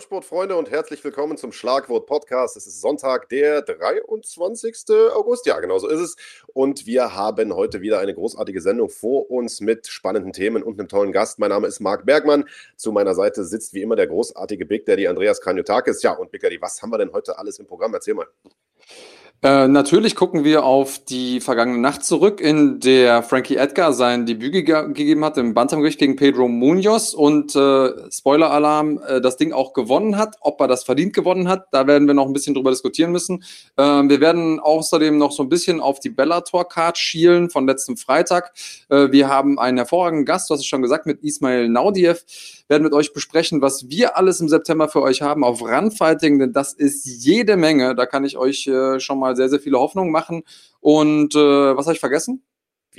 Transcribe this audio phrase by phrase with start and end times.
[0.00, 2.56] Kampfsportfreunde und herzlich willkommen zum Schlagwort Podcast.
[2.56, 4.74] Es ist Sonntag, der 23.
[5.14, 5.44] August.
[5.44, 6.16] Ja, genau so ist es.
[6.54, 10.88] Und wir haben heute wieder eine großartige Sendung vor uns mit spannenden Themen und einem
[10.88, 11.38] tollen Gast.
[11.38, 12.48] Mein Name ist Marc Bergmann.
[12.76, 16.02] Zu meiner Seite sitzt wie immer der großartige Big Daddy Andreas Kranjotakis.
[16.02, 17.92] Ja, und Big Daddy, was haben wir denn heute alles im Programm?
[17.92, 18.26] Erzähl mal.
[19.42, 24.52] Äh, natürlich gucken wir auf die vergangene Nacht zurück, in der Frankie Edgar sein Debüt
[24.52, 29.72] ge gegeben hat im Bantamgewicht gegen Pedro Munoz und äh, Spoiler-Alarm, äh, das Ding auch
[29.72, 30.36] gewonnen hat.
[30.42, 33.42] Ob er das verdient gewonnen hat, da werden wir noch ein bisschen drüber diskutieren müssen.
[33.78, 38.52] Äh, wir werden außerdem noch so ein bisschen auf die Bellator-Card schielen von letztem Freitag.
[38.90, 42.26] Äh, wir haben einen hervorragenden Gast, du hast es schon gesagt, mit Ismail Naudiev
[42.70, 46.52] werden mit euch besprechen, was wir alles im September für euch haben auf Runfighting, denn
[46.52, 47.94] das ist jede Menge.
[47.96, 50.44] Da kann ich euch äh, schon mal sehr, sehr viele Hoffnungen machen.
[50.80, 52.42] Und äh, was habe ich vergessen?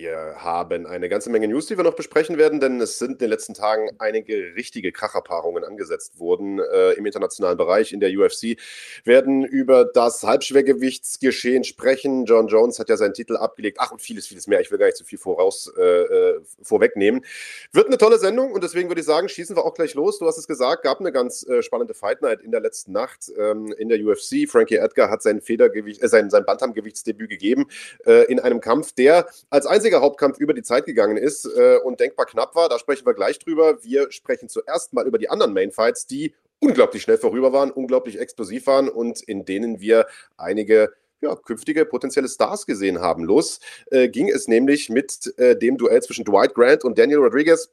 [0.02, 3.18] Wir haben eine ganze Menge News, die wir noch besprechen werden, denn es sind in
[3.20, 8.58] den letzten Tagen einige richtige Kracherpaarungen angesetzt worden äh, im internationalen Bereich in der UFC.
[9.04, 12.26] Werden über das Halbschwergewichtsgeschehen sprechen.
[12.26, 13.78] John Jones hat ja seinen Titel abgelegt.
[13.80, 14.60] Ach, und vieles, vieles mehr.
[14.60, 17.24] Ich will gar nicht zu viel voraus äh, äh, vorwegnehmen.
[17.72, 20.18] Wird eine tolle Sendung und deswegen würde ich sagen, schießen wir auch gleich los.
[20.18, 23.32] Du hast es gesagt, gab eine ganz äh, spannende Fight Night in der letzten Nacht
[23.38, 24.50] ähm, in der UFC.
[24.50, 27.68] Frankie Edgar hat sein Federgewicht, äh, sein, sein Bantamgewichtsdebüt gegeben
[28.08, 31.78] äh, in einem Kampf, der als einziger einziger Hauptkampf über die Zeit gegangen ist äh,
[31.84, 32.70] und denkbar knapp war.
[32.70, 33.84] Da sprechen wir gleich drüber.
[33.84, 38.68] Wir sprechen zuerst mal über die anderen Mainfights, die unglaublich schnell vorüber waren, unglaublich explosiv
[38.68, 40.06] waren und in denen wir
[40.38, 43.26] einige ja, künftige potenzielle Stars gesehen haben.
[43.26, 43.60] Los
[43.92, 47.70] äh, ging es nämlich mit äh, dem Duell zwischen Dwight Grant und Daniel Rodriguez.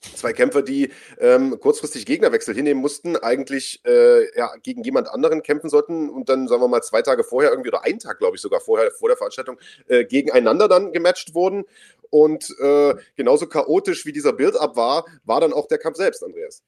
[0.00, 5.70] Zwei Kämpfer, die ähm, kurzfristig Gegnerwechsel hinnehmen mussten, eigentlich äh, ja, gegen jemand anderen kämpfen
[5.70, 8.42] sollten und dann, sagen wir mal, zwei Tage vorher irgendwie oder einen Tag, glaube ich,
[8.42, 11.64] sogar vorher, vor der Veranstaltung, äh, gegeneinander dann gematcht wurden.
[12.10, 16.62] Und äh, genauso chaotisch wie dieser Build-up war, war dann auch der Kampf selbst, Andreas.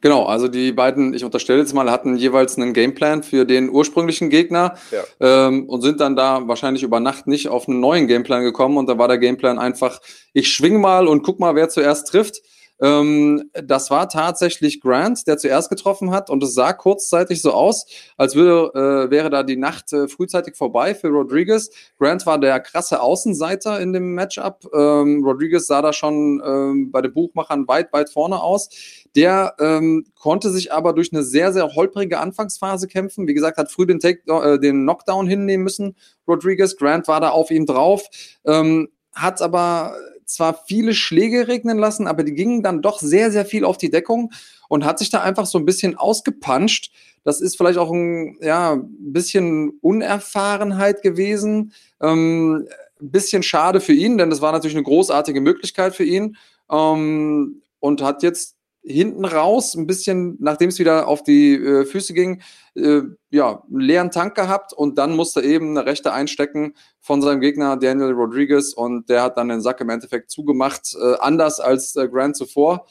[0.00, 4.28] Genau, also die beiden, ich unterstelle jetzt mal, hatten jeweils einen Gameplan für den ursprünglichen
[4.28, 5.46] Gegner ja.
[5.46, 8.88] ähm, und sind dann da wahrscheinlich über Nacht nicht auf einen neuen Gameplan gekommen und
[8.88, 10.00] da war der Gameplan einfach,
[10.32, 12.42] ich schwing mal und guck mal, wer zuerst trifft.
[12.80, 17.86] Ähm, das war tatsächlich Grant, der zuerst getroffen hat und es sah kurzzeitig so aus,
[18.16, 21.70] als würde, äh, wäre da die Nacht äh, frühzeitig vorbei für Rodriguez.
[21.98, 24.68] Grant war der krasse Außenseiter in dem Matchup.
[24.74, 28.68] Ähm, Rodriguez sah da schon ähm, bei den Buchmachern weit, weit vorne aus.
[29.14, 33.28] Der ähm, konnte sich aber durch eine sehr, sehr holprige Anfangsphase kämpfen.
[33.28, 35.96] Wie gesagt, hat früh den, Take, äh, den Knockdown hinnehmen müssen.
[36.26, 38.08] Rodriguez, Grant war da auf ihm drauf,
[38.44, 39.94] ähm, hat aber
[40.26, 43.90] zwar viele Schläge regnen lassen, aber die gingen dann doch sehr, sehr viel auf die
[43.90, 44.32] Deckung
[44.68, 46.92] und hat sich da einfach so ein bisschen ausgepanscht.
[47.24, 51.72] Das ist vielleicht auch ein ja, bisschen Unerfahrenheit gewesen.
[52.00, 52.66] Ähm,
[53.00, 56.36] bisschen schade für ihn, denn das war natürlich eine großartige Möglichkeit für ihn.
[56.70, 62.12] Ähm, und hat jetzt hinten raus, ein bisschen, nachdem es wieder auf die äh, Füße
[62.12, 62.42] ging,
[62.74, 67.40] äh, ja, einen leeren Tank gehabt und dann musste eben eine rechte einstecken von seinem
[67.40, 71.96] Gegner Daniel Rodriguez und der hat dann den Sack im Endeffekt zugemacht, äh, anders als
[71.96, 72.86] äh, Grant zuvor.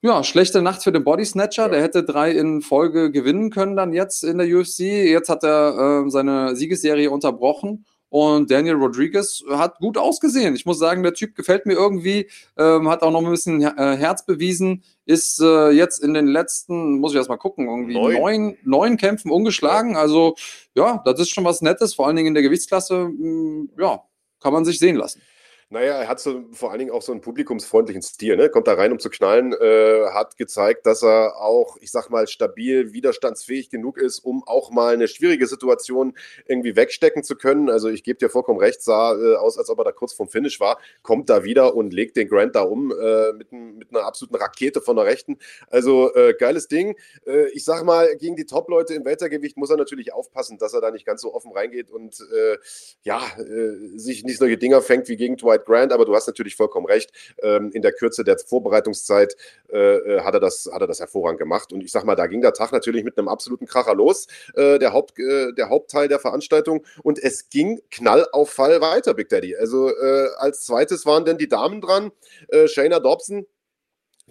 [0.00, 1.64] Ja, schlechte Nacht für den Body Snatcher.
[1.64, 1.68] Ja.
[1.70, 4.78] Der hätte drei in Folge gewinnen können dann jetzt in der UFC.
[4.80, 10.54] Jetzt hat er äh, seine Siegesserie unterbrochen und Daniel Rodriguez hat gut ausgesehen.
[10.54, 13.96] Ich muss sagen, der Typ gefällt mir irgendwie, ähm, hat auch noch ein bisschen äh,
[13.96, 18.14] Herz bewiesen, ist äh, jetzt in den letzten, muss ich erst mal gucken, irgendwie neun,
[18.14, 19.96] neun, neun Kämpfen ungeschlagen.
[19.96, 20.36] Also
[20.74, 23.08] ja, das ist schon was Nettes, vor allen Dingen in der Gewichtsklasse.
[23.08, 24.02] Mh, mm, ja,
[24.40, 25.20] kann man sich sehen lassen.
[25.70, 28.48] Naja, er hat so, vor allen Dingen auch so einen publikumsfreundlichen Stil, ne?
[28.48, 32.26] Kommt da rein, um zu knallen, äh, hat gezeigt, dass er auch, ich sag mal,
[32.26, 37.68] stabil, widerstandsfähig genug ist, um auch mal eine schwierige Situation irgendwie wegstecken zu können.
[37.68, 40.30] Also ich gebe dir vollkommen recht, sah äh, aus, als ob er da kurz vorm
[40.30, 44.06] Finish war, kommt da wieder und legt den Grant da um äh, mit, mit, einer
[44.06, 45.36] absoluten Rakete von der Rechten.
[45.68, 46.96] Also äh, geiles Ding.
[47.26, 50.80] Äh, ich sag mal, gegen die Top-Leute im Weltergewicht muss er natürlich aufpassen, dass er
[50.80, 52.56] da nicht ganz so offen reingeht und äh,
[53.02, 53.20] ja,
[53.96, 56.86] sich nicht solche Dinger fängt wie gegen Dwight White Grant, aber du hast natürlich vollkommen
[56.86, 57.10] recht.
[57.42, 59.36] Ähm, in der Kürze der Vorbereitungszeit
[59.70, 61.72] äh, äh, hat, er das, hat er das hervorragend gemacht.
[61.72, 64.78] Und ich sag mal, da ging der Tag natürlich mit einem absoluten Kracher los, äh,
[64.78, 66.84] der, Haupt, äh, der Hauptteil der Veranstaltung.
[67.02, 69.56] Und es ging Knall Fall weiter, Big Daddy.
[69.56, 72.12] Also äh, als zweites waren dann die Damen dran.
[72.48, 73.46] Äh, Shayna Dobson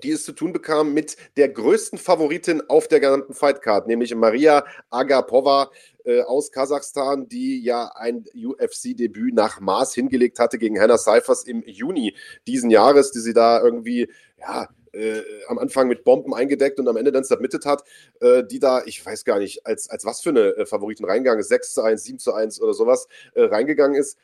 [0.04, 4.64] die es zu tun bekam mit der größten Favoritin auf der gesamten Fightcard, nämlich Maria
[4.90, 5.72] Agapova
[6.08, 11.64] äh, aus Kasachstan, die ja ein UFC-Debüt nach Maß hingelegt hatte gegen Hannah Cyphers im
[11.64, 12.16] Juni
[12.48, 14.10] diesen Jahres, die sie da irgendwie,
[14.40, 17.84] ja, äh, am Anfang mit Bomben eingedeckt und am Ende dann submitted hat,
[18.22, 21.42] äh, die da, ich weiß gar nicht, als, als was für eine äh, Favoritin reingegangen
[21.42, 24.18] ist, 6 zu 1, 7 zu 1 oder sowas, äh, reingegangen ist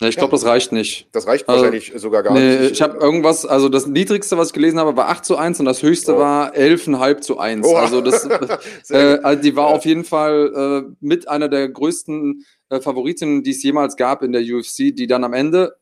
[0.00, 1.08] Ja, ich glaube, das reicht nicht.
[1.10, 2.72] Das reicht also, wahrscheinlich sogar gar nee, nicht.
[2.72, 5.66] Ich habe irgendwas, also das niedrigste, was ich gelesen habe, war 8 zu 1 und
[5.66, 6.18] das höchste oh.
[6.18, 7.66] war 11,5 zu 1.
[7.66, 7.74] Oh.
[7.74, 8.24] Also das,
[8.90, 9.76] äh, also die war ja.
[9.76, 14.30] auf jeden Fall äh, mit einer der größten äh, Favoritinnen, die es jemals gab in
[14.30, 15.74] der UFC, die dann am Ende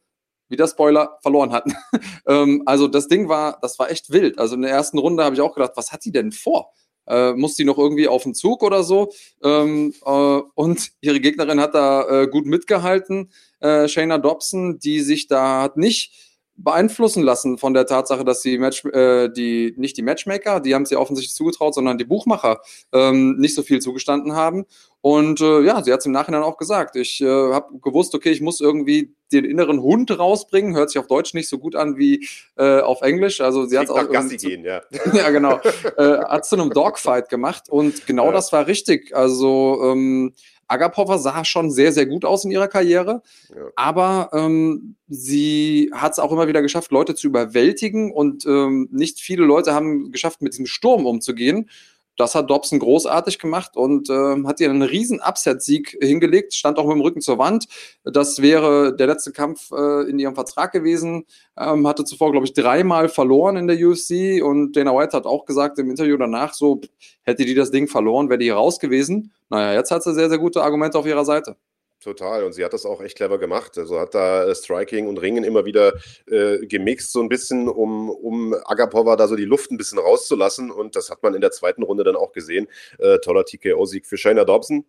[0.48, 1.74] wieder Spoiler, verloren hatten.
[2.26, 4.38] ähm, also das Ding war, das war echt wild.
[4.38, 6.72] Also in der ersten Runde habe ich auch gedacht, was hat die denn vor?
[7.06, 9.10] Äh, muss die noch irgendwie auf den Zug oder so?
[9.42, 13.30] Ähm, äh, und ihre Gegnerin hat da äh, gut mitgehalten,
[13.60, 16.12] äh, Shayna Dobson, die sich da hat nicht
[16.56, 20.86] beeinflussen lassen von der Tatsache, dass die Match, äh, die nicht die Matchmaker, die haben
[20.86, 22.60] sie offensichtlich zugetraut, sondern die Buchmacher
[22.92, 24.64] ähm, nicht so viel zugestanden haben.
[25.06, 26.96] Und äh, ja, sie hat es im Nachhinein auch gesagt.
[26.96, 30.74] Ich äh, habe gewusst, okay, ich muss irgendwie den inneren Hund rausbringen.
[30.74, 32.26] Hört sich auf Deutsch nicht so gut an wie
[32.56, 33.40] äh, auf Englisch.
[33.40, 34.82] Also sie hat auch Gassi gehen, ja.
[35.12, 35.60] ja, genau.
[35.96, 38.32] äh, hat zu einem Dogfight gemacht und genau ja.
[38.32, 39.14] das war richtig.
[39.14, 40.34] Also ähm,
[40.66, 43.62] Agapova sah schon sehr, sehr gut aus in ihrer Karriere, ja.
[43.76, 49.20] aber ähm, sie hat es auch immer wieder geschafft, Leute zu überwältigen und ähm, nicht
[49.20, 51.70] viele Leute haben geschafft, mit diesem Sturm umzugehen.
[52.16, 56.86] Das hat Dobson großartig gemacht und äh, hat ihr einen riesen Upset-Sieg hingelegt, stand auch
[56.86, 57.66] mit dem Rücken zur Wand.
[58.04, 61.26] Das wäre der letzte Kampf äh, in ihrem Vertrag gewesen.
[61.58, 65.44] Ähm, hatte zuvor, glaube ich, dreimal verloren in der UFC und Dana White hat auch
[65.44, 66.80] gesagt im Interview danach so,
[67.22, 69.32] hätte die das Ding verloren, wäre die raus gewesen.
[69.48, 71.56] Naja, jetzt hat sie sehr, sehr gute Argumente auf ihrer Seite.
[72.06, 72.44] Total.
[72.44, 73.76] Und sie hat das auch echt clever gemacht.
[73.76, 75.94] Also hat da äh, Striking und Ringen immer wieder
[76.30, 80.70] äh, gemixt, so ein bisschen, um, um Agapova da so die Luft ein bisschen rauszulassen.
[80.70, 82.68] Und das hat man in der zweiten Runde dann auch gesehen.
[83.00, 84.84] Äh, toller TKO-Sieg für Shayna Dobson.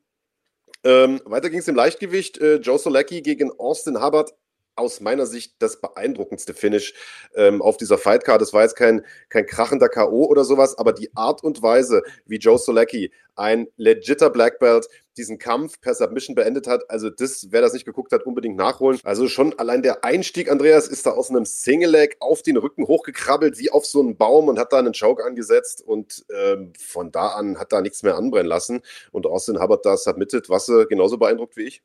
[0.83, 2.37] Ähm, weiter ging es im Leichtgewicht.
[2.37, 4.35] Äh, Joe Solecki gegen Austin Hubbard
[4.75, 6.93] aus meiner Sicht das beeindruckendste Finish
[7.35, 8.43] ähm, auf dieser Fightcard.
[8.43, 10.25] Es war jetzt kein, kein krachender K.O.
[10.25, 14.87] oder sowas, aber die Art und Weise, wie Joe Solecki, ein legitter Black Belt,
[15.17, 18.99] diesen Kampf per Submission beendet hat, also das, wer das nicht geguckt hat, unbedingt nachholen.
[19.03, 22.87] Also schon allein der Einstieg, Andreas, ist da aus einem Single Leg auf den Rücken
[22.87, 27.11] hochgekrabbelt, wie auf so einen Baum und hat da einen Choke angesetzt und ähm, von
[27.11, 28.81] da an hat da nichts mehr anbrennen lassen.
[29.11, 31.83] Und Austin Hubbard da submitted, was äh, genauso beeindruckt wie ich.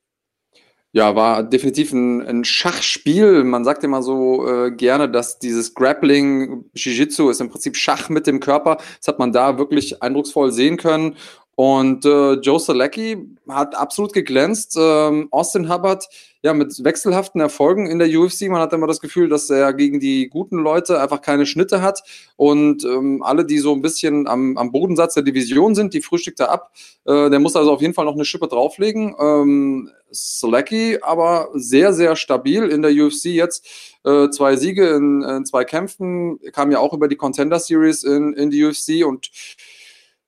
[0.94, 3.44] Ja, war definitiv ein, ein Schachspiel.
[3.44, 8.26] Man sagt immer so äh, gerne, dass dieses Grappling, Jiu-Jitsu ist im Prinzip Schach mit
[8.26, 8.76] dem Körper.
[8.98, 11.16] Das hat man da wirklich eindrucksvoll sehen können.
[11.54, 14.76] Und äh, Joe Selecki hat absolut geglänzt.
[14.80, 16.08] Ähm, Austin Hubbard,
[16.42, 18.48] ja, mit wechselhaften Erfolgen in der UFC.
[18.48, 22.02] Man hat immer das Gefühl, dass er gegen die guten Leute einfach keine Schnitte hat.
[22.36, 26.40] Und ähm, alle, die so ein bisschen am, am Bodensatz der Division sind, die frühstückt
[26.40, 26.72] er ab.
[27.04, 29.14] Äh, der muss also auf jeden Fall noch eine Schippe drauflegen.
[29.20, 33.66] Ähm, Selecki aber sehr, sehr stabil in der UFC jetzt.
[34.04, 38.32] Äh, zwei Siege in, in zwei Kämpfen, kam ja auch über die Contender Series in,
[38.32, 39.30] in die UFC und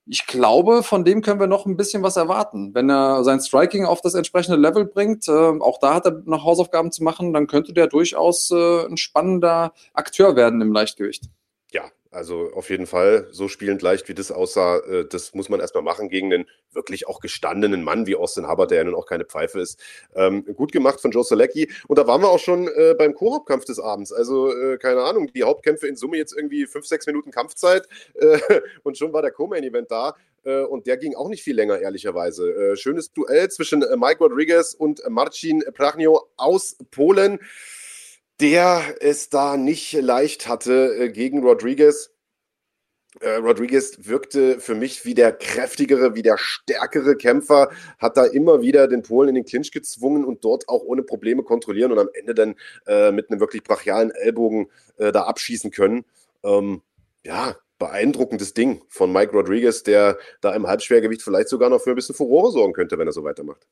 [0.07, 2.75] ich glaube, von dem können wir noch ein bisschen was erwarten.
[2.75, 6.43] Wenn er sein Striking auf das entsprechende Level bringt, äh, auch da hat er noch
[6.43, 11.29] Hausaufgaben zu machen, dann könnte der durchaus äh, ein spannender Akteur werden im Leichtgewicht.
[12.15, 15.83] Also auf jeden Fall, so spielend leicht wie das aussah, äh, das muss man erstmal
[15.83, 19.25] machen gegen einen wirklich auch gestandenen Mann wie Austin Hubbard, der ja nun auch keine
[19.25, 19.79] Pfeife ist.
[20.15, 21.69] Ähm, gut gemacht von Joe Selecki.
[21.87, 24.13] Und da waren wir auch schon äh, beim Koop-Kampf des Abends.
[24.13, 28.39] Also, äh, keine Ahnung, die Hauptkämpfe in Summe jetzt irgendwie fünf, sechs Minuten Kampfzeit äh,
[28.83, 30.15] und schon war der Co-Main-Event da.
[30.45, 32.49] Äh, und der ging auch nicht viel länger, ehrlicherweise.
[32.49, 37.39] Äh, schönes Duell zwischen Mike Rodriguez und Marcin Prachnio aus Polen
[38.39, 42.11] der es da nicht leicht hatte äh, gegen Rodriguez.
[43.21, 48.61] Äh, Rodriguez wirkte für mich wie der kräftigere, wie der stärkere Kämpfer, hat da immer
[48.61, 52.09] wieder den Polen in den Clinch gezwungen und dort auch ohne Probleme kontrollieren und am
[52.13, 52.55] Ende dann
[52.87, 56.03] äh, mit einem wirklich brachialen Ellbogen äh, da abschießen können.
[56.43, 56.81] Ähm,
[57.23, 61.95] ja, beeindruckendes Ding von Mike Rodriguez, der da im Halbschwergewicht vielleicht sogar noch für ein
[61.95, 63.65] bisschen Furore sorgen könnte, wenn er so weitermacht.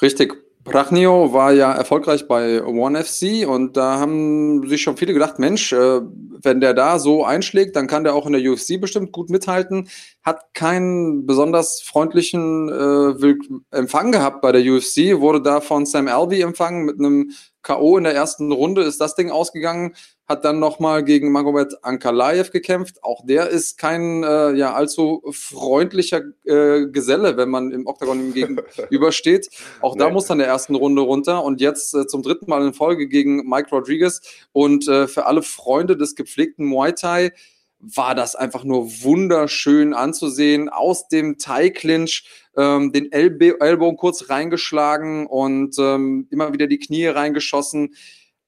[0.00, 0.34] Richtig.
[0.64, 5.72] Prachnio war ja erfolgreich bei One FC und da haben sich schon viele gedacht, Mensch,
[5.72, 6.00] äh,
[6.42, 9.88] wenn der da so einschlägt, dann kann der auch in der UFC bestimmt gut mithalten.
[10.22, 13.34] Hat keinen besonders freundlichen äh,
[13.76, 17.96] Empfang gehabt bei der UFC, wurde da von Sam Alvey empfangen mit einem K.O.
[17.96, 19.94] in der ersten Runde ist das Ding ausgegangen,
[20.32, 23.04] hat dann nochmal gegen Magomed Ankalaev gekämpft.
[23.04, 28.34] Auch der ist kein äh, ja allzu freundlicher äh, Geselle, wenn man im Oktagon ihm
[28.34, 29.48] gegenübersteht.
[29.80, 30.00] Auch nee.
[30.00, 33.06] da muss dann der ersten Runde runter und jetzt äh, zum dritten Mal in Folge
[33.06, 34.20] gegen Mike Rodriguez.
[34.52, 37.32] Und äh, für alle Freunde des gepflegten Muay Thai
[37.78, 40.68] war das einfach nur wunderschön anzusehen.
[40.68, 42.24] Aus dem Thai-Clinch
[42.56, 47.94] ähm, den Ellb Ellbogen kurz reingeschlagen und ähm, immer wieder die Knie reingeschossen.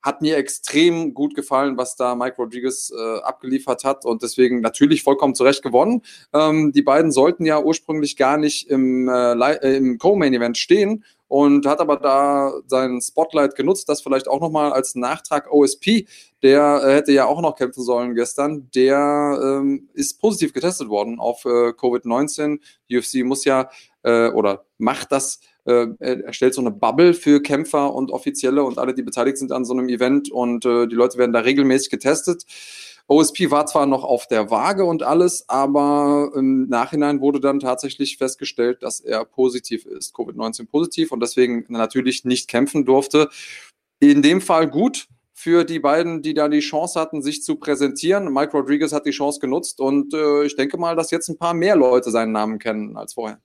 [0.05, 5.03] Hat mir extrem gut gefallen, was da Mike Rodriguez äh, abgeliefert hat und deswegen natürlich
[5.03, 6.03] vollkommen zurecht gewonnen.
[6.35, 11.81] Ähm, die beiden sollten ja ursprünglich gar nicht im, äh, im Co-Main-Event stehen und hat
[11.81, 16.07] aber da seinen Spotlight genutzt, das vielleicht auch nochmal als Nachtrag OSP,
[16.43, 21.19] der äh, hätte ja auch noch kämpfen sollen gestern, der ähm, ist positiv getestet worden
[21.19, 22.61] auf äh, Covid-19.
[22.93, 23.71] UFC muss ja
[24.03, 28.95] äh, oder macht das äh, erstellt so eine Bubble für Kämpfer und Offizielle und alle,
[28.95, 32.45] die beteiligt sind an so einem Event und äh, die Leute werden da regelmäßig getestet.
[33.07, 38.17] OSP war zwar noch auf der Waage und alles, aber im Nachhinein wurde dann tatsächlich
[38.17, 43.29] festgestellt, dass er positiv ist, Covid-19 positiv und deswegen natürlich nicht kämpfen durfte.
[44.01, 48.33] In dem Fall gut für die beiden, die da die Chance hatten, sich zu präsentieren.
[48.33, 51.53] Mike Rodriguez hat die Chance genutzt und äh, ich denke mal, dass jetzt ein paar
[51.53, 53.41] mehr Leute seinen Namen kennen als vorher.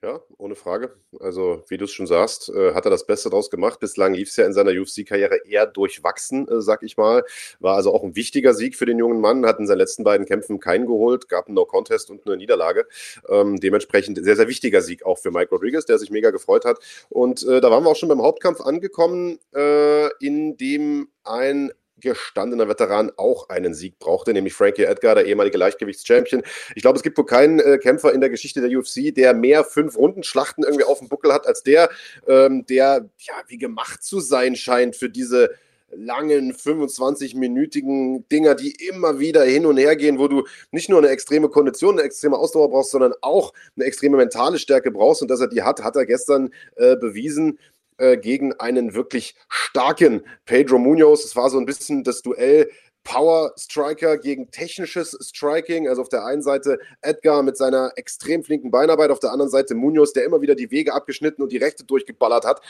[0.00, 0.92] Ja, ohne Frage.
[1.18, 3.80] Also, wie du es schon sagst, äh, hat er das Beste draus gemacht.
[3.80, 7.24] Bislang lief es ja in seiner UFC-Karriere eher durchwachsen, äh, sag ich mal.
[7.58, 9.44] War also auch ein wichtiger Sieg für den jungen Mann.
[9.44, 12.86] Hat in seinen letzten beiden Kämpfen keinen geholt, gab einen No-Contest und eine Niederlage.
[13.28, 16.78] Ähm, dementsprechend sehr, sehr wichtiger Sieg auch für Mike Rodriguez, der sich mega gefreut hat.
[17.08, 22.68] Und äh, da waren wir auch schon beim Hauptkampf angekommen, äh, in dem ein gestandener
[22.68, 26.42] Veteran auch einen Sieg brauchte, nämlich Frankie Edgar, der ehemalige Leichtgewichtschampion.
[26.74, 29.64] Ich glaube, es gibt wohl keinen äh, Kämpfer in der Geschichte der UFC, der mehr
[29.64, 31.90] fünf Rundenschlachten irgendwie auf dem Buckel hat als der,
[32.26, 35.50] ähm, der ja wie gemacht zu sein scheint für diese
[35.90, 41.08] langen 25-minütigen Dinger, die immer wieder hin und her gehen, wo du nicht nur eine
[41.08, 45.22] extreme Kondition, eine extreme Ausdauer brauchst, sondern auch eine extreme mentale Stärke brauchst.
[45.22, 47.58] Und dass er die hat, hat er gestern äh, bewiesen.
[47.98, 51.24] Äh, gegen einen wirklich starken Pedro Munoz.
[51.24, 52.70] Es war so ein bisschen das Duell
[53.02, 55.88] Power Striker gegen technisches Striking.
[55.88, 59.74] Also auf der einen Seite Edgar mit seiner extrem flinken Beinarbeit, auf der anderen Seite
[59.74, 62.60] Munoz, der immer wieder die Wege abgeschnitten und die Rechte durchgeballert hat.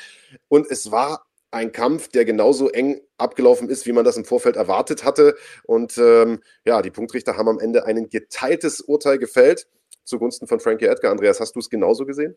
[0.48, 4.56] Und es war ein Kampf, der genauso eng abgelaufen ist, wie man das im Vorfeld
[4.56, 5.36] erwartet hatte.
[5.64, 9.66] Und ähm, ja, die Punktrichter haben am Ende ein geteiltes Urteil gefällt
[10.04, 11.12] zugunsten von Frankie Edgar.
[11.12, 12.34] Andreas, hast du es genauso gesehen?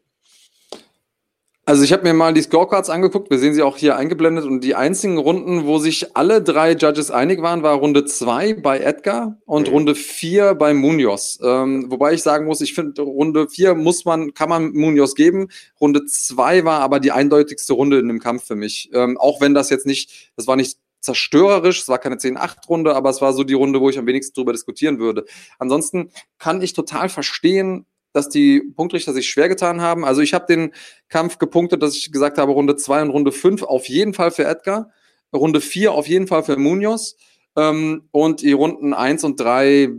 [1.72, 4.62] Also ich habe mir mal die Scorecards angeguckt, wir sehen sie auch hier eingeblendet und
[4.62, 9.38] die einzigen Runden, wo sich alle drei Judges einig waren, war Runde 2 bei Edgar
[9.46, 9.74] und mhm.
[9.76, 11.40] Runde 4 bei Munoz.
[11.42, 15.48] Ähm, wobei ich sagen muss, ich finde, Runde 4 muss man, kann man Munoz geben.
[15.80, 18.90] Runde 2 war aber die eindeutigste Runde in dem Kampf für mich.
[18.94, 23.12] Ähm, auch wenn das jetzt nicht, das war nicht zerstörerisch, es war keine 10-8-Runde, aber
[23.12, 25.24] es war so die Runde, wo ich am wenigsten drüber diskutieren würde.
[25.58, 30.06] Ansonsten kann ich total verstehen, dass die Punktrichter sich schwer getan haben.
[30.06, 30.74] Also ich habe den
[31.10, 34.46] Kampf gepunktet, dass ich gesagt habe, Runde 2 und Runde 5 auf jeden Fall für
[34.46, 34.92] Edgar,
[35.34, 37.16] Runde 4 auf jeden Fall für Munoz
[37.56, 39.90] ähm, und die Runden 1 und 3,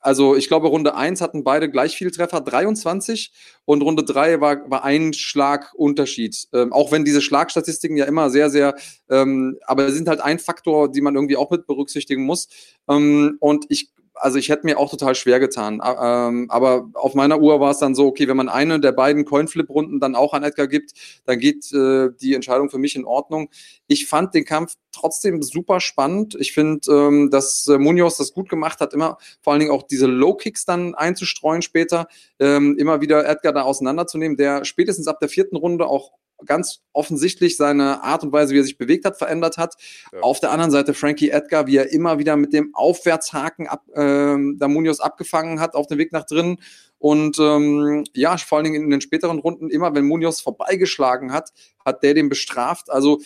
[0.00, 3.32] also ich glaube, Runde 1 hatten beide gleich viel Treffer, 23
[3.66, 6.48] und Runde 3 war, war ein Schlagunterschied.
[6.54, 8.74] Ähm, auch wenn diese Schlagstatistiken ja immer sehr, sehr,
[9.10, 12.48] ähm, aber sind halt ein Faktor, die man irgendwie auch mit berücksichtigen muss.
[12.88, 13.90] Ähm, und ich
[14.20, 15.80] also ich hätte mir auch total schwer getan.
[15.82, 19.24] Ähm, aber auf meiner Uhr war es dann so, okay, wenn man eine der beiden
[19.24, 20.92] Coinflip-Runden dann auch an Edgar gibt,
[21.24, 23.48] dann geht äh, die Entscheidung für mich in Ordnung.
[23.86, 26.36] Ich fand den Kampf trotzdem super spannend.
[26.38, 29.84] Ich finde, ähm, dass äh, Munoz das gut gemacht hat, immer vor allen Dingen auch
[29.84, 32.06] diese Low-Kicks dann einzustreuen später,
[32.38, 36.12] ähm, immer wieder Edgar da auseinanderzunehmen, der spätestens ab der vierten Runde auch
[36.44, 39.74] ganz offensichtlich seine Art und Weise, wie er sich bewegt hat, verändert hat.
[40.12, 40.20] Ja.
[40.20, 44.56] Auf der anderen Seite Frankie Edgar, wie er immer wieder mit dem Aufwärtshaken ab, ähm,
[44.58, 46.58] da Munoz abgefangen hat auf dem Weg nach drinnen.
[46.98, 51.50] Und ähm, ja, vor allen Dingen in den späteren Runden, immer wenn Munoz vorbeigeschlagen hat,
[51.84, 52.90] hat der den bestraft.
[52.90, 53.20] Also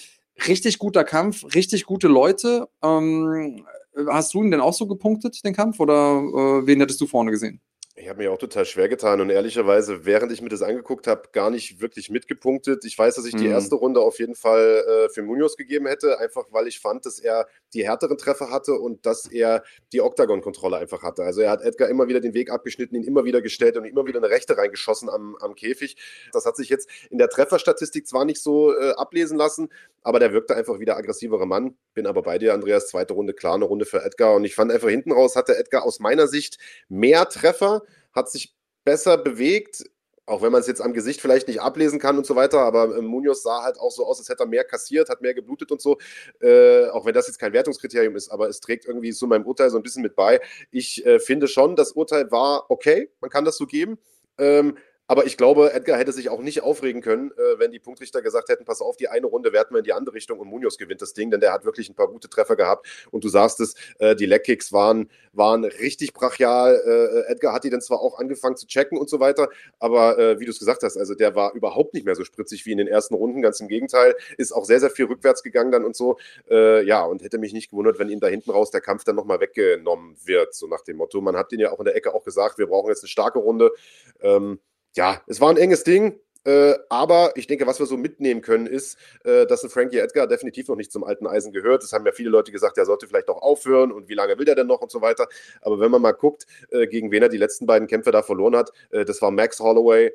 [0.47, 2.69] richtig guter Kampf, richtig gute Leute.
[2.83, 3.67] Ähm,
[4.09, 7.31] hast du ihn denn auch so gepunktet, den Kampf, oder äh, wen hättest du vorne
[7.31, 7.61] gesehen?
[7.97, 11.29] Ich habe mir auch total schwer getan und ehrlicherweise, während ich mir das angeguckt habe,
[11.31, 12.85] gar nicht wirklich mitgepunktet.
[12.85, 13.53] Ich weiß, dass ich die mhm.
[13.53, 17.21] erste Runde auf jeden Fall äh, für Munoz gegeben hätte, einfach weil ich fand, dass
[17.21, 19.63] er die härteren Treffer hatte und dass er
[19.93, 21.23] die Oktagon-Kontrolle einfach hatte.
[21.23, 24.07] Also er hat Edgar immer wieder den Weg abgeschnitten, ihn immer wieder gestellt und immer
[24.07, 25.97] wieder eine Rechte reingeschossen am, am Käfig.
[26.33, 29.69] Das hat sich jetzt in der Trefferstatistik zwar nicht so äh, ablesen lassen,
[30.03, 31.77] aber der wirkte einfach wieder aggressiverer Mann.
[31.95, 34.73] Bin aber bei dir, Andreas, zweite Runde, klar, eine Runde für Edgar und ich fand
[34.73, 38.55] einfach hinten raus hatte Edgar aus meiner Sicht mehr Treffer hat sich
[38.85, 39.85] besser bewegt,
[40.27, 42.97] auch wenn man es jetzt am Gesicht vielleicht nicht ablesen kann und so weiter, aber
[42.97, 45.71] äh, Munoz sah halt auch so aus, als hätte er mehr kassiert, hat mehr geblutet
[45.71, 45.99] und so,
[46.41, 49.71] äh, auch wenn das jetzt kein Wertungskriterium ist, aber es trägt irgendwie zu meinem Urteil
[49.71, 50.41] so ein bisschen mit bei.
[50.71, 53.99] Ich äh, finde schon, das Urteil war okay, man kann das so geben.
[54.39, 54.77] Ähm,
[55.07, 58.49] aber ich glaube, Edgar hätte sich auch nicht aufregen können, äh, wenn die Punktrichter gesagt
[58.49, 61.03] hätten, pass auf, die eine Runde werten wir in die andere Richtung und Munoz gewinnt
[61.03, 62.87] das Ding, denn der hat wirklich ein paar gute Treffer gehabt.
[63.11, 66.81] Und du sagst es, äh, die Leckkicks waren, waren richtig brachial.
[67.29, 70.45] Äh, Edgar hat die dann zwar auch angefangen zu checken und so weiter, aber wie
[70.45, 72.87] du es gesagt hast, also der war überhaupt nicht mehr so spritzig wie in den
[72.87, 76.19] ersten Runden, ganz im Gegenteil, ist auch sehr, sehr viel rückwärts gegangen dann und so.
[76.49, 79.41] Ja, und hätte mich nicht gewundert, wenn ihm da hinten raus der Kampf dann nochmal
[79.41, 81.21] weggenommen wird, so nach dem Motto.
[81.21, 83.39] Man hat ihn ja auch in der Ecke auch gesagt, wir brauchen jetzt eine starke
[83.39, 83.73] Runde.
[84.21, 84.59] Ähm,
[84.95, 86.21] ja, es war ein enges Ding.
[86.47, 90.27] Äh, aber ich denke, was wir so mitnehmen können, ist, äh, dass ein Frankie Edgar
[90.27, 91.83] definitiv noch nicht zum alten Eisen gehört.
[91.83, 94.47] Das haben ja viele Leute gesagt, er sollte vielleicht auch aufhören und wie lange will
[94.47, 95.27] er denn noch und so weiter.
[95.63, 98.57] Aber wenn man mal guckt, äh, gegen wen er die letzten beiden Kämpfe da verloren
[98.57, 100.13] hat, äh, das war Max Holloway,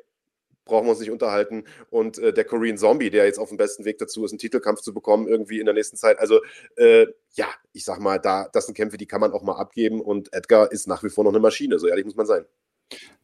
[0.64, 1.64] brauchen wir uns nicht unterhalten.
[1.90, 4.82] Und äh, der Korean Zombie, der jetzt auf dem besten Weg dazu ist, einen Titelkampf
[4.82, 6.20] zu bekommen, irgendwie in der nächsten Zeit.
[6.20, 6.40] Also,
[6.76, 10.00] äh, ja, ich sag mal, da, das sind Kämpfe, die kann man auch mal abgeben.
[10.00, 12.44] Und Edgar ist nach wie vor noch eine Maschine, so ehrlich muss man sein.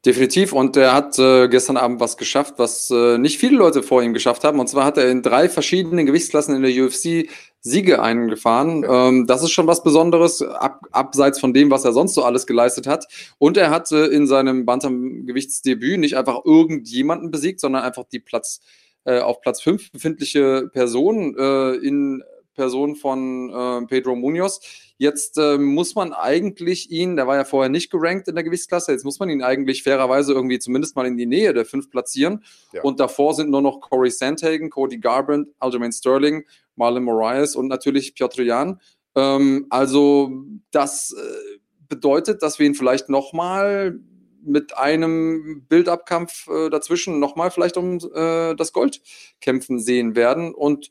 [0.05, 0.53] Definitiv.
[0.53, 4.13] Und er hat äh, gestern Abend was geschafft, was äh, nicht viele Leute vor ihm
[4.13, 4.61] geschafft haben.
[4.61, 7.29] Und zwar hat er in drei verschiedenen Gewichtsklassen in der UFC
[7.61, 8.87] Siege eingefahren.
[8.89, 12.47] Ähm, das ist schon was Besonderes, ab, abseits von dem, was er sonst so alles
[12.47, 13.07] geleistet hat.
[13.39, 18.61] Und er hat äh, in seinem Bantamgewichtsdebüt nicht einfach irgendjemanden besiegt, sondern einfach die Platz
[19.07, 22.23] äh, auf Platz 5 befindliche Person äh, in
[22.57, 24.61] Person von äh, Pedro Munoz.
[24.99, 28.93] Jetzt äh, muss man eigentlich ihn, der war ja vorher nicht gerankt in der Gewichtsklasse,
[28.93, 32.43] jetzt muss man ihn eigentlich fairerweise irgendwie zumindest mal in die Nähe der fünf platzieren.
[32.73, 32.83] Ja.
[32.83, 36.45] Und davor sind nur noch Corey Sandhagen, Cody Garbrandt, Aljamain Sterling,
[36.75, 38.81] Marlon Moraes und natürlich Piotr Jan.
[39.15, 40.31] Ähm, also
[40.71, 41.59] das äh,
[41.89, 44.01] bedeutet, dass wir ihn vielleicht nochmal
[44.47, 49.03] mit einem Bildabkampf äh, dazwischen nochmal vielleicht um äh, das Gold
[49.41, 50.55] kämpfen sehen werden.
[50.55, 50.91] Und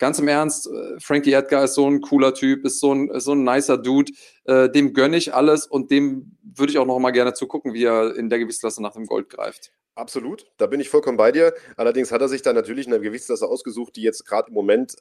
[0.00, 3.24] ganz im Ernst, äh, Frankie Edgar ist so ein cooler Typ, ist so ein, ist
[3.24, 4.12] so ein nicer Dude.
[4.44, 7.84] Äh, dem gönne ich alles und dem würde ich auch noch mal gerne zugucken, wie
[7.84, 9.72] er in der Gewichtsklasse nach dem Gold greift.
[9.94, 11.54] Absolut, da bin ich vollkommen bei dir.
[11.76, 14.96] Allerdings hat er sich da natürlich eine Gewichtsklasse ausgesucht, die jetzt gerade im Moment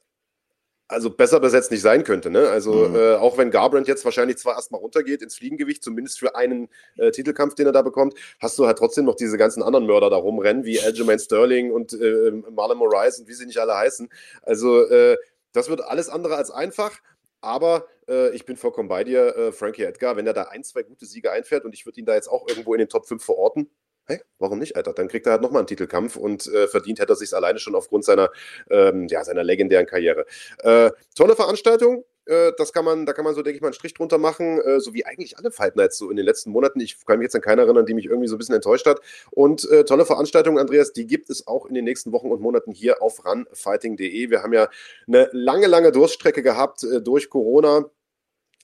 [0.89, 2.29] also besser besetzt nicht sein könnte.
[2.31, 2.49] Ne?
[2.49, 2.95] Also mhm.
[2.95, 6.67] äh, auch wenn Garbrandt jetzt wahrscheinlich zwar erstmal runtergeht ins Fliegengewicht, zumindest für einen
[6.97, 10.09] äh, Titelkampf, den er da bekommt, hast du halt trotzdem noch diese ganzen anderen Mörder
[10.09, 14.09] da rumrennen, wie Aljamain Sterling und äh, Marlon Moraes und wie sie nicht alle heißen.
[14.41, 15.15] Also äh,
[15.51, 16.99] das wird alles andere als einfach.
[17.41, 20.81] Aber äh, ich bin vollkommen bei dir, äh, Frankie Edgar, wenn er da ein, zwei
[20.83, 23.23] gute Siege einfährt und ich würde ihn da jetzt auch irgendwo in den Top 5
[23.23, 23.69] verorten,
[24.09, 24.93] hey, warum nicht, Alter?
[24.93, 27.75] Dann kriegt er halt nochmal einen Titelkampf und äh, verdient hätte er sich alleine schon
[27.75, 28.29] aufgrund seiner,
[28.69, 30.25] ähm, ja, seiner legendären Karriere.
[30.63, 32.03] Äh, tolle Veranstaltung.
[32.25, 34.59] Äh, das kann man, da kann man so, denke ich mal, einen Strich drunter machen,
[34.61, 36.79] äh, so wie eigentlich alle Fight Nights so in den letzten Monaten.
[36.79, 38.99] Ich kann mich jetzt an keinen erinnern, die mich irgendwie so ein bisschen enttäuscht hat.
[39.31, 42.71] Und äh, tolle Veranstaltungen, Andreas, die gibt es auch in den nächsten Wochen und Monaten
[42.71, 44.29] hier auf runfighting.de.
[44.29, 44.69] Wir haben ja
[45.07, 47.85] eine lange, lange Durststrecke gehabt durch Corona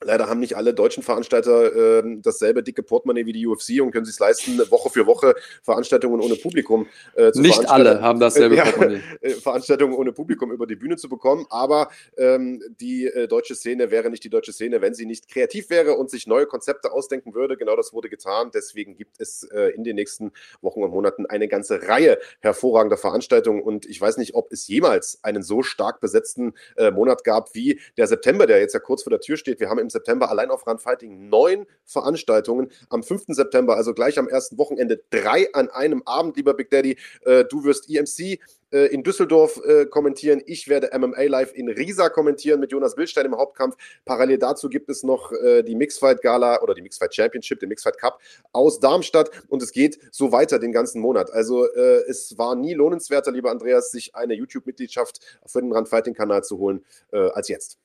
[0.06, 4.06] Leider haben nicht alle deutschen Veranstalter äh, dasselbe dicke Portemonnaie wie die UFC und können
[4.06, 8.62] sich leisten, Woche für Woche Veranstaltungen ohne Publikum äh, zu Nicht alle haben dasselbe äh,
[8.62, 9.02] Portemonnaie.
[9.22, 13.90] Ja, Veranstaltungen ohne Publikum über die Bühne zu bekommen, aber ähm, die äh, deutsche Szene
[13.90, 17.34] wäre nicht die deutsche Szene, wenn sie nicht kreativ wäre und sich neue Konzepte ausdenken
[17.34, 17.58] würde.
[17.58, 18.52] Genau das wurde getan.
[18.54, 23.62] Deswegen gibt es äh, in den nächsten Wochen und Monaten eine ganze Reihe hervorragender Veranstaltungen
[23.62, 27.80] und ich weiß nicht, ob es jemals einen so stark besetzten äh, Monat gab wie
[27.98, 29.60] der September, der jetzt ja kurz vor der Tür steht.
[29.60, 32.70] Wir haben im September allein auf Run Fighting neun Veranstaltungen.
[32.90, 33.26] Am 5.
[33.30, 36.98] September, also gleich am ersten Wochenende, drei an einem Abend, lieber Big Daddy.
[37.22, 38.40] Äh, du wirst EMC
[38.72, 40.42] äh, in Düsseldorf äh, kommentieren.
[40.46, 43.76] Ich werde MMA Live in Riesa kommentieren mit Jonas Wildstein im Hauptkampf.
[44.04, 47.98] Parallel dazu gibt es noch äh, die Mixfight Gala oder die Mixfight Championship, den Mixfight
[47.98, 48.20] Cup
[48.52, 51.32] aus Darmstadt und es geht so weiter den ganzen Monat.
[51.32, 56.14] Also äh, es war nie lohnenswerter, lieber Andreas, sich eine YouTube-Mitgliedschaft für den Run Fighting
[56.14, 57.80] Kanal zu holen äh, als jetzt.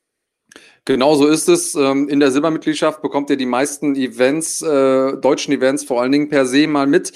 [0.84, 1.74] Genau so ist es.
[1.74, 6.28] Ähm, in der Silbermitgliedschaft bekommt ihr die meisten Events, äh, deutschen Events vor allen Dingen
[6.28, 7.12] per se mal mit.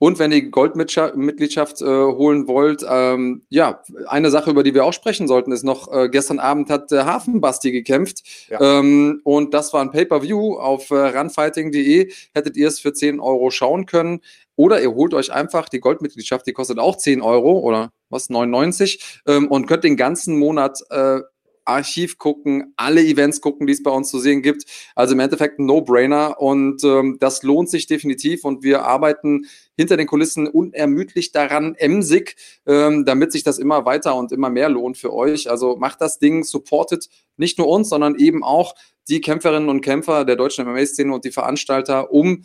[0.00, 4.84] Und wenn ihr die Goldmitgliedschaft äh, holen wollt, ähm, ja, eine Sache, über die wir
[4.84, 8.22] auch sprechen sollten, ist noch, äh, gestern Abend hat der Hafenbasti gekämpft.
[8.48, 8.60] Ja.
[8.60, 12.12] Ähm, und das war ein Pay-Per-View auf äh, runfighting.de.
[12.32, 14.20] Hättet ihr es für 10 Euro schauen können.
[14.54, 19.20] Oder ihr holt euch einfach die Goldmitgliedschaft, die kostet auch 10 Euro oder was, 99
[19.26, 21.20] ähm, und könnt den ganzen Monat äh,
[21.68, 24.64] Archiv gucken, alle Events gucken, die es bei uns zu sehen gibt.
[24.94, 29.96] Also im Endeffekt ein No-Brainer und ähm, das lohnt sich definitiv und wir arbeiten hinter
[29.96, 34.96] den Kulissen unermüdlich daran, emsig, ähm, damit sich das immer weiter und immer mehr lohnt
[34.96, 35.50] für euch.
[35.50, 38.74] Also macht das Ding, supportet nicht nur uns, sondern eben auch
[39.08, 42.44] die Kämpferinnen und Kämpfer der deutschen MMA-Szene und die Veranstalter, um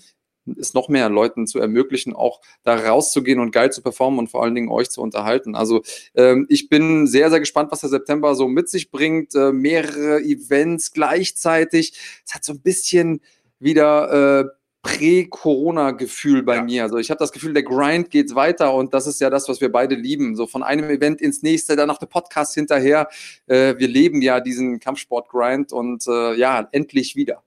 [0.60, 4.44] es noch mehr Leuten zu ermöglichen, auch da rauszugehen und geil zu performen und vor
[4.44, 5.56] allen Dingen euch zu unterhalten.
[5.56, 5.82] Also
[6.16, 9.36] ähm, ich bin sehr, sehr gespannt, was der September so mit sich bringt.
[9.36, 11.94] Äh, mehrere Events gleichzeitig.
[12.26, 13.22] Es hat so ein bisschen
[13.60, 14.46] wieder äh,
[14.84, 16.64] Prä-Corona-Gefühl bei ja.
[16.64, 16.84] mir.
[16.84, 19.62] Also ich habe das Gefühl, der Grind geht weiter und das ist ja das, was
[19.62, 20.36] wir beide lieben.
[20.36, 23.08] So von einem Event ins nächste, dann noch der Podcast hinterher.
[23.48, 27.44] Äh, wir leben ja diesen Kampfsport-Grind und äh, ja, endlich wieder.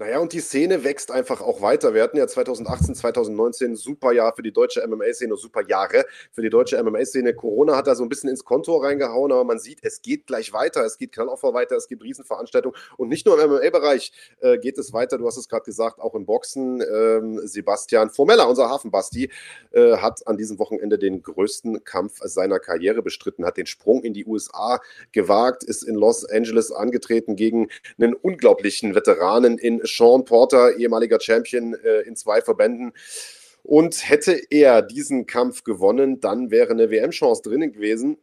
[0.00, 1.92] Naja, und die Szene wächst einfach auch weiter.
[1.92, 6.50] Wir hatten ja 2018, 2019 super Jahr für die deutsche MMA-Szene, super Jahre für die
[6.50, 7.34] deutsche MMA-Szene.
[7.34, 10.52] Corona hat da so ein bisschen ins Konto reingehauen, aber man sieht, es geht gleich
[10.52, 10.84] weiter.
[10.84, 12.78] Es geht Knalloffer weiter, es gibt Riesenveranstaltungen.
[12.96, 16.14] Und nicht nur im MMA-Bereich äh, geht es weiter, du hast es gerade gesagt, auch
[16.14, 16.80] im Boxen.
[16.80, 19.32] Ähm, Sebastian Formella, unser Hafenbasti,
[19.72, 24.14] äh, hat an diesem Wochenende den größten Kampf seiner Karriere bestritten, hat den Sprung in
[24.14, 24.80] die USA
[25.10, 27.66] gewagt, ist in Los Angeles angetreten gegen
[27.98, 32.92] einen unglaublichen Veteranen in Sean Porter, ehemaliger Champion äh, in zwei Verbänden.
[33.62, 38.18] Und hätte er diesen Kampf gewonnen, dann wäre eine WM-Chance drinnen gewesen.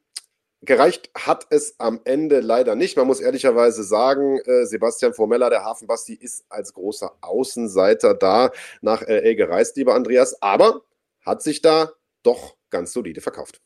[0.61, 2.97] Gereicht hat es am Ende leider nicht.
[2.97, 8.51] Man muss ehrlicherweise sagen, äh, Sebastian Formella, der Hafenbasti, ist als großer Außenseiter da
[8.81, 10.81] nach LA gereist, lieber Andreas, aber
[11.23, 11.91] hat sich da
[12.23, 13.61] doch ganz solide verkauft.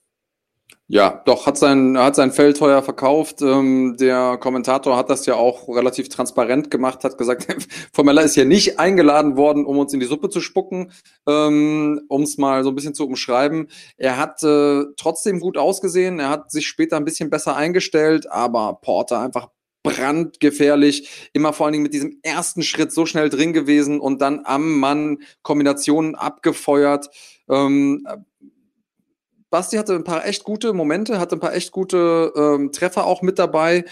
[0.91, 3.43] Ja, doch, hat sein, hat sein Feld teuer verkauft.
[3.43, 7.45] Ähm, der Kommentator hat das ja auch relativ transparent gemacht, hat gesagt,
[7.93, 10.91] Formella ist ja nicht eingeladen worden, um uns in die Suppe zu spucken,
[11.27, 13.67] ähm, um es mal so ein bisschen zu umschreiben.
[13.97, 18.79] Er hat äh, trotzdem gut ausgesehen, er hat sich später ein bisschen besser eingestellt, aber
[18.81, 19.49] Porter einfach
[19.83, 24.41] brandgefährlich, immer vor allen Dingen mit diesem ersten Schritt so schnell drin gewesen und dann
[24.43, 27.11] am Mann Kombinationen abgefeuert.
[27.47, 28.07] Ähm,
[29.49, 33.21] Basti hatte ein paar echt gute Momente, hatte ein paar echt gute ähm, Treffer auch
[33.21, 33.85] mit dabei.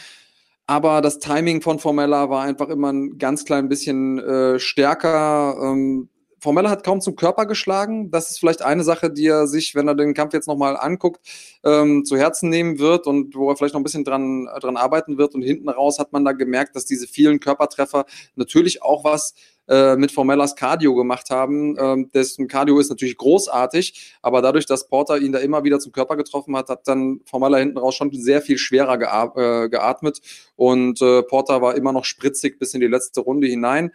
[0.67, 5.55] Aber das Timing von Formella war einfach immer ein ganz klein bisschen äh, stärker.
[5.61, 8.11] Ähm, Formella hat kaum zum Körper geschlagen.
[8.11, 11.21] Das ist vielleicht eine Sache, die er sich, wenn er den Kampf jetzt nochmal anguckt,
[11.63, 15.17] ähm, zu Herzen nehmen wird und wo er vielleicht noch ein bisschen dran, dran arbeiten
[15.17, 15.35] wird.
[15.35, 19.33] Und hinten raus hat man da gemerkt, dass diese vielen Körpertreffer natürlich auch was
[19.67, 21.75] äh, mit Formellas Cardio gemacht haben.
[21.77, 25.91] Ähm, dessen Cardio ist natürlich großartig, aber dadurch, dass Porter ihn da immer wieder zum
[25.91, 30.21] Körper getroffen hat, hat dann Formella hinten raus schon sehr viel schwerer äh, geatmet
[30.55, 33.91] und äh, Porter war immer noch spritzig bis in die letzte Runde hinein.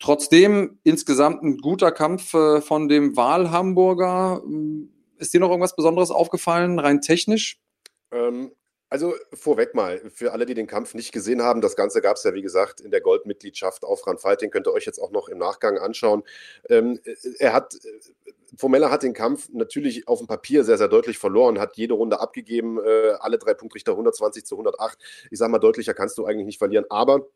[0.00, 4.42] Trotzdem insgesamt ein guter Kampf äh, von dem Wahlhamburger.
[5.18, 7.60] Ist dir noch irgendwas Besonderes aufgefallen, rein technisch?
[8.12, 8.52] Ähm,
[8.90, 12.24] also vorweg mal, für alle, die den Kampf nicht gesehen haben, das Ganze gab es
[12.24, 15.28] ja, wie gesagt, in der Goldmitgliedschaft auf Run Fighting, könnt ihr euch jetzt auch noch
[15.28, 16.22] im Nachgang anschauen.
[16.70, 20.88] Ähm, äh, er hat, äh, Formella hat den Kampf natürlich auf dem Papier sehr, sehr
[20.88, 24.98] deutlich verloren, hat jede Runde abgegeben, äh, alle drei Punktrichter 120 zu 108.
[25.30, 27.26] Ich sage mal, deutlicher kannst du eigentlich nicht verlieren, aber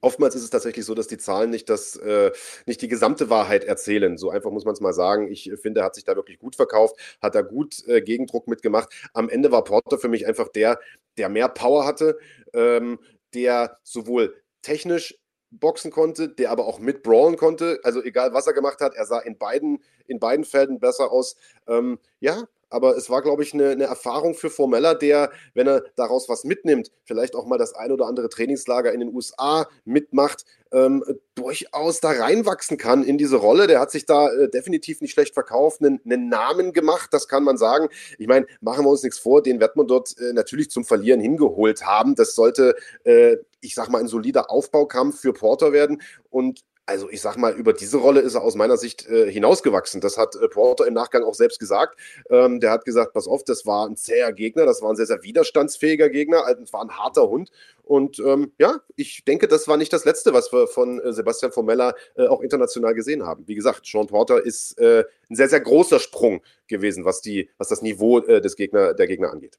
[0.00, 2.30] Oftmals ist es tatsächlich so, dass die Zahlen nicht, das, äh,
[2.66, 4.16] nicht die gesamte Wahrheit erzählen.
[4.16, 5.30] So einfach muss man es mal sagen.
[5.30, 8.88] Ich finde, er hat sich da wirklich gut verkauft, hat da gut äh, Gegendruck mitgemacht.
[9.12, 10.78] Am Ende war Porter für mich einfach der,
[11.18, 12.18] der mehr Power hatte,
[12.54, 12.98] ähm,
[13.34, 15.18] der sowohl technisch
[15.50, 17.80] boxen konnte, der aber auch mit brawlen konnte.
[17.82, 21.36] Also egal, was er gemacht hat, er sah in beiden, in beiden Felden besser aus.
[21.66, 25.84] Ähm, ja, aber es war, glaube ich, eine, eine, Erfahrung für Formella, der, wenn er
[25.96, 30.44] daraus was mitnimmt, vielleicht auch mal das ein oder andere Trainingslager in den USA mitmacht,
[30.72, 31.04] ähm,
[31.34, 33.66] durchaus da reinwachsen kann in diese Rolle.
[33.66, 37.42] Der hat sich da äh, definitiv nicht schlecht verkauft, einen, einen, Namen gemacht, das kann
[37.42, 37.88] man sagen.
[38.18, 41.20] Ich meine, machen wir uns nichts vor, den wird man dort äh, natürlich zum Verlieren
[41.20, 42.14] hingeholt haben.
[42.14, 47.20] Das sollte, äh, ich sag mal, ein solider Aufbaukampf für Porter werden und also ich
[47.20, 50.00] sag mal, über diese Rolle ist er aus meiner Sicht äh, hinausgewachsen.
[50.00, 51.98] Das hat äh, Porter im Nachgang auch selbst gesagt.
[52.30, 55.06] Ähm, der hat gesagt, pass auf, das war ein zäher Gegner, das war ein sehr,
[55.06, 57.50] sehr widerstandsfähiger Gegner, also, es war ein harter Hund.
[57.82, 61.52] Und ähm, ja, ich denke, das war nicht das Letzte, was wir von äh, Sebastian
[61.52, 63.46] Formella äh, auch international gesehen haben.
[63.46, 67.68] Wie gesagt, Sean Porter ist äh, ein sehr, sehr großer Sprung gewesen, was, die, was
[67.68, 69.58] das Niveau äh, des Gegner, der Gegner angeht.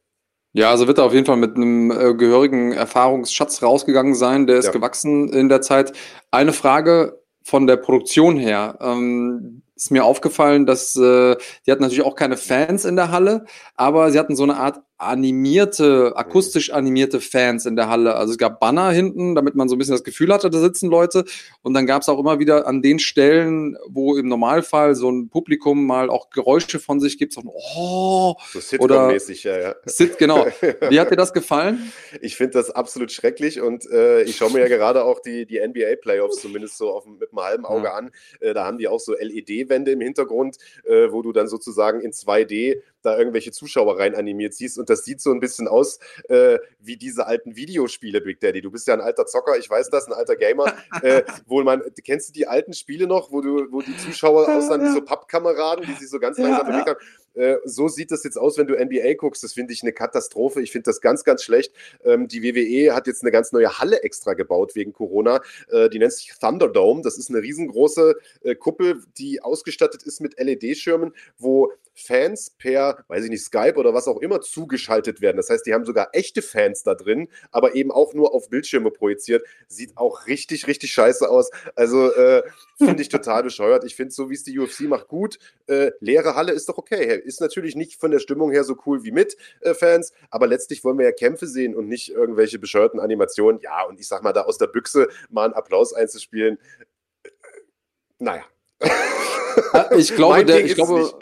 [0.54, 4.48] Ja, also wird er auf jeden Fall mit einem äh, gehörigen Erfahrungsschatz rausgegangen sein.
[4.48, 4.72] Der ist ja.
[4.72, 5.94] gewachsen in der Zeit.
[6.30, 11.36] Eine Frage, von der Produktion her ähm, ist mir aufgefallen, dass äh,
[11.66, 14.80] die hatten natürlich auch keine Fans in der Halle, aber sie hatten so eine Art
[15.02, 18.16] animierte, akustisch animierte Fans in der Halle.
[18.16, 20.90] Also es gab Banner hinten, damit man so ein bisschen das Gefühl hatte, da sitzen
[20.90, 21.26] Leute.
[21.62, 25.30] Und dann gab es auch immer wieder an den Stellen, wo im Normalfall so ein
[25.30, 29.76] Publikum mal auch Geräusche von sich gibt, so ein Oh so oder ja, ja.
[29.86, 30.48] Sit, genau.
[30.90, 31.92] Wie hat dir das gefallen?
[32.22, 35.60] Ich finde das absolut schrecklich und äh, ich schaue mir ja gerade auch die, die
[35.60, 37.94] NBA Playoffs zumindest so auf, mit einem halben Auge ja.
[37.94, 38.12] an.
[38.40, 42.12] Äh, da haben die auch so LED-Wände im Hintergrund, äh, wo du dann sozusagen in
[42.12, 44.78] 2D da irgendwelche Zuschauer rein animiert siehst.
[44.78, 48.62] Und das sieht so ein bisschen aus äh, wie diese alten Videospiele, Big Daddy.
[48.62, 50.74] Du bist ja ein alter Zocker, ich weiß das, ein alter Gamer.
[51.02, 54.82] äh, wo man, kennst du die alten Spiele noch, wo du, wo die Zuschauer aussehen
[54.82, 57.00] wie so Pappkameraden, die sich so ganz langsam bewegt haben?
[57.34, 59.44] Äh, so sieht das jetzt aus, wenn du NBA guckst.
[59.44, 60.62] Das finde ich eine Katastrophe.
[60.62, 61.74] Ich finde das ganz, ganz schlecht.
[62.04, 65.42] Ähm, die WWE hat jetzt eine ganz neue Halle extra gebaut wegen Corona.
[65.70, 67.02] Äh, die nennt sich Thunderdome.
[67.02, 73.24] Das ist eine riesengroße äh, Kuppel, die ausgestattet ist mit LED-Schirmen, wo Fans per, weiß
[73.24, 75.38] ich nicht, Skype oder was auch immer zugeschaltet werden.
[75.38, 78.92] Das heißt, die haben sogar echte Fans da drin, aber eben auch nur auf Bildschirme
[78.92, 79.46] projiziert.
[79.68, 81.50] Sieht auch richtig, richtig scheiße aus.
[81.76, 82.44] Also äh,
[82.78, 83.84] finde ich total bescheuert.
[83.84, 85.40] Ich finde, so wie es die UFC macht, gut.
[85.68, 87.20] Äh, leere Halle ist doch okay.
[87.24, 90.84] Ist natürlich nicht von der Stimmung her so cool wie mit äh, Fans, aber letztlich
[90.84, 93.62] wollen wir ja Kämpfe sehen und nicht irgendwelche bescheuerten Animationen.
[93.62, 96.58] Ja, und ich sag mal, da aus der Büchse mal einen Applaus einzuspielen.
[97.24, 97.30] Äh,
[98.20, 98.44] naja.
[99.98, 101.14] Ich glaube, der, ich glaube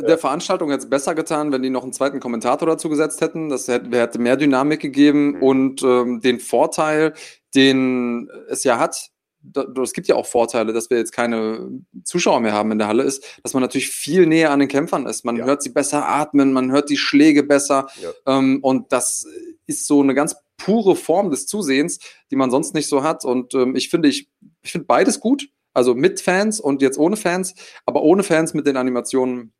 [0.00, 3.48] der Veranstaltung hätte es besser getan, wenn die noch einen zweiten Kommentator dazu gesetzt hätten.
[3.48, 5.42] Das hätte, hätte mehr Dynamik gegeben mhm.
[5.42, 7.14] und ähm, den Vorteil,
[7.54, 9.10] den es ja hat,
[9.82, 11.68] es gibt ja auch Vorteile, dass wir jetzt keine
[12.04, 15.06] Zuschauer mehr haben in der Halle, ist, dass man natürlich viel näher an den Kämpfern
[15.06, 15.24] ist.
[15.24, 15.44] Man ja.
[15.44, 17.86] hört sie besser atmen, man hört die Schläge besser.
[18.02, 18.38] Ja.
[18.38, 19.26] Ähm, und das
[19.66, 21.98] ist so eine ganz pure Form des Zusehens,
[22.30, 23.24] die man sonst nicht so hat.
[23.24, 24.28] Und ähm, ich finde, ich,
[24.62, 25.48] ich finde beides gut.
[25.76, 29.52] Also mit Fans und jetzt ohne Fans, aber ohne Fans mit den Animationen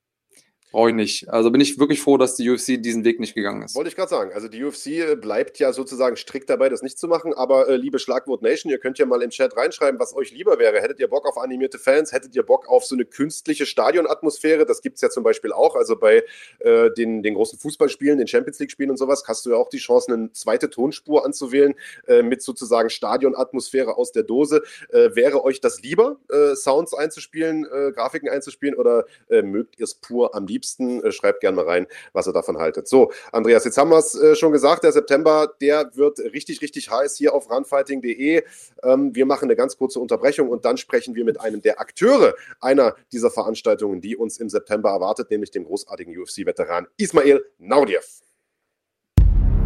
[0.76, 1.30] Brauche ich nicht.
[1.30, 3.74] Also bin ich wirklich froh, dass die UFC diesen Weg nicht gegangen ist.
[3.74, 4.32] Wollte ich gerade sagen.
[4.34, 7.32] Also die UFC äh, bleibt ja sozusagen strikt dabei, das nicht zu machen.
[7.32, 10.58] Aber äh, liebe Schlagwort Nation, ihr könnt ja mal im Chat reinschreiben, was euch lieber
[10.58, 10.82] wäre.
[10.82, 12.12] Hättet ihr Bock auf animierte Fans?
[12.12, 14.66] Hättet ihr Bock auf so eine künstliche Stadionatmosphäre?
[14.66, 15.76] Das gibt es ja zum Beispiel auch.
[15.76, 16.22] Also bei
[16.58, 19.78] äh, den, den großen Fußballspielen, den Champions League-Spielen und sowas, hast du ja auch die
[19.78, 21.72] Chance, eine zweite Tonspur anzuwählen
[22.06, 24.62] äh, mit sozusagen Stadionatmosphäre aus der Dose.
[24.90, 30.34] Äh, wäre euch das lieber, äh, Sounds einzuspielen, Grafiken einzuspielen oder mögt ihr es pur
[30.34, 30.65] am liebsten?
[30.66, 31.02] Liebsten.
[31.02, 32.88] Äh, schreibt gerne mal rein, was ihr davon haltet.
[32.88, 36.90] So, Andreas, jetzt haben wir es äh, schon gesagt, der September, der wird richtig, richtig
[36.90, 38.42] heiß hier auf runfighting.de.
[38.82, 42.34] Ähm, wir machen eine ganz kurze Unterbrechung und dann sprechen wir mit einem der Akteure
[42.60, 48.20] einer dieser Veranstaltungen, die uns im September erwartet, nämlich dem großartigen UFC-Veteran Ismail Naudiev.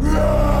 [0.03, 0.60] Ja!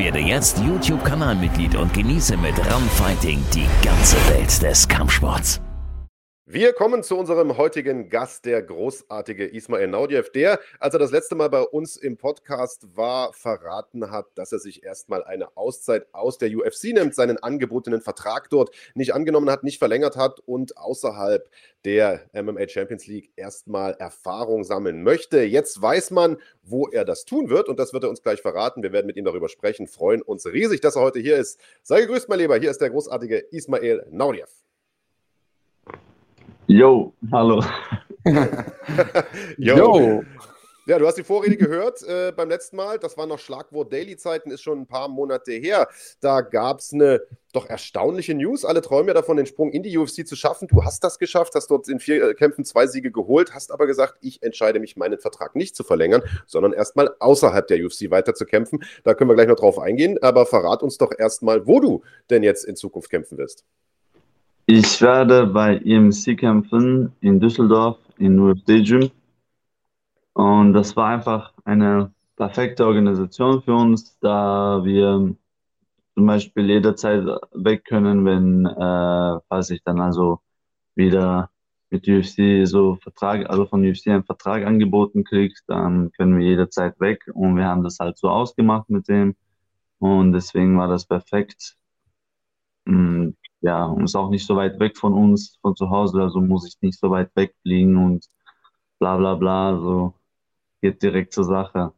[0.00, 5.60] Werde jetzt YouTube-Kanalmitglied und genieße mit Runfighting die ganze Welt des Kampfsports.
[6.52, 11.36] Wir kommen zu unserem heutigen Gast, der großartige Ismail Naudiev, der, als er das letzte
[11.36, 16.38] Mal bei uns im Podcast war, verraten hat, dass er sich erstmal eine Auszeit aus
[16.38, 21.48] der UFC nimmt, seinen angebotenen Vertrag dort nicht angenommen hat, nicht verlängert hat und außerhalb
[21.84, 25.42] der MMA Champions League erstmal Erfahrung sammeln möchte.
[25.42, 28.82] Jetzt weiß man, wo er das tun wird und das wird er uns gleich verraten.
[28.82, 31.60] Wir werden mit ihm darüber sprechen, freuen uns riesig, dass er heute hier ist.
[31.84, 34.48] Sei gegrüßt, mein Lieber, hier ist der großartige Ismail Naudiev.
[36.70, 37.64] Yo, hallo.
[39.58, 39.76] Yo.
[39.76, 40.22] Yo.
[40.86, 43.00] Ja, du hast die Vorrede gehört äh, beim letzten Mal.
[43.00, 45.88] Das war noch Schlagwort Daily-Zeiten, ist schon ein paar Monate her.
[46.20, 48.64] Da gab es eine doch erstaunliche News.
[48.64, 50.68] Alle träumen ja davon, den Sprung in die UFC zu schaffen.
[50.68, 53.88] Du hast das geschafft, hast dort in vier äh, Kämpfen zwei Siege geholt, hast aber
[53.88, 58.32] gesagt, ich entscheide mich, meinen Vertrag nicht zu verlängern, sondern erstmal außerhalb der UFC weiter
[58.32, 58.84] zu kämpfen.
[59.02, 60.22] Da können wir gleich noch drauf eingehen.
[60.22, 63.64] Aber verrat uns doch erstmal, wo du denn jetzt in Zukunft kämpfen wirst.
[64.72, 69.10] Ich werde bei EMC kämpfen in Düsseldorf in UFC Gym.
[70.32, 75.34] Und das war einfach eine perfekte Organisation für uns, da wir
[76.14, 80.38] zum Beispiel jederzeit weg können, wenn, äh, falls ich dann also
[80.94, 81.50] wieder
[81.90, 87.00] mit UFC so Vertrag, also von UFC einen Vertrag angeboten kriege, dann können wir jederzeit
[87.00, 89.34] weg und wir haben das halt so ausgemacht mit dem
[89.98, 91.76] und deswegen war das perfekt.
[92.84, 93.30] Mm,
[93.60, 96.66] ja, und ist auch nicht so weit weg von uns, von zu Hause, also muss
[96.66, 98.26] ich nicht so weit wegfliegen und
[98.98, 100.14] bla bla bla, so
[100.82, 101.92] geht direkt zur Sache.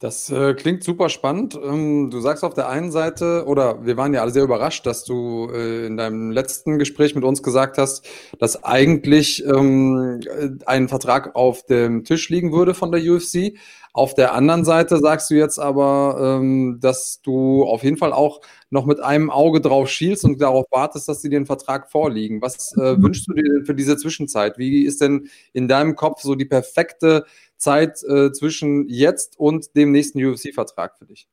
[0.00, 1.60] Das äh, klingt super spannend.
[1.62, 5.04] Ähm, du sagst auf der einen Seite, oder wir waren ja alle sehr überrascht, dass
[5.04, 8.08] du äh, in deinem letzten Gespräch mit uns gesagt hast,
[8.38, 10.20] dass eigentlich ähm,
[10.64, 13.58] ein Vertrag auf dem Tisch liegen würde von der UFC.
[13.92, 18.40] Auf der anderen Seite sagst du jetzt aber, ähm, dass du auf jeden Fall auch
[18.70, 22.40] noch mit einem Auge drauf schielst und darauf wartest, dass sie einen Vertrag vorliegen.
[22.40, 23.02] Was äh, mhm.
[23.02, 24.56] wünschst du dir denn für diese Zwischenzeit?
[24.56, 27.26] Wie ist denn in deinem Kopf so die perfekte
[27.60, 31.28] Zeit äh, zwischen jetzt und dem nächsten UFC-Vertrag für dich?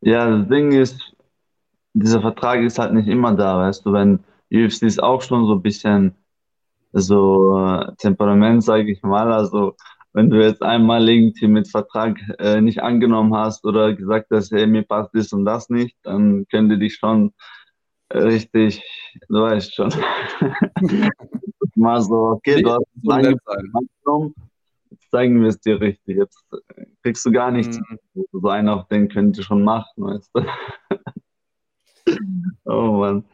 [0.00, 1.14] Ja, das Ding ist,
[1.92, 4.20] dieser Vertrag ist halt nicht immer da, weißt du, wenn
[4.52, 6.14] UFC ist auch schon so ein bisschen
[6.92, 9.76] so äh, Temperament, sage ich mal, also
[10.12, 14.66] wenn du jetzt einmal irgendwie mit Vertrag äh, nicht angenommen hast oder gesagt hast, hey,
[14.66, 17.32] mir passt das und das nicht, dann könnte dich schon
[18.12, 18.82] richtig,
[19.28, 19.92] du weißt schon.
[21.74, 24.34] Mal so, okay, du hast es angenommen,
[25.12, 26.16] zeigen wir es dir richtig.
[26.16, 26.44] Jetzt
[27.02, 27.78] kriegst du gar nichts.
[27.78, 28.24] Mhm.
[28.32, 30.44] So einer auf den könnte schon machen, weißt du.
[32.64, 33.24] oh Mann.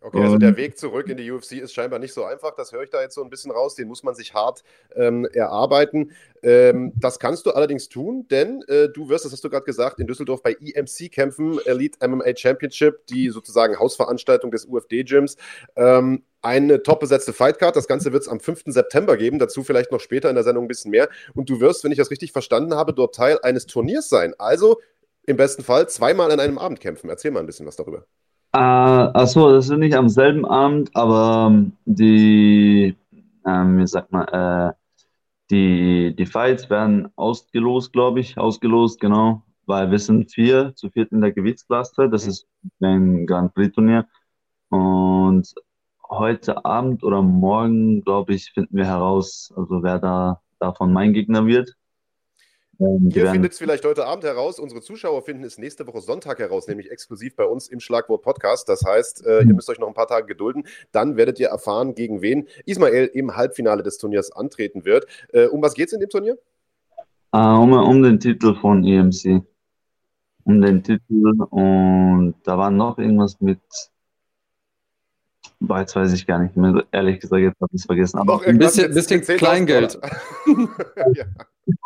[0.00, 2.54] Okay, also der Weg zurück in die UFC ist scheinbar nicht so einfach.
[2.54, 3.74] Das höre ich da jetzt so ein bisschen raus.
[3.74, 4.62] Den muss man sich hart
[4.94, 6.12] ähm, erarbeiten.
[6.42, 9.98] Ähm, das kannst du allerdings tun, denn äh, du wirst, das hast du gerade gesagt,
[9.98, 15.36] in Düsseldorf bei EMC kämpfen, Elite MMA Championship, die sozusagen Hausveranstaltung des UFD-Gyms.
[15.76, 17.74] Ähm, eine top besetzte Fightcard.
[17.74, 18.62] Das Ganze wird es am 5.
[18.66, 19.38] September geben.
[19.38, 21.08] Dazu vielleicht noch später in der Sendung ein bisschen mehr.
[21.34, 24.34] Und du wirst, wenn ich das richtig verstanden habe, dort Teil eines Turniers sein.
[24.38, 24.80] Also
[25.26, 27.10] im besten Fall zweimal an einem Abend kämpfen.
[27.10, 28.06] Erzähl mal ein bisschen was darüber.
[28.52, 32.96] Äh, achso, das ist nicht am selben Abend, aber ähm, die,
[33.46, 34.72] ähm, wie sagt man, äh,
[35.50, 41.12] die, die Fights werden ausgelost, glaube ich, ausgelost, genau, weil wir sind vier zu viert
[41.12, 42.30] in der Gewichtsklasse, das mhm.
[42.30, 42.48] ist
[42.80, 44.06] ein Grand Prix Turnier
[44.70, 45.54] und
[46.08, 51.46] heute Abend oder morgen, glaube ich, finden wir heraus, also wer da davon mein Gegner
[51.46, 51.74] wird.
[52.80, 54.60] Ähm, Ihr findet es vielleicht heute Abend heraus.
[54.60, 58.68] Unsere Zuschauer finden es nächste Woche Sonntag heraus, nämlich exklusiv bei uns im Schlagwort Podcast.
[58.68, 59.56] Das heißt, äh, ihr mhm.
[59.56, 60.64] müsst euch noch ein paar Tage gedulden.
[60.92, 65.06] Dann werdet ihr erfahren, gegen wen Ismail im Halbfinale des Turniers antreten wird.
[65.32, 66.38] Äh, um was geht es in dem Turnier?
[67.34, 69.42] Uh, um, um den Titel von EMC.
[70.44, 73.60] Um den Titel und da war noch irgendwas mit
[75.60, 76.84] Boah, jetzt weiß ich gar nicht mehr.
[76.92, 78.18] Ehrlich gesagt, jetzt habe ich es vergessen.
[78.18, 79.98] Aber ein bisschen, bisschen Kleingeld.
[81.14, 81.24] ja.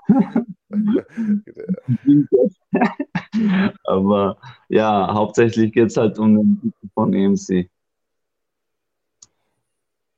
[3.85, 4.37] Aber
[4.69, 7.69] ja, hauptsächlich geht es halt um den Titel von EMC.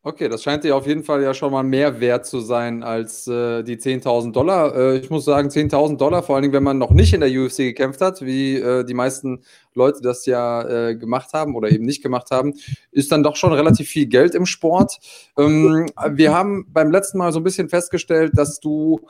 [0.07, 3.27] Okay, das scheint dir auf jeden Fall ja schon mal mehr wert zu sein als
[3.27, 4.77] äh, die 10.000 Dollar.
[4.77, 7.31] Äh, ich muss sagen, 10.000 Dollar, vor allen Dingen, wenn man noch nicht in der
[7.31, 11.87] UFC gekämpft hat, wie äh, die meisten Leute das ja äh, gemacht haben oder eben
[11.87, 12.53] nicht gemacht haben,
[12.91, 14.99] ist dann doch schon relativ viel Geld im Sport.
[15.39, 19.01] Ähm, wir haben beim letzten Mal so ein bisschen festgestellt, dass du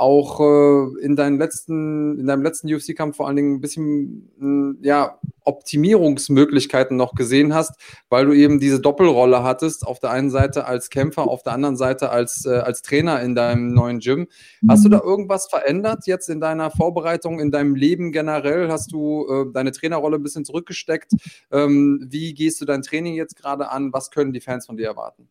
[0.00, 4.78] auch äh, in, deinen letzten, in deinem letzten UFC-Kampf vor allen Dingen ein bisschen hm,
[4.82, 10.64] ja, Optimierungsmöglichkeiten noch gesehen hast, weil du eben diese Doppelrolle hattest, auf der einen Seite
[10.64, 14.26] als Kämpfer, auf der anderen Seite als, äh, als Trainer in deinem neuen Gym.
[14.68, 18.70] Hast du da irgendwas verändert jetzt in deiner Vorbereitung, in deinem Leben generell?
[18.70, 21.12] Hast du äh, deine Trainerrolle ein bisschen zurückgesteckt?
[21.50, 23.92] Ähm, wie gehst du dein Training jetzt gerade an?
[23.92, 25.28] Was können die Fans von dir erwarten?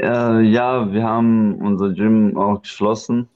[0.00, 3.28] Äh, ja, wir haben unser Gym auch geschlossen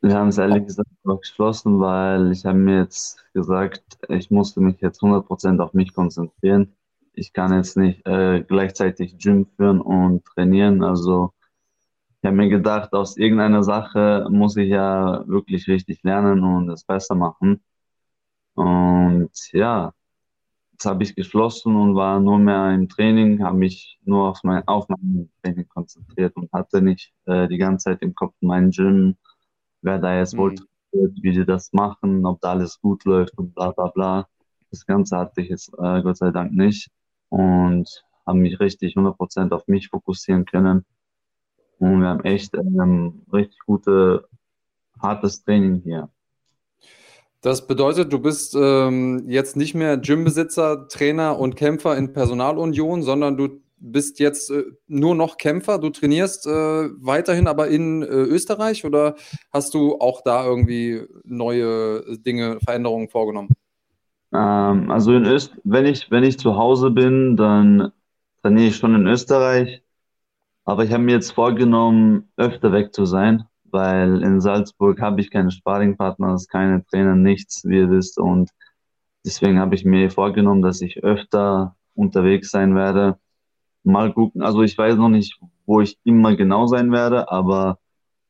[0.00, 4.80] wir haben es ehrlich gesagt geschlossen, weil ich habe mir jetzt gesagt, ich musste mich
[4.80, 6.74] jetzt 100% auf mich konzentrieren.
[7.14, 10.84] Ich kann jetzt nicht äh, gleichzeitig Gym führen und trainieren.
[10.84, 11.32] Also
[12.20, 16.84] ich habe mir gedacht, aus irgendeiner Sache muss ich ja wirklich richtig lernen und es
[16.84, 17.62] besser machen.
[18.54, 19.94] Und ja,
[20.72, 24.66] jetzt habe ich geschlossen und war nur mehr im Training, habe mich nur auf mein,
[24.68, 29.16] auf mein Training konzentriert und hatte nicht äh, die ganze Zeit im Kopf mein Gym
[29.82, 30.38] wer da jetzt mhm.
[30.38, 30.54] wohl
[30.92, 34.28] wie die das machen, ob da alles gut läuft und bla bla bla.
[34.70, 36.90] Das Ganze hatte ich jetzt äh, Gott sei Dank nicht
[37.28, 37.88] und
[38.26, 40.84] habe mich richtig 100% auf mich fokussieren können.
[41.78, 44.28] Und wir haben echt ähm, richtig gute,
[45.00, 46.08] hartes Training hier.
[47.40, 53.36] Das bedeutet, du bist ähm, jetzt nicht mehr Gymbesitzer, Trainer und Kämpfer in Personalunion, sondern
[53.36, 58.84] du bist jetzt äh, nur noch Kämpfer, du trainierst äh, weiterhin aber in äh, Österreich
[58.84, 59.16] oder
[59.52, 63.50] hast du auch da irgendwie neue Dinge, Veränderungen vorgenommen?
[64.32, 67.92] Ähm, also in Öst wenn ich, wenn ich zu Hause bin, dann
[68.42, 69.82] trainiere ich schon in Österreich.
[70.64, 75.30] Aber ich habe mir jetzt vorgenommen, öfter weg zu sein, weil in Salzburg habe ich
[75.30, 78.18] keine Sparringpartner, keine Trainer, nichts, wie ihr wisst.
[78.18, 78.50] Und
[79.24, 83.18] deswegen habe ich mir vorgenommen, dass ich öfter unterwegs sein werde
[83.88, 84.42] mal gucken.
[84.42, 87.78] Also ich weiß noch nicht, wo ich immer genau sein werde, aber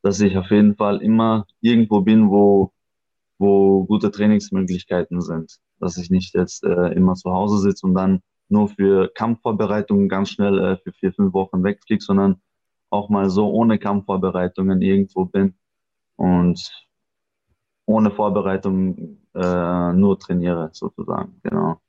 [0.02, 2.72] dass ich auf jeden Fall immer irgendwo bin, wo,
[3.38, 5.58] wo gute Trainingsmöglichkeiten sind.
[5.80, 10.30] Dass ich nicht jetzt äh, immer zu Hause sitze und dann nur für Kampfvorbereitungen ganz
[10.30, 12.40] schnell äh, für vier, fünf Wochen wegfliege, sondern
[12.90, 15.54] auch mal so ohne Kampfvorbereitungen irgendwo bin
[16.16, 16.70] und
[17.86, 21.40] ohne Vorbereitung äh, nur trainiere, sozusagen.
[21.42, 21.80] Genau.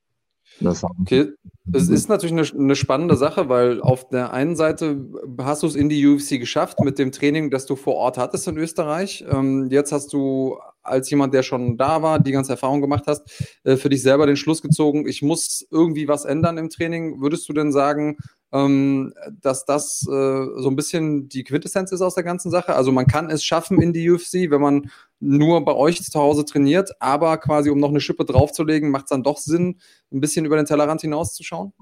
[1.01, 1.33] Okay,
[1.71, 5.05] es ist natürlich eine, eine, spannende Sache, weil auf der einen Seite
[5.39, 8.47] hast du es in die UFC geschafft mit dem Training, das du vor Ort hattest
[8.47, 9.23] in Österreich.
[9.29, 13.23] Ähm, jetzt hast du als jemand, der schon da war, die ganze Erfahrung gemacht hast,
[13.63, 17.21] äh, für dich selber den Schluss gezogen, ich muss irgendwie was ändern im Training.
[17.21, 18.17] Würdest du denn sagen,
[18.51, 22.75] ähm, dass das äh, so ein bisschen die Quintessenz ist aus der ganzen Sache?
[22.75, 24.89] Also man kann es schaffen in die UFC, wenn man
[25.19, 29.09] nur bei euch zu Hause trainiert, aber quasi um noch eine Schippe draufzulegen, macht es
[29.09, 29.79] dann doch Sinn,
[30.11, 31.73] ein bisschen über den Tellerrand hinauszuschauen?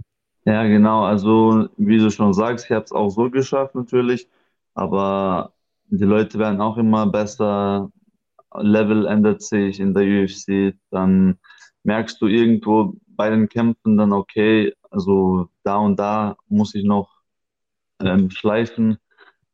[0.45, 1.03] Ja, genau.
[1.03, 4.27] Also, wie du schon sagst, ich habe es auch so geschafft natürlich,
[4.73, 5.53] aber
[5.89, 7.91] die Leute werden auch immer besser.
[8.55, 10.73] Level ändert sich in der UFC.
[10.89, 11.37] Dann
[11.83, 17.09] merkst du irgendwo bei den Kämpfen dann, okay, also da und da muss ich noch
[17.99, 18.97] ähm, schleifen,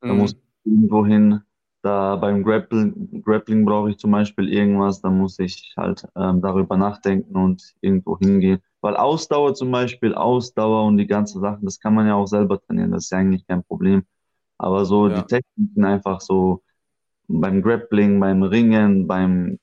[0.01, 0.19] da mhm.
[0.19, 1.41] muss ich irgendwo hin.
[1.83, 6.77] Da beim Grappling, Grappling brauche ich zum Beispiel irgendwas, da muss ich halt ähm, darüber
[6.77, 8.61] nachdenken und irgendwo hingehen.
[8.79, 12.57] Weil Ausdauer zum Beispiel, Ausdauer und die ganzen Sachen, das kann man ja auch selber
[12.61, 14.03] trainieren, das ist ja eigentlich kein Problem.
[14.57, 15.21] Aber so ja.
[15.21, 16.63] die Techniken einfach so
[17.27, 19.59] beim Grappling, beim Ringen, beim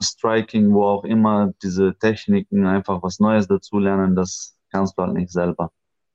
[0.00, 5.32] Striking, wo auch immer, diese Techniken, einfach was Neues dazulernen, das kannst du halt nicht
[5.32, 5.72] selber.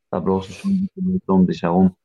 [0.09, 1.97] Da brauchst du schon Leute um dich herum.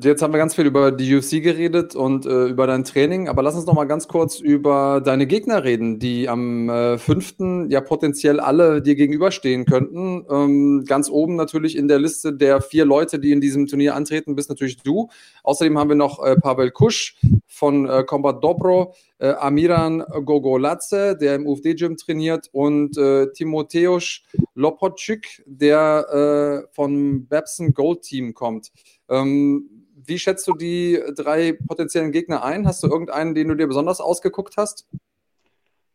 [0.00, 3.42] Jetzt haben wir ganz viel über die UFC geredet und äh, über dein Training, aber
[3.42, 7.66] lass uns noch mal ganz kurz über deine Gegner reden, die am äh, 5.
[7.68, 10.24] ja potenziell alle dir gegenüberstehen könnten.
[10.30, 14.36] Ähm, ganz oben natürlich in der Liste der vier Leute, die in diesem Turnier antreten,
[14.36, 15.08] bist natürlich du.
[15.42, 17.16] Außerdem haben wir noch äh, Pavel Kusch
[17.48, 24.22] von äh, Combat Dobro, äh, Amiran Gogolatze, der im UFD-Gym trainiert und äh, Timotheus
[24.54, 28.70] Lopotczyk, der äh, vom Babson Gold Team kommt.
[29.08, 32.66] Ähm, wie schätzt du die drei potenziellen Gegner ein?
[32.66, 34.86] Hast du irgendeinen, den du dir besonders ausgeguckt hast?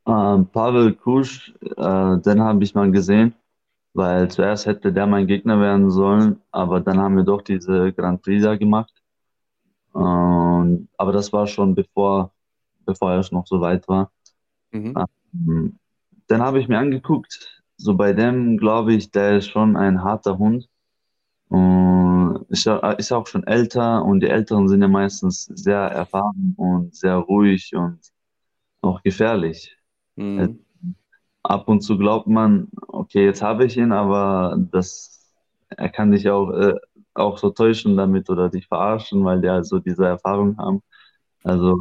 [0.05, 3.35] Ähm, Pavel Kusch, äh, den habe ich mal gesehen,
[3.93, 8.21] weil zuerst hätte der mein Gegner werden sollen, aber dann haben wir doch diese Grand
[8.21, 8.93] Prix da gemacht.
[9.95, 12.31] Ähm, aber das war schon bevor,
[12.85, 14.11] bevor er noch so weit war.
[14.71, 14.95] Mhm.
[15.33, 15.79] Ähm,
[16.27, 20.37] dann habe ich mir angeguckt, so bei dem glaube ich, der ist schon ein harter
[20.37, 20.67] Hund.
[21.51, 26.53] Und ist, ja, ist auch schon älter und die Älteren sind ja meistens sehr erfahren
[26.55, 27.99] und sehr ruhig und
[28.81, 29.77] auch gefährlich.
[30.15, 30.39] Mhm.
[30.39, 30.93] Äh,
[31.43, 35.35] ab und zu glaubt man, okay, jetzt habe ich ihn, aber das,
[35.69, 36.75] er kann dich auch, äh,
[37.15, 40.81] auch so täuschen damit oder dich verarschen, weil die halt so diese Erfahrung haben.
[41.43, 41.77] Also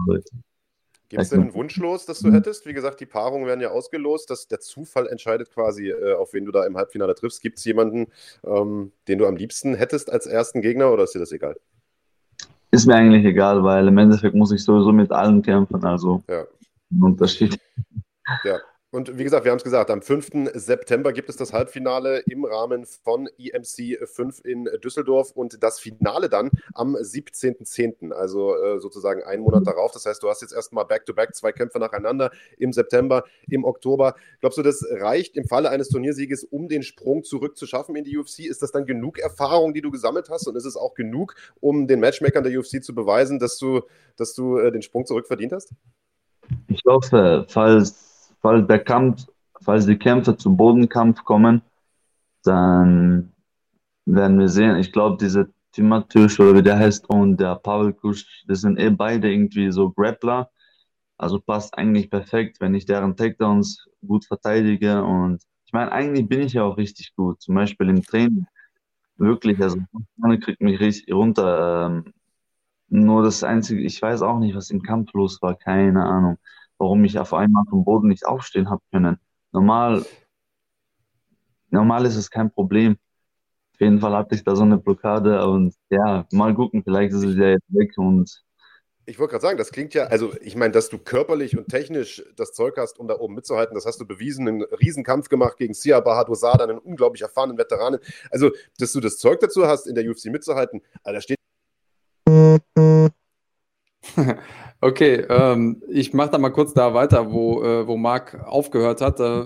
[1.11, 2.67] Gibt es denn einen Wunsch los, dass du hättest?
[2.67, 6.45] Wie gesagt, die Paarungen werden ja ausgelost, dass der Zufall entscheidet quasi, äh, auf wen
[6.45, 7.43] du da im Halbfinale triffst.
[7.43, 8.07] Gibt es jemanden,
[8.45, 11.57] ähm, den du am liebsten hättest als ersten Gegner oder ist dir das egal?
[12.71, 16.47] Ist mir eigentlich egal, weil im Endeffekt muss ich sowieso mit allen kämpfen, also ja.
[16.93, 17.59] ein Unterschied.
[18.45, 18.61] Ja,
[18.93, 20.51] und wie gesagt, wir haben es gesagt, am 5.
[20.55, 26.28] September gibt es das Halbfinale im Rahmen von EMC 5 in Düsseldorf und das Finale
[26.28, 29.93] dann am 17.10., also äh, sozusagen einen Monat darauf.
[29.93, 34.16] Das heißt, du hast jetzt erstmal Back-to-Back zwei Kämpfe nacheinander im September, im Oktober.
[34.41, 38.03] Glaubst du, das reicht im Falle eines Turniersieges, um den Sprung zurück zu schaffen in
[38.03, 38.41] die UFC?
[38.41, 41.86] Ist das dann genug Erfahrung, die du gesammelt hast und ist es auch genug, um
[41.86, 43.82] den Matchmakern der UFC zu beweisen, dass du,
[44.16, 45.70] dass du äh, den Sprung zurück verdient hast?
[46.66, 48.10] Ich hoffe, falls
[48.41, 49.26] falls der Kampf,
[49.62, 51.62] falls die Kämpfe zum Bodenkampf kommen,
[52.43, 53.32] dann
[54.07, 54.76] werden wir sehen.
[54.76, 58.91] Ich glaube, diese Timatisch oder wie der heißt und der Pavel Kusch, das sind eh
[58.91, 60.51] beide irgendwie so Grappler.
[61.16, 65.03] Also passt eigentlich perfekt, wenn ich deren Takedowns gut verteidige.
[65.05, 67.41] Und ich meine, eigentlich bin ich ja auch richtig gut.
[67.43, 68.47] Zum Beispiel im Training.
[69.16, 69.78] Wirklich, also
[70.18, 71.86] vorne kriegt mich richtig runter.
[71.86, 72.14] Ähm,
[72.88, 76.38] nur das Einzige, ich weiß auch nicht, was im Kampf los war, keine Ahnung
[76.81, 79.18] warum ich auf einmal vom Boden nicht aufstehen habe können.
[79.53, 80.05] Normal,
[81.70, 82.97] normal ist es kein Problem.
[83.74, 87.22] Auf jeden Fall hatte ich da so eine Blockade und ja, mal gucken, vielleicht ist
[87.22, 88.43] es ja jetzt weg und
[89.07, 92.22] ich wollte gerade sagen, das klingt ja, also ich meine, dass du körperlich und technisch
[92.37, 95.74] das Zeug hast, um da oben mitzuhalten, das hast du bewiesen, einen Riesenkampf gemacht gegen
[95.74, 97.99] Sia Bahadourzada, einen unglaublich erfahrenen Veteranen.
[98.31, 101.39] Also, dass du das Zeug dazu hast, in der UFC mitzuhalten, also da steht
[104.83, 109.20] Okay, ähm, ich mache da mal kurz da weiter, wo, äh, wo Marc aufgehört hat.
[109.20, 109.45] Äh,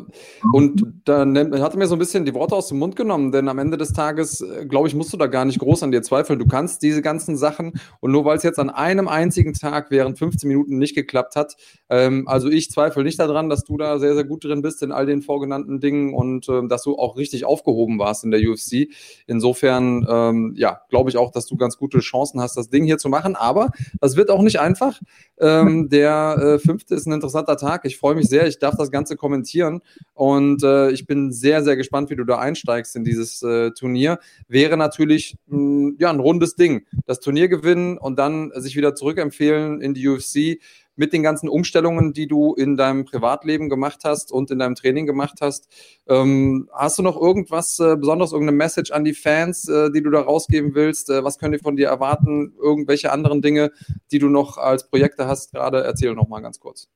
[0.52, 3.48] und dann hat er mir so ein bisschen die Worte aus dem Mund genommen, denn
[3.48, 6.02] am Ende des Tages, äh, glaube ich, musst du da gar nicht groß an dir
[6.02, 6.38] zweifeln.
[6.38, 10.20] Du kannst diese ganzen Sachen und nur weil es jetzt an einem einzigen Tag während
[10.20, 11.56] 15 Minuten nicht geklappt hat,
[11.90, 14.92] ähm, also ich zweifle nicht daran, dass du da sehr, sehr gut drin bist in
[14.92, 18.88] all den vorgenannten Dingen und äh, dass du auch richtig aufgehoben warst in der UFC.
[19.26, 22.98] Insofern, ähm, ja, glaube ich auch, dass du ganz gute Chancen hast, das Ding hier
[22.98, 23.36] zu machen.
[23.36, 23.70] Aber
[24.00, 25.00] das wird auch nicht einfach.
[25.38, 27.84] Ähm, der äh, fünfte ist ein interessanter Tag.
[27.84, 28.46] Ich freue mich sehr.
[28.46, 29.80] Ich darf das Ganze kommentieren
[30.12, 34.20] und äh, ich bin sehr, sehr gespannt, wie du da einsteigst in dieses äh, Turnier.
[34.46, 36.86] Wäre natürlich mh, hm, ja ein rundes Ding.
[37.06, 40.60] Das Turnier gewinnen und dann sich wieder zurückempfehlen in die UFC
[40.96, 45.06] mit den ganzen Umstellungen, die du in deinem Privatleben gemacht hast und in deinem Training
[45.06, 45.68] gemacht hast.
[46.06, 50.10] Ähm, hast du noch irgendwas äh, Besonderes, irgendeine Message an die Fans, äh, die du
[50.10, 51.10] da rausgeben willst?
[51.10, 52.54] Äh, was können die von dir erwarten?
[52.60, 53.72] Irgendwelche anderen Dinge,
[54.12, 55.82] die du noch als Projekte hast gerade?
[55.82, 56.88] Erzähl noch mal ganz kurz.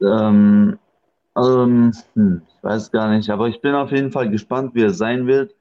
[0.00, 0.78] Ähm,
[1.36, 4.98] ähm, hm, ich weiß gar nicht, aber ich bin auf jeden Fall gespannt, wie es
[4.98, 5.54] sein wird,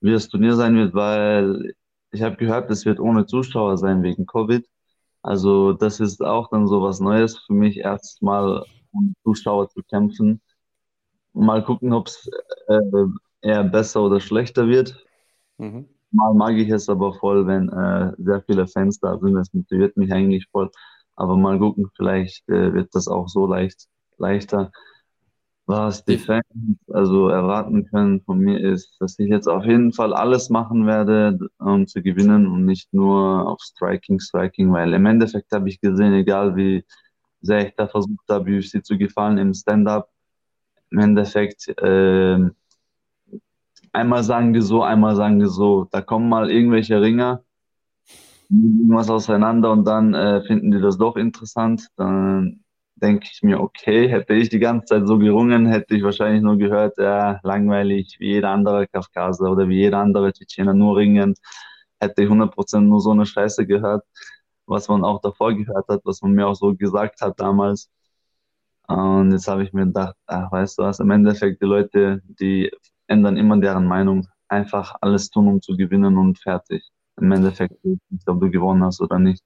[0.00, 1.74] wie das Turnier sein wird, weil
[2.12, 4.68] ich habe gehört, es wird ohne Zuschauer sein wegen Covid.
[5.22, 10.40] Also das ist auch dann so was Neues für mich, erstmal um Zuschauer zu kämpfen.
[11.32, 12.28] Mal gucken, ob es
[12.68, 12.80] äh,
[13.42, 15.04] eher besser oder schlechter wird.
[15.58, 15.88] Mhm.
[16.12, 19.34] Mal mag ich es aber voll, wenn äh, sehr viele Fans da sind.
[19.34, 20.70] Das motiviert mich eigentlich voll.
[21.16, 24.72] Aber mal gucken, vielleicht äh, wird das auch so leicht leichter.
[25.70, 26.42] Was die Fans
[26.92, 31.38] also erwarten können von mir ist, dass ich jetzt auf jeden Fall alles machen werde,
[31.60, 36.12] um zu gewinnen und nicht nur auf Striking, Striking, weil im Endeffekt habe ich gesehen,
[36.14, 36.84] egal wie
[37.40, 40.10] sehr ich da versucht habe, UFC zu gefallen im Stand-up,
[40.90, 42.50] im Endeffekt äh,
[43.92, 47.44] einmal sagen die so, einmal sagen die so, da kommen mal irgendwelche Ringer,
[48.48, 52.59] irgendwas auseinander und dann äh, finden die das doch interessant, dann
[53.00, 56.58] denke ich mir, okay, hätte ich die ganze Zeit so gerungen, hätte ich wahrscheinlich nur
[56.58, 61.34] gehört, ja, langweilig, wie jeder andere Kafkaser oder wie jeder andere Tschetschener nur ringen,
[62.00, 64.04] hätte ich 100% nur so eine Scheiße gehört,
[64.66, 67.90] was man auch davor gehört hat, was man mir auch so gesagt hat damals.
[68.86, 72.70] Und jetzt habe ich mir gedacht, ach, weißt du was, im Endeffekt, die Leute, die
[73.06, 74.26] ändern immer deren Meinung.
[74.48, 76.82] Einfach alles tun, um zu gewinnen und fertig.
[77.20, 77.74] Im Endeffekt,
[78.26, 79.44] ob du gewonnen hast oder nicht.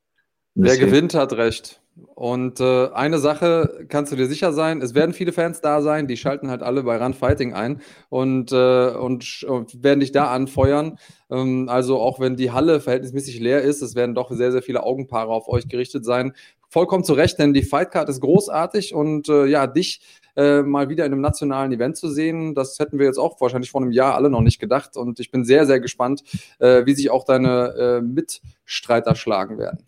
[0.55, 1.83] Wer gewinnt, hat recht.
[2.15, 6.09] Und äh, eine Sache kannst du dir sicher sein, es werden viele Fans da sein,
[6.09, 10.33] die schalten halt alle bei Run Fighting ein und, äh, und, und, werden dich da
[10.33, 10.99] anfeuern.
[11.31, 14.83] Ähm, also auch wenn die Halle verhältnismäßig leer ist, es werden doch sehr, sehr viele
[14.83, 16.33] Augenpaare auf euch gerichtet sein.
[16.69, 20.01] Vollkommen zu Recht, denn die Fightcard ist großartig und äh, ja, dich
[20.37, 23.71] äh, mal wieder in einem nationalen Event zu sehen, das hätten wir jetzt auch wahrscheinlich
[23.71, 26.25] vor einem Jahr alle noch nicht gedacht und ich bin sehr, sehr gespannt,
[26.59, 29.87] äh, wie sich auch deine äh, Mitstreiter schlagen werden.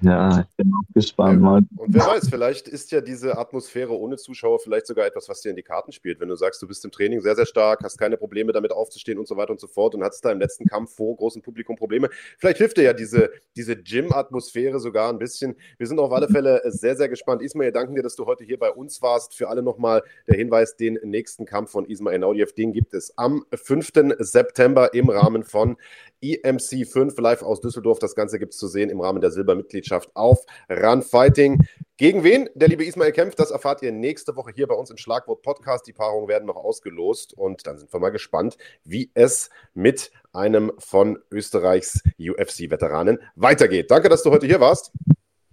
[0.00, 1.40] Ja, ich bin auch gespannt.
[1.40, 1.62] Mal.
[1.76, 5.50] Und wer weiß, vielleicht ist ja diese Atmosphäre ohne Zuschauer vielleicht sogar etwas, was dir
[5.50, 6.20] in die Karten spielt.
[6.20, 9.18] Wenn du sagst, du bist im Training sehr, sehr stark, hast keine Probleme damit aufzustehen
[9.18, 11.76] und so weiter und so fort und hattest da im letzten Kampf vor großem Publikum
[11.76, 12.08] Probleme.
[12.38, 15.56] Vielleicht hilft dir ja diese, diese Gym-Atmosphäre sogar ein bisschen.
[15.78, 17.42] Wir sind auf alle Fälle sehr, sehr gespannt.
[17.42, 19.34] Ismail, danken dir, dass du heute hier bei uns warst.
[19.34, 23.44] Für alle nochmal der Hinweis, den nächsten Kampf von Ismail Naudiev, den gibt es am
[23.52, 23.92] 5.
[24.18, 25.76] September im Rahmen von
[26.22, 27.98] EMC 5 live aus Düsseldorf.
[27.98, 29.30] Das Ganze gibt es zu sehen im Rahmen der
[29.70, 31.66] Silbermitgliedschaft auf Run Fighting.
[31.96, 34.96] Gegen wen der liebe Ismail kämpft, das erfahrt ihr nächste Woche hier bei uns im
[34.96, 35.86] Schlagwort Podcast.
[35.86, 40.72] Die Paarungen werden noch ausgelost und dann sind wir mal gespannt, wie es mit einem
[40.78, 43.90] von Österreichs UFC-Veteranen weitergeht.
[43.90, 44.92] Danke, dass du heute hier warst.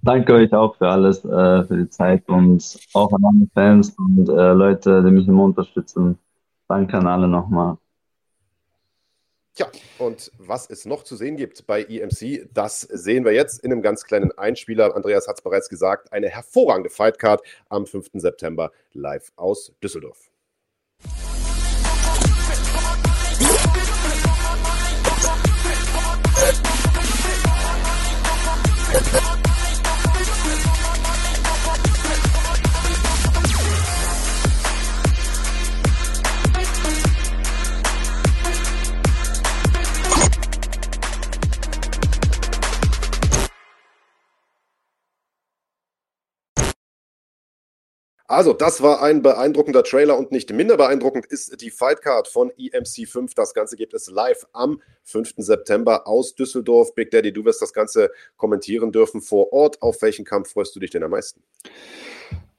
[0.04, 5.04] Danke euch auch für alles, für die Zeit und auch an alle Fans und Leute,
[5.04, 6.18] die mich immer unterstützen.
[6.70, 7.78] Danke an alle nochmal.
[9.58, 13.72] Tja, und was es noch zu sehen gibt bei EMC, das sehen wir jetzt in
[13.72, 14.96] einem ganz kleinen Einspieler.
[14.96, 18.12] Andreas hat es bereits gesagt, eine hervorragende Fightcard am 5.
[18.14, 20.30] September live aus Düsseldorf.
[48.30, 53.08] Also, das war ein beeindruckender Trailer und nicht minder beeindruckend ist die Fightcard von EMC
[53.08, 53.34] 5.
[53.36, 55.36] Das Ganze gibt es live am 5.
[55.38, 56.94] September aus Düsseldorf.
[56.94, 59.82] Big Daddy, du wirst das Ganze kommentieren dürfen vor Ort.
[59.82, 61.42] Auf welchen Kampf freust du dich denn am meisten?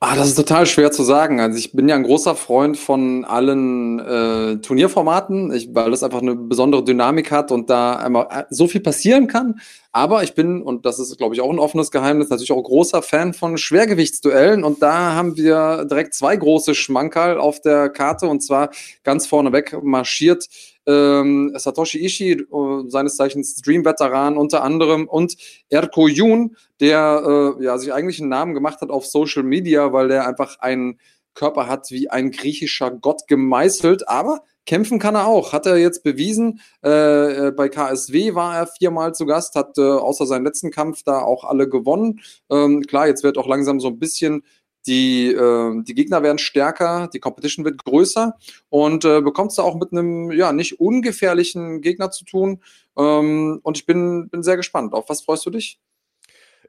[0.00, 1.40] Ah, das ist total schwer zu sagen.
[1.40, 6.22] Also ich bin ja ein großer Freund von allen äh, Turnierformaten, ich, weil das einfach
[6.22, 9.60] eine besondere Dynamik hat und da einmal äh, so viel passieren kann.
[9.90, 13.02] Aber ich bin, und das ist, glaube ich, auch ein offenes Geheimnis, natürlich auch großer
[13.02, 14.62] Fan von Schwergewichtsduellen.
[14.62, 18.28] Und da haben wir direkt zwei große Schmankerl auf der Karte.
[18.28, 18.70] Und zwar
[19.02, 20.46] ganz vorneweg marschiert
[20.88, 25.36] ähm, Satoshi Ishii, äh, seines Zeichens Dream-Veteran unter anderem, und
[25.68, 30.08] Erko Jun, der äh, ja, sich eigentlich einen Namen gemacht hat auf Social Media, weil
[30.08, 30.98] der einfach einen
[31.34, 35.52] Körper hat wie ein griechischer Gott gemeißelt, aber kämpfen kann er auch.
[35.52, 36.60] Hat er jetzt bewiesen.
[36.84, 41.02] Äh, äh bei KSW war er viermal zu Gast, hat äh, außer seinem letzten Kampf
[41.04, 42.20] da auch alle gewonnen.
[42.50, 44.42] Ähm, klar, jetzt wird auch langsam so ein bisschen
[44.86, 48.34] die, äh, die Gegner werden stärker, die Competition wird größer
[48.70, 52.62] und äh, bekommst du auch mit einem ja nicht ungefährlichen Gegner zu tun.
[52.96, 54.94] Ähm, und ich bin, bin sehr gespannt.
[54.94, 55.78] Auf was freust du dich?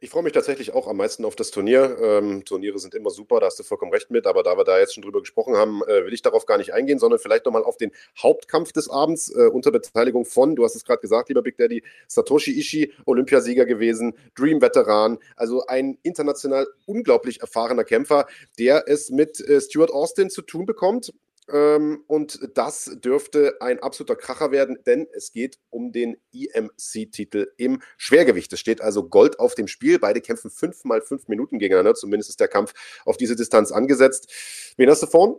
[0.02, 1.98] Ich freue mich tatsächlich auch am meisten auf das Turnier.
[2.02, 4.80] Ähm, Turniere sind immer super, da hast du vollkommen recht mit, aber da wir da
[4.80, 7.66] jetzt schon drüber gesprochen haben, äh, will ich darauf gar nicht eingehen, sondern vielleicht nochmal
[7.66, 11.42] auf den Hauptkampf des Abends äh, unter Beteiligung von, du hast es gerade gesagt, lieber
[11.42, 18.26] Big Daddy, Satoshi Ishii, Olympiasieger gewesen, Dream-Veteran, also ein international unglaublich erfahrener Kämpfer,
[18.58, 21.12] der es mit äh, Stuart Austin zu tun bekommt.
[21.52, 27.82] Ähm, und das dürfte ein absoluter Kracher werden, denn es geht um den EMC-Titel im
[27.98, 28.52] Schwergewicht.
[28.54, 30.00] Es steht also Gold auf dem Spiel.
[30.00, 31.96] Beide kämpfen fünf mal fünf Minuten gegeneinander.
[31.96, 32.74] Zumindest ist der Kampf
[33.06, 34.74] auf diese Distanz angesetzt.
[34.78, 35.36] Wen hast du vorn?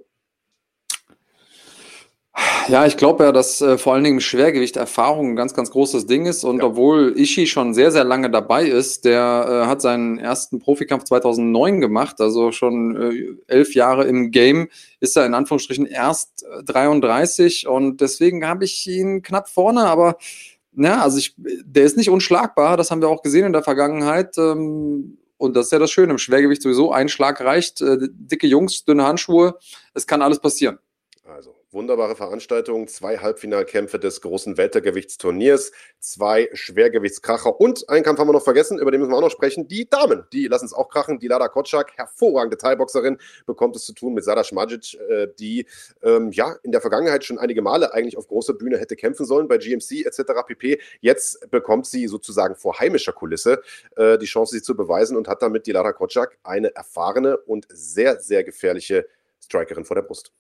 [2.69, 6.07] Ja, ich glaube ja, dass äh, vor allen Dingen Schwergewicht Erfahrung ein ganz, ganz großes
[6.07, 6.45] Ding ist.
[6.45, 6.65] Und ja.
[6.65, 11.81] obwohl Ishi schon sehr, sehr lange dabei ist, der äh, hat seinen ersten Profikampf 2009
[11.81, 14.69] gemacht, also schon äh, elf Jahre im Game,
[15.01, 20.17] ist er in Anführungsstrichen erst 33 äh, und deswegen habe ich ihn knapp vorne, aber
[20.77, 24.39] ja, also ich, der ist nicht unschlagbar, das haben wir auch gesehen in der Vergangenheit.
[24.39, 28.47] Ähm, und das ist ja das Schöne, im Schwergewicht sowieso ein Schlag reicht, äh, dicke
[28.47, 29.59] Jungs, dünne Handschuhe,
[29.95, 30.79] es kann alles passieren.
[31.25, 38.33] Also wunderbare Veranstaltung, zwei Halbfinalkämpfe des großen Weltergewichtsturniers, zwei Schwergewichtskracher und einen Kampf haben wir
[38.33, 39.69] noch vergessen, über den müssen wir auch noch sprechen.
[39.69, 41.19] Die Damen, die lassen es auch krachen.
[41.21, 45.67] Die Lada Kotschak, hervorragende Thai-Boxerin, bekommt es zu tun mit Sada Schmadzic, äh, die
[46.03, 49.47] ähm, ja in der Vergangenheit schon einige Male eigentlich auf großer Bühne hätte kämpfen sollen,
[49.47, 50.23] bei GMC etc.
[50.47, 50.81] pp.
[51.01, 53.63] Jetzt bekommt sie sozusagen vor heimischer Kulisse
[53.97, 57.67] äh, die Chance, sie zu beweisen und hat damit die Lada Kotschak eine erfahrene und
[57.71, 59.07] sehr, sehr gefährliche
[59.41, 60.33] Strikerin vor der Brust.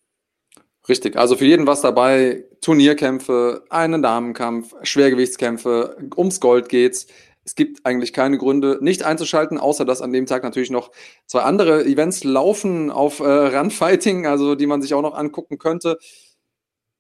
[0.90, 2.46] Richtig, also für jeden was dabei.
[2.62, 7.06] Turnierkämpfe, einen Damenkampf, Schwergewichtskämpfe, ums Gold geht's.
[7.44, 10.90] Es gibt eigentlich keine Gründe, nicht einzuschalten, außer dass an dem Tag natürlich noch
[11.26, 15.96] zwei andere Events laufen auf äh, Runfighting, also die man sich auch noch angucken könnte.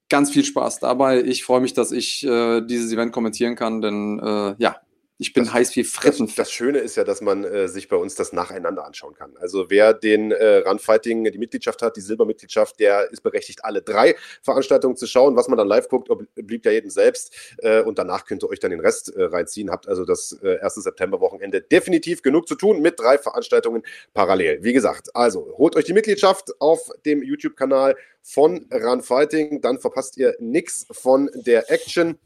[0.08, 1.20] Ganz viel Spaß dabei.
[1.24, 4.76] Ich freue mich, dass ich äh, dieses Event kommentieren kann, denn äh, ja,
[5.20, 6.26] ich bin das, heiß wie Fritten.
[6.26, 9.36] Das, das, Schöne ist ja, dass man äh, sich bei uns das nacheinander anschauen kann.
[9.36, 14.16] Also wer den äh, Runfighting, die Mitgliedschaft hat, die Silbermitgliedschaft, der ist berechtigt, alle drei
[14.40, 15.36] Veranstaltungen zu schauen.
[15.36, 17.34] Was man dann live guckt, blieb ja jedem selbst.
[17.58, 19.70] Äh, und danach könnt ihr euch dann den Rest äh, reinziehen.
[19.70, 23.82] Habt also das äh, erste Septemberwochenende definitiv genug zu tun mit drei Veranstaltungen
[24.14, 24.62] parallel.
[24.62, 29.60] Wie gesagt, also holt euch die Mitgliedschaft auf dem YouTube-Kanal von Runfighting.
[29.60, 32.18] Dann verpasst ihr nichts von der Action.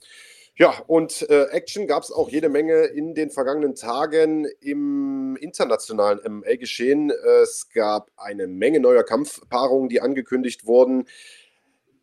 [0.57, 6.21] Ja, und äh, Action gab es auch jede Menge in den vergangenen Tagen im internationalen
[6.25, 7.11] MMA-Geschehen.
[7.43, 11.09] Es gab eine Menge neuer Kampfpaarungen, die angekündigt wurden.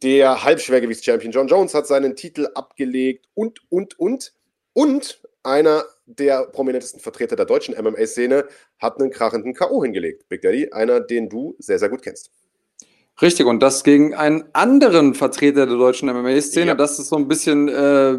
[0.03, 4.33] Der Halbschwergewichts-Champion John Jones hat seinen Titel abgelegt und, und, und.
[4.73, 8.47] Und einer der prominentesten Vertreter der deutschen MMA-Szene
[8.79, 9.81] hat einen krachenden K.O.
[9.81, 10.27] hingelegt.
[10.27, 12.31] Big Daddy, einer, den du sehr, sehr gut kennst.
[13.21, 16.67] Richtig, und das gegen einen anderen Vertreter der deutschen MMA-Szene.
[16.67, 16.75] Ja.
[16.75, 18.13] Das ist so ein bisschen äh,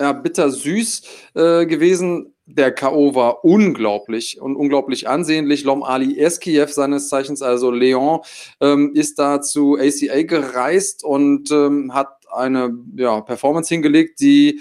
[0.00, 1.02] ja, bittersüß
[1.34, 2.34] äh, gewesen.
[2.46, 3.14] Der K.O.
[3.14, 5.64] war unglaublich und unglaublich ansehnlich.
[5.64, 8.20] Lom Ali Eskiev, seines Zeichens, also Leon,
[8.60, 14.60] ähm, ist da zu ACA gereist und ähm, hat eine ja, Performance hingelegt, die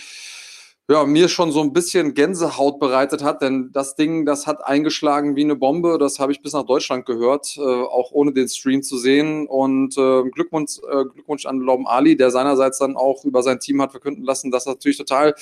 [0.90, 5.36] ja, mir schon so ein bisschen Gänsehaut bereitet hat, denn das Ding, das hat eingeschlagen
[5.36, 5.98] wie eine Bombe.
[5.98, 9.48] Das habe ich bis nach Deutschland gehört, äh, auch ohne den Stream zu sehen.
[9.48, 13.82] Und äh, Glückwunsch, äh, Glückwunsch an Lom Ali, der seinerseits dann auch über sein Team
[13.82, 15.36] hat verkünden lassen, dass das natürlich total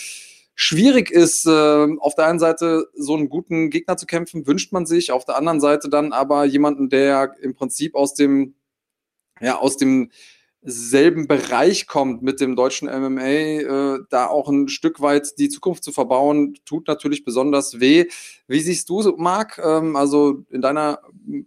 [0.55, 4.87] schwierig ist, äh, auf der einen Seite so einen guten Gegner zu kämpfen, wünscht man
[4.87, 8.55] sich, auf der anderen Seite dann aber jemanden, der im Prinzip aus dem,
[9.41, 10.09] ja, aus dem
[10.65, 15.83] selben Bereich kommt mit dem deutschen MMA, äh, da auch ein Stück weit die Zukunft
[15.83, 18.05] zu verbauen, tut natürlich besonders weh.
[18.47, 19.61] Wie siehst du, Marc?
[19.63, 20.99] Ähm, also in deiner,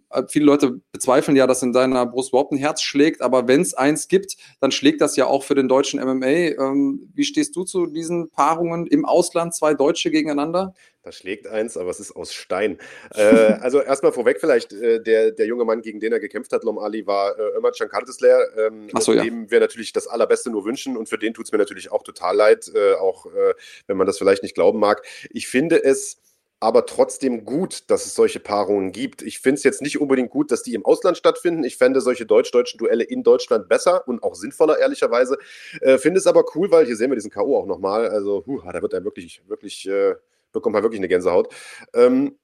[0.09, 3.61] äh, viele Leute bezweifeln ja, dass in deiner Brust überhaupt ein Herz schlägt, aber wenn
[3.61, 6.25] es eins gibt, dann schlägt das ja auch für den deutschen MMA.
[6.25, 10.73] Ähm, wie stehst du zu diesen Paarungen im Ausland, zwei Deutsche gegeneinander?
[11.09, 12.77] Da schlägt eins, aber es ist aus Stein.
[13.15, 13.23] äh,
[13.61, 16.77] also erstmal vorweg vielleicht, äh, der, der junge Mann, gegen den er gekämpft hat, Lom
[16.77, 19.23] Ali, war äh, Ömer Cankartesler, ähm, so, ja.
[19.23, 22.03] dem wir natürlich das Allerbeste nur wünschen und für den tut es mir natürlich auch
[22.03, 23.55] total leid, äh, auch äh,
[23.87, 25.01] wenn man das vielleicht nicht glauben mag.
[25.31, 26.21] Ich finde es
[26.59, 29.23] aber trotzdem gut, dass es solche Paarungen gibt.
[29.23, 31.63] Ich finde es jetzt nicht unbedingt gut, dass die im Ausland stattfinden.
[31.63, 35.39] Ich fände solche deutsch-deutschen Duelle in Deutschland besser und auch sinnvoller, ehrlicherweise.
[35.81, 37.57] Äh, finde es aber cool, weil hier sehen wir diesen K.O.
[37.57, 38.09] auch nochmal.
[38.09, 40.15] Also, huh, da wird er wirklich, wirklich äh,
[40.51, 41.53] bekommt man wirklich eine Gänsehaut.
[41.93, 42.37] Ähm,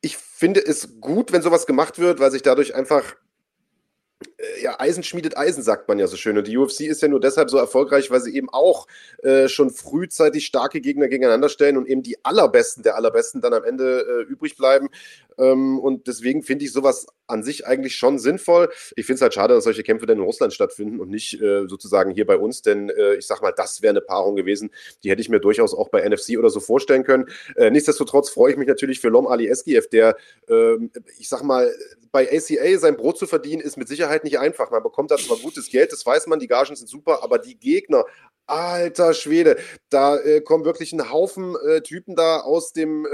[0.00, 3.16] ich finde es gut, wenn sowas gemacht wird, weil sich dadurch einfach
[4.38, 6.38] äh, ja, Eisen schmiedet Eisen, sagt man ja so schön.
[6.38, 8.86] Und die UFC ist ja nur deshalb so erfolgreich, weil sie eben auch
[9.22, 13.64] äh, schon frühzeitig starke Gegner gegeneinander stellen und eben die allerbesten der allerbesten dann am
[13.64, 14.88] Ende äh, übrig bleiben.
[15.38, 18.70] Ähm, und deswegen finde ich sowas an sich eigentlich schon sinnvoll.
[18.96, 21.66] Ich finde es halt schade, dass solche Kämpfe dann in Russland stattfinden und nicht äh,
[21.66, 24.70] sozusagen hier bei uns, denn äh, ich sag mal, das wäre eine Paarung gewesen,
[25.02, 27.26] die hätte ich mir durchaus auch bei NFC oder so vorstellen können.
[27.56, 30.16] Äh, nichtsdestotrotz freue ich mich natürlich für Lom Ali Eskiev, der,
[30.48, 31.72] ähm, ich sag mal,
[32.10, 34.70] bei ACA sein Brot zu verdienen, ist mit Sicherheit nicht einfach.
[34.70, 37.58] Man bekommt da zwar gutes Geld, das weiß man, die Gagen sind super, aber die
[37.58, 38.04] Gegner,
[38.46, 39.58] alter Schwede,
[39.90, 43.08] da äh, kommen wirklich ein Haufen äh, Typen da aus dem, äh,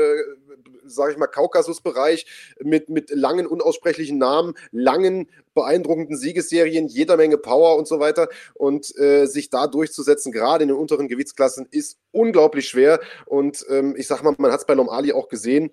[0.85, 2.27] sage ich mal, Kaukasusbereich
[2.61, 8.29] mit, mit langen, unaussprechlichen Namen, langen, beeindruckenden Siegesserien, jeder Menge Power und so weiter.
[8.55, 13.01] Und äh, sich da durchzusetzen, gerade in den unteren Gewichtsklassen, ist unglaublich schwer.
[13.27, 15.71] Und ähm, ich sag mal, man hat es bei Normali auch gesehen,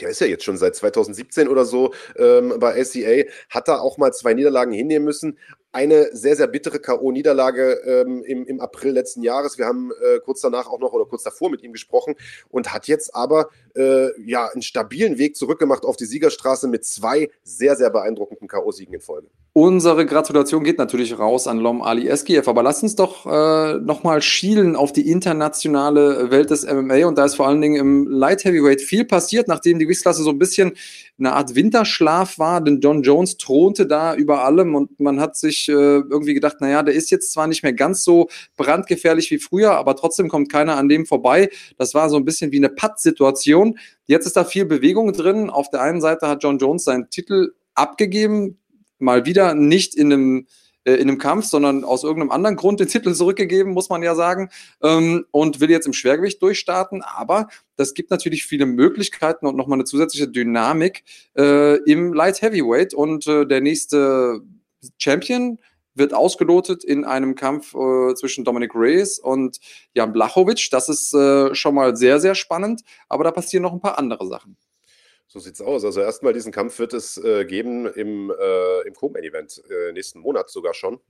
[0.00, 3.98] der ist ja jetzt schon seit 2017 oder so ähm, bei ACA, hat da auch
[3.98, 5.38] mal zwei Niederlagen hinnehmen müssen.
[5.72, 9.56] Eine sehr, sehr bittere K.O.-Niederlage ähm, im, im April letzten Jahres.
[9.56, 12.14] Wir haben äh, kurz danach auch noch oder kurz davor mit ihm gesprochen
[12.50, 17.30] und hat jetzt aber äh, ja einen stabilen Weg zurückgemacht auf die Siegerstraße mit zwei
[17.42, 19.28] sehr, sehr beeindruckenden K.O.-Siegen in Folge.
[19.54, 24.22] Unsere Gratulation geht natürlich raus an Lom Ali Eskiev, aber lass uns doch äh, nochmal
[24.22, 28.44] schielen auf die internationale Welt des MMA und da ist vor allen Dingen im Light
[28.44, 30.72] Heavyweight viel passiert, nachdem die Gewichtsklasse so ein bisschen
[31.18, 35.61] eine Art Winterschlaf war, denn John Jones thronte da über allem und man hat sich
[35.68, 39.72] äh, irgendwie gedacht, naja, der ist jetzt zwar nicht mehr ganz so brandgefährlich wie früher,
[39.72, 41.50] aber trotzdem kommt keiner an dem vorbei.
[41.78, 43.78] Das war so ein bisschen wie eine Patt-Situation.
[44.06, 45.50] Jetzt ist da viel Bewegung drin.
[45.50, 48.58] Auf der einen Seite hat John Jones seinen Titel abgegeben,
[48.98, 50.46] mal wieder nicht in einem
[50.84, 54.14] äh, in einem Kampf, sondern aus irgendeinem anderen Grund den Titel zurückgegeben, muss man ja
[54.14, 54.50] sagen,
[54.82, 57.02] ähm, und will jetzt im Schwergewicht durchstarten.
[57.02, 61.04] Aber das gibt natürlich viele Möglichkeiten und nochmal eine zusätzliche Dynamik
[61.36, 62.94] äh, im Light Heavyweight.
[62.94, 64.40] Und äh, der nächste
[64.98, 65.58] Champion
[65.94, 69.58] wird ausgelotet in einem Kampf äh, zwischen Dominic Reyes und
[69.94, 70.70] Jan Blachowicz.
[70.70, 74.26] Das ist äh, schon mal sehr, sehr spannend, aber da passieren noch ein paar andere
[74.26, 74.56] Sachen.
[75.26, 75.84] So sieht's aus.
[75.84, 80.50] Also erstmal diesen Kampf wird es äh, geben im, äh, im Co-Main-Event äh, nächsten Monat
[80.50, 81.00] sogar schon.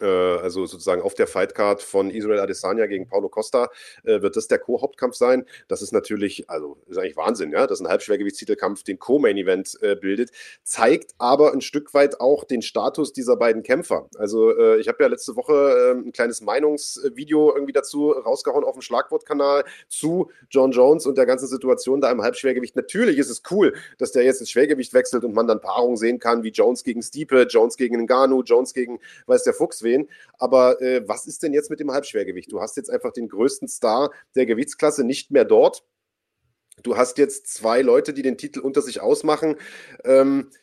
[0.00, 3.68] Äh, also sozusagen auf der Fightcard von Israel Adesanya gegen Paulo Costa,
[4.04, 5.44] äh, wird das der Co-Hauptkampf sein.
[5.68, 10.30] Das ist natürlich, also ist eigentlich Wahnsinn, ja, dass ein Halbschwergewichtstitelkampf den Co-Main-Event äh, bildet,
[10.62, 14.08] zeigt aber ein Stück weit auch den Status dieser beiden Kämpfer.
[14.16, 18.82] Also ich habe ja letzte Woche ähm, ein kleines Meinungsvideo irgendwie dazu rausgehauen auf dem
[18.82, 22.76] Schlagwortkanal zu John Jones und der ganzen Situation da im Halbschwergewicht.
[22.76, 26.18] Natürlich ist es cool, dass der jetzt ins Schwergewicht wechselt und man dann Paarungen sehen
[26.18, 30.08] kann, wie Jones gegen Stiepe, Jones gegen Ngannou, Jones gegen, weiß der Fuchs wen.
[30.38, 32.52] Aber äh, was ist denn jetzt mit dem Halbschwergewicht?
[32.52, 35.84] Du hast jetzt einfach den größten Star der Gewichtsklasse nicht mehr dort.
[36.82, 39.56] Du hast jetzt zwei Leute, die den Titel unter sich ausmachen.
[40.04, 40.56] Ähm, äh,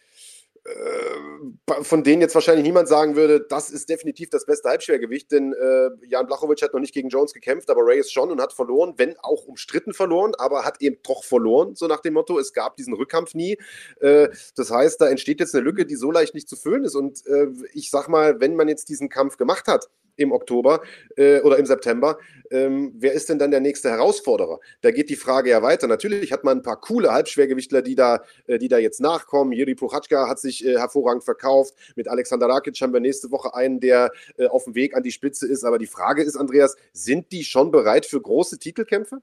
[1.81, 5.89] von denen jetzt wahrscheinlich niemand sagen würde, das ist definitiv das beste Halbschwergewicht, denn äh,
[6.05, 9.17] Jan Blachowicz hat noch nicht gegen Jones gekämpft, aber Reyes schon und hat verloren, wenn
[9.19, 12.93] auch umstritten verloren, aber hat eben doch verloren, so nach dem Motto, es gab diesen
[12.93, 13.57] Rückkampf nie.
[13.99, 16.95] Äh, das heißt, da entsteht jetzt eine Lücke, die so leicht nicht zu füllen ist
[16.95, 19.87] und äh, ich sag mal, wenn man jetzt diesen Kampf gemacht hat,
[20.17, 20.81] im Oktober
[21.15, 22.17] äh, oder im September.
[22.51, 24.59] Ähm, wer ist denn dann der nächste Herausforderer?
[24.81, 25.87] Da geht die Frage ja weiter.
[25.87, 29.51] Natürlich hat man ein paar coole Halbschwergewichtler, die da, äh, die da jetzt nachkommen.
[29.51, 31.73] Jiri Puchatschka hat sich äh, hervorragend verkauft.
[31.95, 35.11] Mit Alexander Rakic haben wir nächste Woche einen, der äh, auf dem Weg an die
[35.11, 35.63] Spitze ist.
[35.63, 39.21] Aber die Frage ist, Andreas, sind die schon bereit für große Titelkämpfe?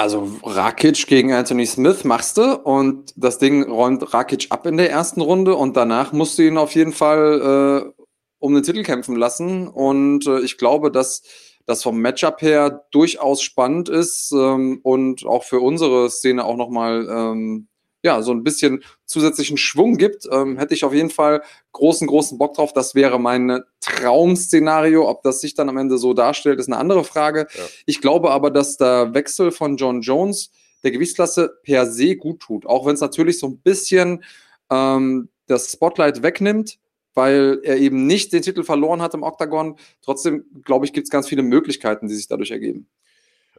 [0.00, 4.90] Also Rakic gegen Anthony Smith machst du und das Ding räumt Rakic ab in der
[4.90, 7.99] ersten Runde und danach musst du ihn auf jeden Fall äh,
[8.40, 9.68] um den Titel kämpfen lassen.
[9.68, 11.22] Und äh, ich glaube, dass
[11.66, 17.06] das vom Matchup her durchaus spannend ist ähm, und auch für unsere Szene auch nochmal
[17.08, 17.68] ähm,
[18.02, 22.38] ja, so ein bisschen zusätzlichen Schwung gibt, ähm, hätte ich auf jeden Fall großen, großen
[22.38, 22.72] Bock drauf.
[22.72, 25.08] Das wäre mein Traum-Szenario.
[25.08, 27.46] Ob das sich dann am Ende so darstellt, ist eine andere Frage.
[27.52, 27.64] Ja.
[27.86, 30.50] Ich glaube aber, dass der Wechsel von John Jones
[30.82, 32.64] der Gewichtsklasse per se gut tut.
[32.64, 34.24] Auch wenn es natürlich so ein bisschen
[34.70, 36.78] ähm, das Spotlight wegnimmt
[37.14, 39.76] weil er eben nicht den Titel verloren hat im Octagon.
[40.02, 42.88] Trotzdem, glaube ich, gibt es ganz viele Möglichkeiten, die sich dadurch ergeben.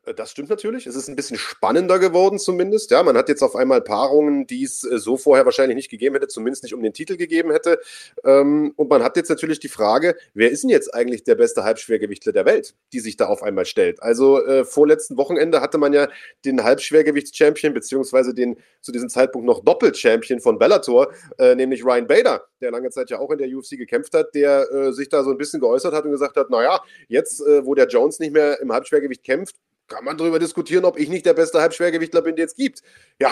[0.06, 0.88] Äh, das stimmt natürlich.
[0.88, 2.92] Es ist ein bisschen spannender geworden zumindest.
[2.92, 6.16] Ja, man hat jetzt auf einmal Paarungen, die es äh, so vorher wahrscheinlich nicht gegeben
[6.16, 7.80] hätte, zumindest nicht um den Titel gegeben hätte.
[8.24, 11.64] Ähm, und man hat jetzt natürlich die Frage, wer ist denn jetzt eigentlich der beste
[11.64, 14.02] Halbschwergewichtler der Welt, die sich da auf einmal stellt?
[14.02, 16.08] Also äh, vorletzten Wochenende hatte man ja
[16.46, 22.46] den Halbschwergewichts-Champion, beziehungsweise den zu diesem Zeitpunkt noch Doppel-Champion von Bellator, äh, nämlich Ryan Bader,
[22.62, 25.32] der lange Zeit ja auch in der UFC gekämpft hat, der äh, sich da so
[25.32, 28.60] ein bisschen geäußert hat und gesagt hat, naja, jetzt, äh, wo der Jones nicht mehr
[28.60, 29.56] im Halbschwergewicht kämpft,
[29.92, 32.82] kann man darüber diskutieren, ob ich nicht der beste Halbschwergewichtler bin, den es gibt.
[33.20, 33.32] Ja,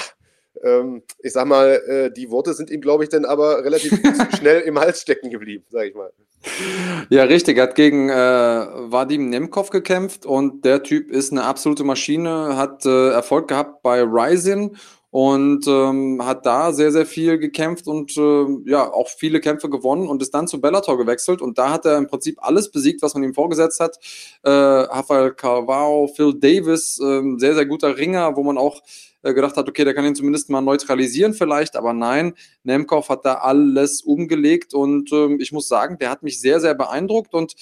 [0.64, 3.94] ähm, ich sag mal, äh, die Worte sind ihm, glaube ich, dann aber relativ
[4.38, 6.12] schnell im Hals stecken geblieben, sage ich mal.
[7.10, 7.58] Ja, richtig.
[7.58, 12.86] Er hat gegen äh, Vadim Nemkov gekämpft und der Typ ist eine absolute Maschine, hat
[12.86, 14.78] äh, Erfolg gehabt bei Ryzen
[15.12, 20.08] und ähm, hat da sehr, sehr viel gekämpft und äh, ja, auch viele Kämpfe gewonnen
[20.08, 21.42] und ist dann zu Bellator gewechselt.
[21.42, 23.98] Und da hat er im Prinzip alles besiegt, was man ihm vorgesetzt hat.
[24.44, 28.84] Äh, Rafael Carvao, Phil Davis, äh, sehr, sehr guter Ringer, wo man auch
[29.24, 33.26] äh, gedacht hat, okay, der kann ihn zumindest mal neutralisieren vielleicht, aber nein, Nemkov hat
[33.26, 34.76] da alles umgelegt.
[34.76, 37.34] Und äh, ich muss sagen, der hat mich sehr, sehr beeindruckt.
[37.34, 37.56] Und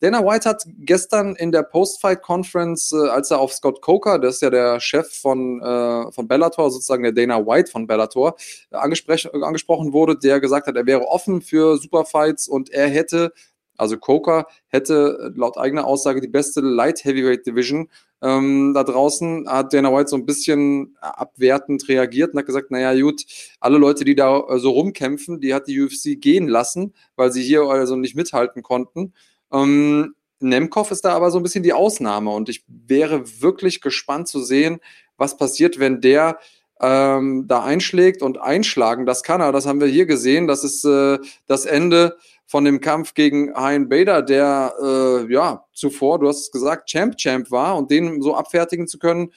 [0.00, 4.42] Dana White hat gestern in der Post-Fight-Conference, äh, als er auf Scott Coker, das ist
[4.42, 8.36] ja der Chef von, äh, von Bellator, sozusagen der Dana White von Bellator,
[8.70, 13.32] äh, angesprochen wurde, der gesagt hat, er wäre offen für Superfights und er hätte,
[13.76, 17.88] also Coker hätte laut eigener Aussage die beste Light Heavyweight Division
[18.20, 22.98] ähm, da draußen hat Dana White so ein bisschen abwertend reagiert und hat gesagt, naja
[23.00, 23.24] gut,
[23.60, 27.42] alle Leute, die da äh, so rumkämpfen, die hat die UFC gehen lassen, weil sie
[27.42, 29.12] hier also nicht mithalten konnten.
[29.52, 34.28] Ähm, Nemkov ist da aber so ein bisschen die Ausnahme und ich wäre wirklich gespannt
[34.28, 34.80] zu sehen,
[35.16, 36.38] was passiert, wenn der
[36.80, 39.04] ähm, da einschlägt und einschlagen.
[39.04, 40.46] Das kann er, das haben wir hier gesehen.
[40.46, 46.18] Das ist äh, das Ende von dem Kampf gegen Hein Bader, der äh, ja zuvor,
[46.18, 49.32] du hast es gesagt, Champ-Champ war und den so abfertigen zu können,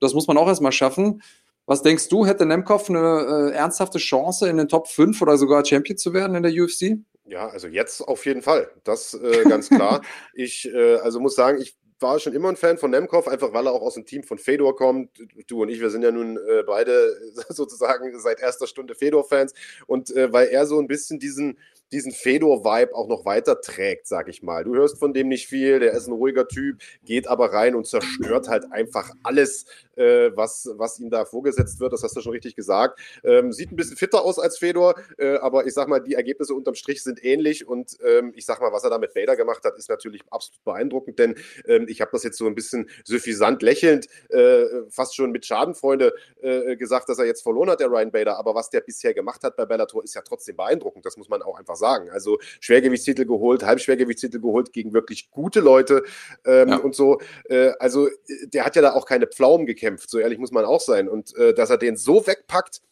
[0.00, 1.22] das muss man auch erstmal schaffen.
[1.66, 5.64] Was denkst du, hätte Nemkov eine äh, ernsthafte Chance, in den Top 5 oder sogar
[5.64, 6.98] Champion zu werden in der UFC?
[7.28, 8.70] Ja, also jetzt auf jeden Fall.
[8.84, 10.02] Das äh, ganz klar.
[10.34, 13.66] ich äh, also muss sagen, ich war schon immer ein Fan von Nemkov, einfach weil
[13.66, 15.10] er auch aus dem Team von Fedor kommt.
[15.46, 17.16] Du und ich, wir sind ja nun äh, beide
[17.48, 19.54] sozusagen seit erster Stunde Fedor-Fans
[19.86, 21.58] und äh, weil er so ein bisschen diesen
[21.92, 24.64] diesen Fedor-Vibe auch noch weiter trägt, sag ich mal.
[24.64, 27.86] Du hörst von dem nicht viel, der ist ein ruhiger Typ, geht aber rein und
[27.86, 29.66] zerstört halt einfach alles,
[29.96, 31.92] äh, was, was ihm da vorgesetzt wird.
[31.92, 32.98] Das hast du schon richtig gesagt.
[33.22, 36.54] Ähm, sieht ein bisschen fitter aus als Fedor, äh, aber ich sag mal, die Ergebnisse
[36.54, 39.64] unterm Strich sind ähnlich und ähm, ich sag mal, was er da mit Vader gemacht
[39.64, 43.62] hat, ist natürlich absolut beeindruckend, denn ähm, ich habe das jetzt so ein bisschen suffisant
[43.62, 48.10] lächelnd, äh, fast schon mit Schadenfreunde äh, gesagt, dass er jetzt verloren hat, der Ryan
[48.10, 51.06] Bader, aber was der bisher gemacht hat bei Bellator ist ja trotzdem beeindruckend.
[51.06, 52.10] Das muss man auch einfach einfach sagen.
[52.10, 56.02] Also Schwergewichtstitel geholt, Halbschwergewichtstitel geholt gegen wirklich gute Leute
[56.44, 56.76] ähm, ja.
[56.76, 57.20] und so.
[57.48, 58.08] Äh, also
[58.52, 61.08] der hat ja da auch keine Pflaumen gekämpft, so ehrlich muss man auch sein.
[61.08, 62.82] Und äh, dass er den so wegpackt,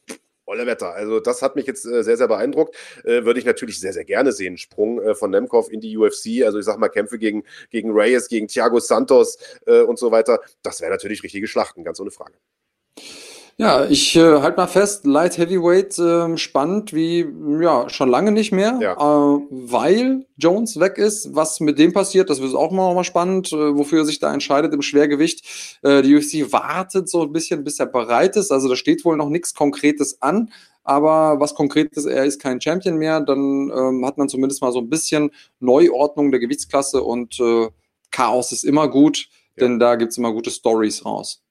[0.47, 0.93] Olle Wetter.
[0.93, 2.77] Also das hat mich jetzt äh, sehr, sehr beeindruckt.
[3.05, 4.59] Äh, würde ich natürlich sehr, sehr gerne sehen.
[4.59, 6.45] Sprung äh, von Nemkov in die UFC.
[6.45, 10.41] Also ich sag mal Kämpfe gegen, gegen Reyes, gegen Thiago Santos äh, und so weiter.
[10.63, 12.35] Das wäre natürlich richtige Schlachten, ganz ohne Frage.
[13.57, 17.25] Ja, ich äh, halte mal fest, Light Heavyweight äh, spannend wie
[17.61, 18.95] ja schon lange nicht mehr, ja.
[18.95, 21.37] äh, weil Jones weg ist.
[21.37, 24.35] Was mit dem passiert, das wird auch mal, mal spannend, äh, wofür er sich da
[24.35, 25.79] entscheidet im Schwergewicht.
[25.83, 28.51] Äh, die UFC wartet so ein bisschen, bis er bereit ist.
[28.51, 30.51] Also da steht wohl noch nichts Konkretes an.
[30.83, 34.73] Aber was konkret ist, er ist kein Champion mehr, dann ähm, hat man zumindest mal
[34.73, 35.31] so ein bisschen
[35.61, 37.69] Neuordnung der Gewichtsklasse und äh,
[38.11, 39.65] Chaos ist immer gut, ja.
[39.65, 41.43] denn da gibt's immer gute Stories raus.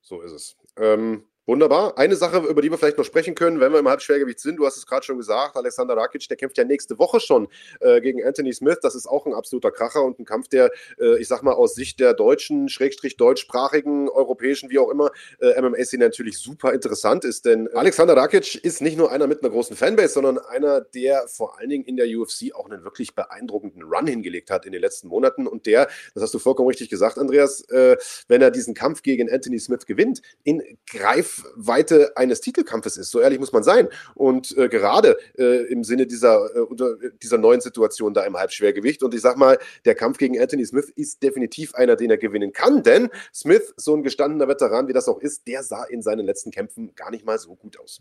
[0.00, 0.56] So ist es.
[0.76, 1.98] Ähm, Wunderbar.
[1.98, 4.64] Eine Sache, über die wir vielleicht noch sprechen können, wenn wir im Halbschwergewicht sind, du
[4.64, 7.48] hast es gerade schon gesagt, Alexander Rakic, der kämpft ja nächste Woche schon
[7.80, 8.78] äh, gegen Anthony Smith.
[8.80, 10.70] Das ist auch ein absoluter Kracher und ein Kampf, der,
[11.00, 15.60] äh, ich sag mal, aus Sicht der deutschen, schrägstrich deutschsprachigen, europäischen, wie auch immer, äh,
[15.60, 17.44] MMA-Szene natürlich super interessant ist.
[17.44, 21.58] Denn Alexander Rakic ist nicht nur einer mit einer großen Fanbase, sondern einer, der vor
[21.58, 25.08] allen Dingen in der UFC auch einen wirklich beeindruckenden Run hingelegt hat in den letzten
[25.08, 25.48] Monaten.
[25.48, 27.96] Und der, das hast du vollkommen richtig gesagt, Andreas, äh,
[28.28, 33.10] wenn er diesen Kampf gegen Anthony Smith gewinnt, in Greif Weite eines Titelkampfes ist.
[33.10, 33.88] So ehrlich muss man sein.
[34.14, 39.02] Und äh, gerade äh, im Sinne dieser, äh, unter, dieser neuen Situation da im Halbschwergewicht.
[39.02, 42.52] Und ich sag mal, der Kampf gegen Anthony Smith ist definitiv einer, den er gewinnen
[42.52, 46.26] kann, denn Smith, so ein gestandener Veteran wie das auch ist, der sah in seinen
[46.26, 48.00] letzten Kämpfen gar nicht mal so gut aus.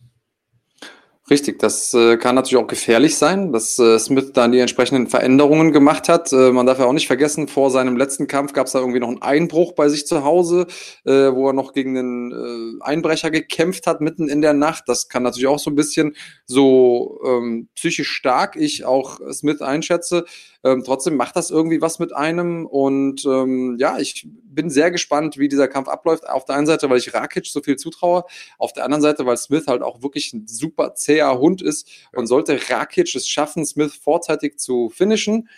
[1.32, 5.72] Richtig, das äh, kann natürlich auch gefährlich sein, dass äh, Smith dann die entsprechenden Veränderungen
[5.72, 6.34] gemacht hat.
[6.34, 9.00] Äh, man darf ja auch nicht vergessen, vor seinem letzten Kampf gab es da irgendwie
[9.00, 10.68] noch einen Einbruch bei sich zu Hause,
[11.06, 14.84] äh, wo er noch gegen einen äh, Einbrecher gekämpft hat mitten in der Nacht.
[14.88, 16.18] Das kann natürlich auch so ein bisschen
[16.48, 20.26] so ähm, psychisch stark ich auch Smith einschätze,
[20.64, 22.66] ähm, trotzdem macht das irgendwie was mit einem.
[22.66, 26.30] Und ähm, ja, ich bin sehr gespannt, wie dieser Kampf abläuft.
[26.30, 28.26] Auf der einen Seite, weil ich Rakic so viel zutraue,
[28.58, 31.90] auf der anderen Seite, weil Smith halt auch wirklich ein super zäher Hund ist.
[32.14, 35.50] Und sollte Rakic es schaffen, Smith vorzeitig zu finishen,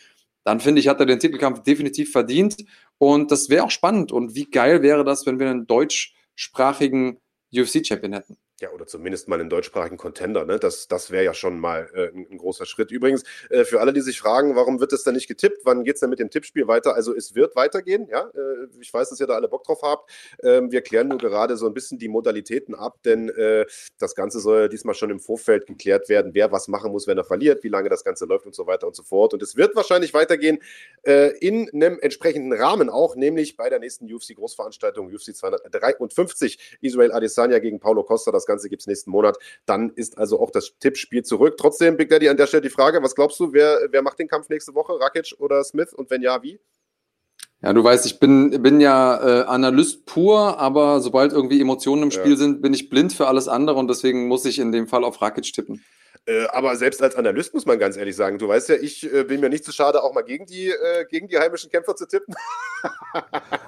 [0.44, 2.66] dann finde ich, hat er den Titelkampf definitiv verdient.
[2.98, 4.12] Und das wäre auch spannend.
[4.12, 7.18] Und wie geil wäre das, wenn wir einen deutschsprachigen
[7.54, 8.38] UFC-Champion hätten?
[8.64, 10.46] Ja, oder zumindest mal einen deutschsprachigen Contender.
[10.46, 10.58] Ne?
[10.58, 12.92] Das, das wäre ja schon mal äh, ein, ein, großer Schritt.
[12.92, 15.66] Übrigens, äh, für alle, die sich fragen, warum wird das denn nicht getippt?
[15.66, 16.96] Wann geht es denn mit dem Tippspiel weiter?
[16.96, 18.22] Also es wird weitergehen, ja.
[18.34, 20.10] Äh, ich weiß, dass ihr da alle Bock drauf habt.
[20.42, 23.66] Ähm, wir klären nur gerade so ein bisschen die Modalitäten ab, denn äh,
[23.98, 27.18] das Ganze soll ja diesmal schon im Vorfeld geklärt werden, wer was machen muss, wenn
[27.18, 29.34] er verliert, wie lange das Ganze läuft und so weiter und so fort.
[29.34, 30.60] Und es wird wahrscheinlich weitergehen
[31.02, 37.60] äh, in einem entsprechenden Rahmen auch, nämlich bei der nächsten UFC-Großveranstaltung, UFC 253, Israel Adesanya
[37.60, 38.32] gegen Paulo Costa.
[38.32, 39.38] Das Ganze gibt es nächsten Monat.
[39.66, 41.56] Dann ist also auch das Tippspiel zurück.
[41.58, 44.28] Trotzdem, Big Daddy, an der Stelle die Frage: Was glaubst du, wer, wer macht den
[44.28, 45.00] Kampf nächste Woche?
[45.00, 45.94] Rakic oder Smith?
[45.94, 46.60] Und wenn ja, wie?
[47.62, 52.12] Ja, du weißt, ich bin, bin ja äh, Analyst pur, aber sobald irgendwie Emotionen im
[52.12, 52.38] Spiel ja.
[52.38, 55.22] sind, bin ich blind für alles andere und deswegen muss ich in dem Fall auf
[55.22, 55.82] Rakic tippen.
[56.26, 59.26] Äh, aber selbst als Analyst muss man ganz ehrlich sagen, du weißt ja, ich äh,
[59.26, 62.06] bin mir nicht zu schade, auch mal gegen die, äh, gegen die heimischen Kämpfer zu
[62.06, 62.34] tippen.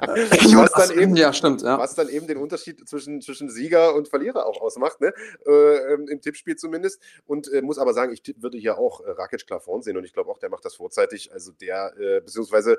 [0.01, 1.77] was, dann eben, ja, stimmt, ja.
[1.77, 5.13] was dann eben den Unterschied zwischen, zwischen Sieger und Verlierer auch ausmacht, ne?
[5.45, 7.01] Äh, ähm, im Tippspiel zumindest.
[7.25, 10.13] Und äh, muss aber sagen, ich würde hier auch Rakic klar vorn sehen und ich
[10.13, 11.33] glaube auch, der macht das vorzeitig.
[11.33, 11.93] Also der,
[12.23, 12.77] beziehungsweise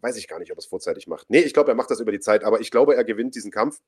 [0.00, 1.30] weiß ich gar nicht, ob er es vorzeitig macht.
[1.30, 3.50] Nee, ich glaube, er macht das über die Zeit, aber ich glaube, er gewinnt diesen
[3.50, 3.80] Kampf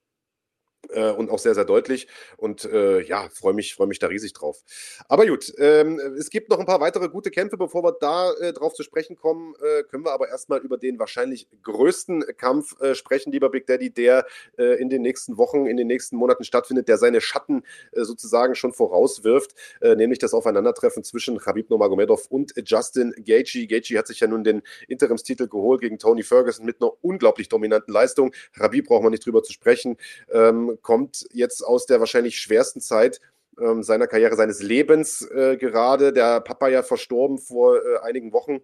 [0.90, 2.08] äh, und auch sehr, sehr deutlich.
[2.36, 4.62] Und äh, ja, freue mich, freue mich da riesig drauf.
[5.08, 7.56] Aber gut, ähm, es gibt noch ein paar weitere gute Kämpfe.
[7.56, 10.98] Bevor wir da äh, drauf zu sprechen kommen, äh, können wir aber erstmal über den
[10.98, 14.26] wahrscheinlich größten Kampf äh, sprechen, lieber Big Daddy, der
[14.58, 17.62] äh, in den nächsten Wochen, in den nächsten Monaten stattfindet, der seine Schatten
[17.92, 23.66] sozusagen schon vorauswirft, nämlich das Aufeinandertreffen zwischen Khabib Nurmagomedov und Justin Gaethje.
[23.66, 27.92] Gaethje hat sich ja nun den Interimstitel geholt gegen Tony Ferguson mit einer unglaublich dominanten
[27.92, 28.32] Leistung.
[28.56, 29.96] Khabib braucht man nicht drüber zu sprechen.
[30.30, 33.20] Ähm, kommt jetzt aus der wahrscheinlich schwersten Zeit
[33.60, 36.12] ähm, seiner Karriere, seines Lebens äh, gerade.
[36.12, 38.60] Der Papa ja verstorben vor äh, einigen Wochen.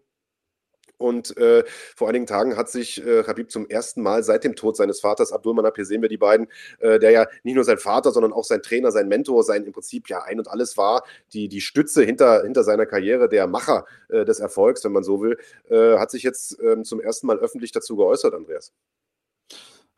[1.03, 1.65] Und äh,
[1.97, 5.33] vor einigen Tagen hat sich äh, Habib zum ersten Mal seit dem Tod seines Vaters,
[5.33, 6.47] Abdul Manap, hier sehen wir die beiden,
[6.79, 9.73] äh, der ja nicht nur sein Vater, sondern auch sein Trainer, sein Mentor, sein im
[9.73, 11.03] Prinzip ja ein und alles war,
[11.33, 15.21] die, die Stütze hinter, hinter seiner Karriere, der Macher äh, des Erfolgs, wenn man so
[15.21, 15.39] will,
[15.69, 18.73] äh, hat sich jetzt ähm, zum ersten Mal öffentlich dazu geäußert, Andreas.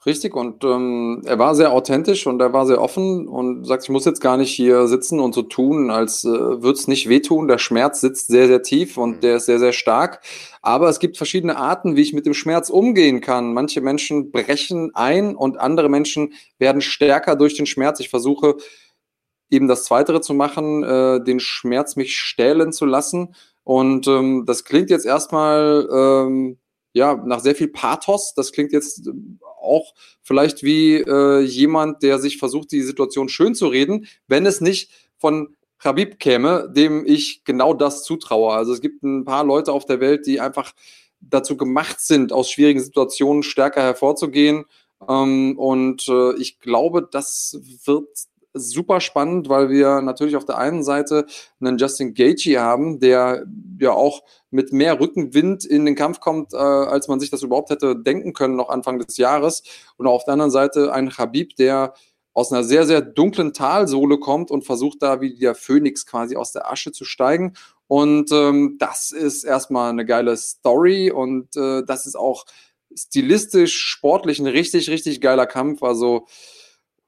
[0.07, 3.89] Richtig, und ähm, er war sehr authentisch und er war sehr offen und sagt, ich
[3.89, 7.49] muss jetzt gar nicht hier sitzen und so tun, als äh, würde es nicht wehtun.
[7.49, 9.21] Der Schmerz sitzt sehr, sehr tief und mhm.
[9.21, 10.21] der ist sehr, sehr stark.
[10.61, 13.55] Aber es gibt verschiedene Arten, wie ich mit dem Schmerz umgehen kann.
[13.55, 17.99] Manche Menschen brechen ein und andere Menschen werden stärker durch den Schmerz.
[17.99, 18.57] Ich versuche
[19.49, 23.35] eben das Zweitere zu machen, äh, den Schmerz mich stählen zu lassen.
[23.63, 26.59] Und ähm, das klingt jetzt erstmal ähm,
[26.93, 28.35] ja nach sehr viel Pathos.
[28.37, 29.09] Das klingt jetzt
[29.65, 34.61] auch vielleicht wie äh, jemand, der sich versucht, die Situation schön zu reden, wenn es
[34.61, 38.53] nicht von Habib käme, dem ich genau das zutraue.
[38.55, 40.73] Also es gibt ein paar Leute auf der Welt, die einfach
[41.21, 44.65] dazu gemacht sind, aus schwierigen Situationen stärker hervorzugehen.
[45.09, 48.09] Ähm, und äh, ich glaube, das wird
[48.55, 51.27] super spannend, weil wir natürlich auf der einen Seite
[51.61, 53.45] einen Justin Gaethje haben, der
[53.81, 57.71] ja auch mit mehr Rückenwind in den Kampf kommt, äh, als man sich das überhaupt
[57.71, 59.65] hätte denken können noch Anfang des Jahres.
[59.97, 61.95] Und auf der anderen Seite ein Habib, der
[62.33, 66.53] aus einer sehr, sehr dunklen Talsohle kommt und versucht da wie der Phönix quasi aus
[66.53, 67.55] der Asche zu steigen.
[67.87, 72.45] Und ähm, das ist erstmal eine geile Story und äh, das ist auch
[72.97, 75.83] stilistisch, sportlich ein richtig, richtig geiler Kampf.
[75.83, 76.27] Also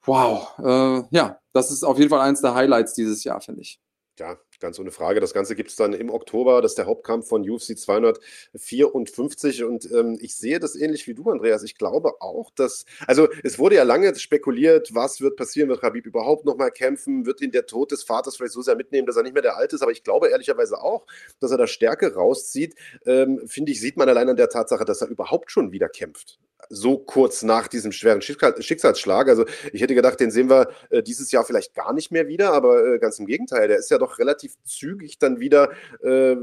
[0.06, 3.80] Wow, äh, ja, das ist auf jeden Fall eins der Highlights dieses Jahr, finde ich.
[4.18, 5.20] Ja, ganz ohne Frage.
[5.20, 6.62] Das Ganze gibt es dann im Oktober.
[6.62, 9.64] Das ist der Hauptkampf von UFC 254.
[9.64, 11.62] Und ähm, ich sehe das ähnlich wie du, Andreas.
[11.64, 16.06] Ich glaube auch, dass, also es wurde ja lange spekuliert, was wird passieren, wird Habib
[16.06, 19.22] überhaupt nochmal kämpfen, wird ihn der Tod des Vaters vielleicht so sehr mitnehmen, dass er
[19.22, 19.82] nicht mehr der Alte ist.
[19.82, 21.04] Aber ich glaube ehrlicherweise auch,
[21.40, 22.74] dass er da Stärke rauszieht.
[23.04, 26.38] Ähm, Finde ich, sieht man allein an der Tatsache, dass er überhaupt schon wieder kämpft
[26.68, 29.28] so kurz nach diesem schweren Schicksalsschlag.
[29.28, 32.52] Also ich hätte gedacht, den sehen wir äh, dieses Jahr vielleicht gar nicht mehr wieder,
[32.52, 35.70] aber äh, ganz im Gegenteil, der ist ja doch relativ zügig dann wieder,
[36.02, 36.36] äh,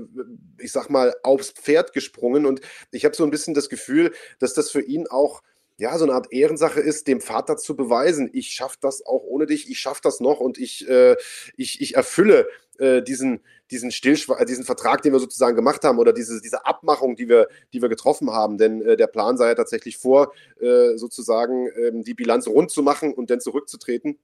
[0.57, 2.61] ich sag mal, aufs Pferd gesprungen und
[2.91, 5.41] ich habe so ein bisschen das Gefühl, dass das für ihn auch
[5.77, 9.45] ja, so eine Art Ehrensache ist, dem Vater zu beweisen, ich schaffe das auch ohne
[9.45, 11.15] dich, ich schaffe das noch und ich, äh,
[11.57, 12.47] ich, ich erfülle
[12.77, 17.15] äh, diesen, diesen, äh, diesen Vertrag, den wir sozusagen gemacht haben oder diese, diese Abmachung,
[17.15, 18.57] die wir, die wir getroffen haben.
[18.57, 22.83] Denn äh, der Plan sah ja tatsächlich vor, äh, sozusagen ähm, die Bilanz rund zu
[22.83, 24.19] machen und dann zurückzutreten.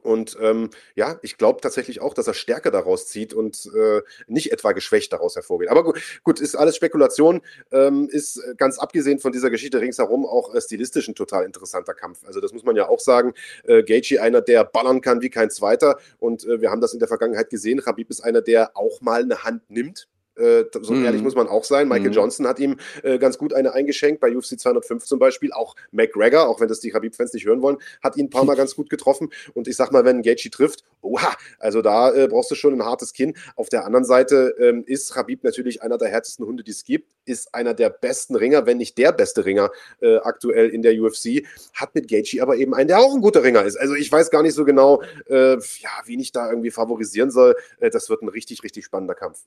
[0.00, 4.50] Und ähm, ja, ich glaube tatsächlich auch, dass er Stärke daraus zieht und äh, nicht
[4.50, 5.68] etwa geschwächt daraus hervorgeht.
[5.68, 10.26] Aber gut, gut ist alles Spekulation, ähm, ist äh, ganz abgesehen von dieser Geschichte ringsherum
[10.26, 12.24] auch äh, stilistisch ein total interessanter Kampf.
[12.24, 13.34] Also das muss man ja auch sagen.
[13.64, 16.98] Äh, Gaethje einer, der ballern kann wie kein zweiter und äh, wir haben das in
[16.98, 17.84] der Vergangenheit gesehen.
[17.84, 20.08] Habib ist einer, der auch mal eine Hand nimmt,
[20.42, 21.04] Äh, so mhm.
[21.04, 21.88] ehrlich muss man auch sein.
[21.88, 22.14] Michael mhm.
[22.14, 25.52] Johnson hat ihm äh, ganz gut eine eingeschenkt, bei UFC 205 zum Beispiel.
[25.52, 28.56] Auch McGregor, auch wenn das die Habib-Fans nicht hören wollen, hat ihn ein paar Mal
[28.56, 29.30] ganz gut getroffen.
[29.54, 32.84] Und ich sag mal, wenn Gaethje trifft, oha, also da äh, brauchst du schon ein
[32.84, 33.34] hartes Kinn.
[33.56, 37.08] Auf der anderen Seite ähm, ist Habib natürlich einer der härtesten Hunde, die es gibt,
[37.24, 39.70] ist einer der besten Ringer, wenn nicht der beste Ringer
[40.00, 43.42] äh, aktuell in der UFC, hat mit Gaethje aber eben einen, der auch ein guter
[43.42, 43.76] Ringer ist.
[43.76, 47.54] Also ich weiß gar nicht so genau, äh, ja, wen ich da irgendwie favorisieren soll.
[47.78, 49.44] Äh, das wird ein richtig, richtig spannender Kampf.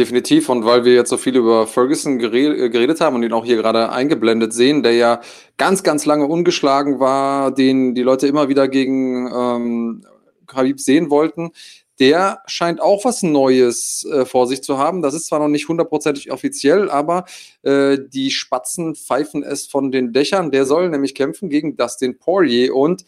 [0.00, 0.48] Definitiv.
[0.48, 3.56] Und weil wir jetzt so viel über Ferguson äh, geredet haben und ihn auch hier
[3.56, 5.20] gerade eingeblendet sehen, der ja
[5.58, 10.06] ganz, ganz lange ungeschlagen war, den die Leute immer wieder gegen ähm,
[10.46, 11.50] Khabib sehen wollten,
[11.98, 15.02] der scheint auch was Neues äh, vor sich zu haben.
[15.02, 17.26] Das ist zwar noch nicht hundertprozentig offiziell, aber
[17.60, 20.50] äh, die Spatzen pfeifen es von den Dächern.
[20.50, 23.04] Der soll nämlich kämpfen gegen Dustin Poirier und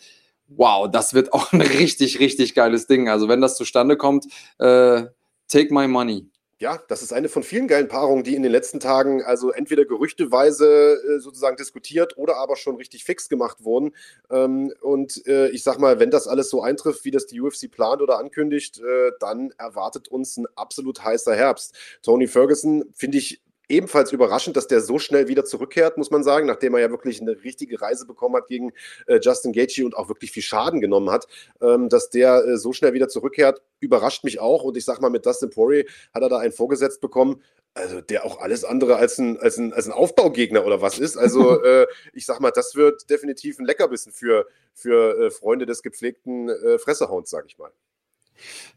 [0.47, 3.09] wow, das wird auch ein richtig, richtig geiles Ding.
[3.09, 4.27] Also wenn das zustande kommt,
[4.59, 5.05] äh,
[5.49, 6.27] take my money.
[6.63, 9.85] Ja, das ist eine von vielen geilen Paarungen, die in den letzten Tagen also entweder
[9.85, 13.97] gerüchteweise äh, sozusagen diskutiert oder aber schon richtig fix gemacht wurden.
[14.31, 17.69] Ähm, und äh, ich sag mal, wenn das alles so eintrifft, wie das die UFC
[17.69, 21.75] plant oder ankündigt, äh, dann erwartet uns ein absolut heißer Herbst.
[22.01, 23.43] Tony Ferguson finde ich
[23.73, 27.21] ebenfalls überraschend, dass der so schnell wieder zurückkehrt, muss man sagen, nachdem er ja wirklich
[27.21, 28.73] eine richtige Reise bekommen hat gegen
[29.07, 31.27] äh, Justin Gaethje und auch wirklich viel Schaden genommen hat,
[31.61, 34.63] ähm, dass der äh, so schnell wieder zurückkehrt, überrascht mich auch.
[34.63, 37.43] Und ich sag mal, mit Dustin Poirier hat er da einen vorgesetzt bekommen,
[37.75, 41.17] also der auch alles andere als ein, als ein, als ein Aufbaugegner oder was ist.
[41.17, 45.83] Also äh, ich sag mal, das wird definitiv ein Leckerbissen für, für äh, Freunde des
[45.83, 47.73] gepflegten äh, Fressehounds, sag ich mal.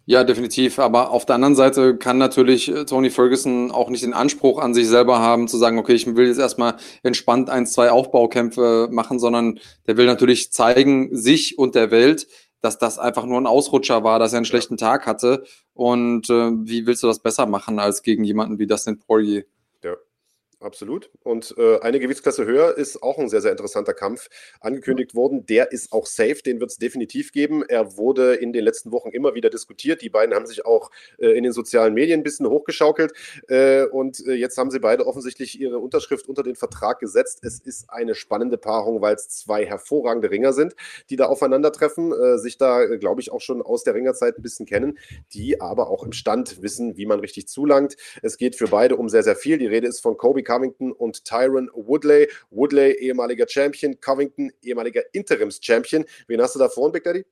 [0.07, 0.77] Ja, definitiv.
[0.77, 4.75] Aber auf der anderen Seite kann natürlich äh, Tony Ferguson auch nicht den Anspruch an
[4.75, 9.17] sich selber haben, zu sagen, okay, ich will jetzt erstmal entspannt ein, zwei Aufbaukämpfe machen,
[9.17, 12.27] sondern der will natürlich zeigen, sich und der Welt,
[12.61, 15.43] dass das einfach nur ein Ausrutscher war, dass er einen schlechten Tag hatte.
[15.73, 19.45] Und äh, wie willst du das besser machen als gegen jemanden wie Dustin Poirier?
[20.65, 21.11] Absolut.
[21.21, 25.15] Und äh, eine Gewichtsklasse höher ist auch ein sehr, sehr interessanter Kampf angekündigt ja.
[25.15, 25.45] worden.
[25.45, 27.63] Der ist auch safe, den wird es definitiv geben.
[27.63, 30.01] Er wurde in den letzten Wochen immer wieder diskutiert.
[30.01, 30.89] Die beiden haben sich auch
[31.19, 33.13] äh, in den sozialen Medien ein bisschen hochgeschaukelt.
[33.47, 37.41] Äh, und äh, jetzt haben sie beide offensichtlich ihre Unterschrift unter den Vertrag gesetzt.
[37.43, 40.75] Es ist eine spannende Paarung, weil es zwei hervorragende Ringer sind,
[41.11, 44.41] die da aufeinandertreffen, äh, sich da, äh, glaube ich, auch schon aus der Ringerzeit ein
[44.41, 44.97] bisschen kennen,
[45.31, 47.97] die aber auch im Stand wissen, wie man richtig zulangt.
[48.23, 49.59] Es geht für beide um sehr, sehr viel.
[49.59, 52.29] Die Rede ist von Kobe Covington und Tyron Woodley.
[52.49, 56.05] Woodley, ehemaliger Champion, Covington, ehemaliger Interims-Champion.
[56.27, 57.25] Wen hast du da vorne, Big Daddy?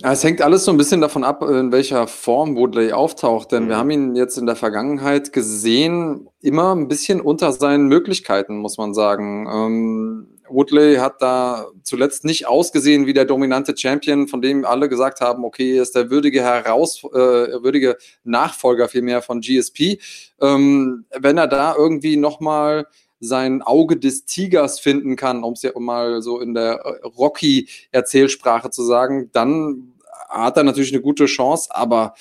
[0.00, 3.68] Es hängt alles so ein bisschen davon ab, in welcher Form Woodley auftaucht, denn mhm.
[3.68, 8.78] wir haben ihn jetzt in der Vergangenheit gesehen, immer ein bisschen unter seinen Möglichkeiten, muss
[8.78, 9.48] man sagen.
[9.52, 15.20] Ähm, Woodley hat da zuletzt nicht ausgesehen wie der dominante Champion, von dem alle gesagt
[15.20, 19.98] haben, okay, er ist der würdige Heraus, äh, würdige Nachfolger vielmehr von GSP.
[20.40, 22.86] Ähm, wenn er da irgendwie nochmal
[23.20, 26.80] sein Auge des Tigers finden kann, um es ja mal so in der
[27.16, 29.94] Rocky-Erzählsprache zu sagen, dann
[30.28, 32.14] hat er natürlich eine gute Chance, aber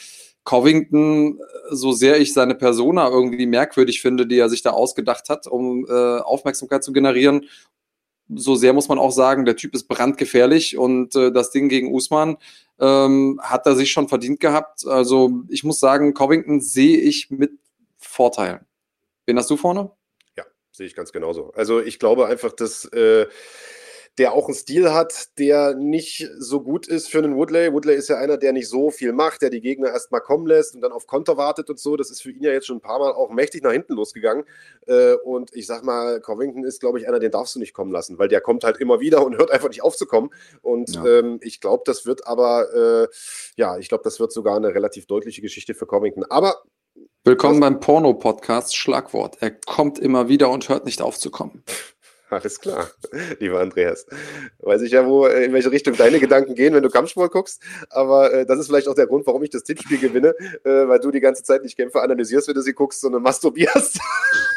[0.48, 5.46] Covington, so sehr ich seine Persona irgendwie merkwürdig finde, die er sich da ausgedacht hat,
[5.46, 7.48] um äh, Aufmerksamkeit zu generieren
[8.36, 11.94] so sehr muss man auch sagen, der Typ ist brandgefährlich und äh, das Ding gegen
[11.94, 12.38] Usman
[12.80, 14.86] ähm, hat er sich schon verdient gehabt.
[14.86, 17.52] Also ich muss sagen, Covington sehe ich mit
[17.98, 18.66] Vorteilen.
[19.26, 19.92] Wen hast du vorne?
[20.36, 21.52] Ja, sehe ich ganz genauso.
[21.54, 23.28] Also ich glaube einfach, dass äh,
[24.18, 27.72] der auch einen Stil hat, der nicht so gut ist für einen Woodley.
[27.72, 30.74] Woodley ist ja einer, der nicht so viel macht, der die Gegner erstmal kommen lässt
[30.74, 31.96] und dann auf Konter wartet und so.
[31.96, 34.46] Das ist für ihn ja jetzt schon ein paar Mal auch mächtig nach hinten losgegangen.
[34.88, 37.92] Äh, und ich sag mal, Covington ist, glaube ich, einer, den darfst du nicht kommen
[37.92, 40.32] lassen, weil der kommt halt immer wieder und hört einfach nicht aufzukommen.
[40.62, 41.06] Und ja.
[41.06, 43.08] ähm, ich glaube, das wird aber, äh,
[43.56, 46.24] ja, ich glaube, das wird sogar eine relativ deutliche Geschichte für Covington.
[46.30, 46.64] Aber
[47.24, 49.38] Willkommen beim Porno-Podcast Schlagwort.
[49.42, 51.62] Er kommt immer wieder und hört nicht aufzukommen.
[52.30, 52.90] Alles klar,
[53.40, 54.06] lieber Andreas.
[54.60, 57.62] Weiß ich ja, wo, in welche Richtung deine Gedanken gehen, wenn du Kampfsport guckst.
[57.90, 61.00] Aber äh, das ist vielleicht auch der Grund, warum ich das Tippspiel gewinne, äh, weil
[61.00, 64.00] du die ganze Zeit nicht Kämpfe analysierst, wenn du sie guckst, sondern masturbierst.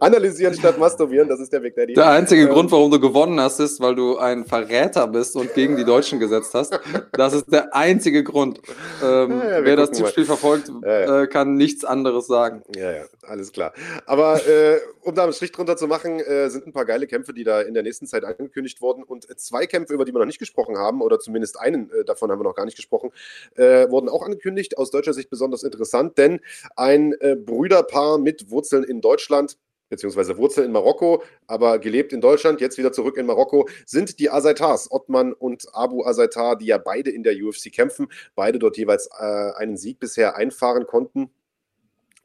[0.00, 1.94] Analysieren statt masturbieren, das ist der Big Daddy.
[1.94, 5.54] Der einzige ähm, Grund, warum du gewonnen hast, ist, weil du ein Verräter bist und
[5.54, 6.78] gegen die Deutschen gesetzt hast.
[7.12, 8.60] Das ist der einzige Grund.
[9.02, 10.26] Ähm, ja, ja, wer das Tippspiel mal.
[10.28, 12.62] verfolgt, ja, äh, kann nichts anderes sagen.
[12.76, 13.72] Ja, ja, alles klar.
[14.06, 17.32] Aber äh, um da einen Strich drunter zu machen, äh, sind ein paar geile Kämpfe,
[17.32, 19.02] die da in der nächsten Zeit angekündigt wurden.
[19.02, 22.30] Und zwei Kämpfe, über die wir noch nicht gesprochen haben, oder zumindest einen äh, davon
[22.30, 23.10] haben wir noch gar nicht gesprochen,
[23.56, 24.78] äh, wurden auch angekündigt.
[24.78, 26.40] Aus deutscher Sicht besonders interessant, denn
[26.76, 32.60] ein äh, Brüderpaar mit Wurzeln in Deutschland beziehungsweise Wurzel in Marokko, aber gelebt in Deutschland,
[32.60, 37.10] jetzt wieder zurück in Marokko, sind die Azaitars, Ottman und Abu Azaitar, die ja beide
[37.10, 41.30] in der UFC kämpfen, beide dort jeweils äh, einen Sieg bisher einfahren konnten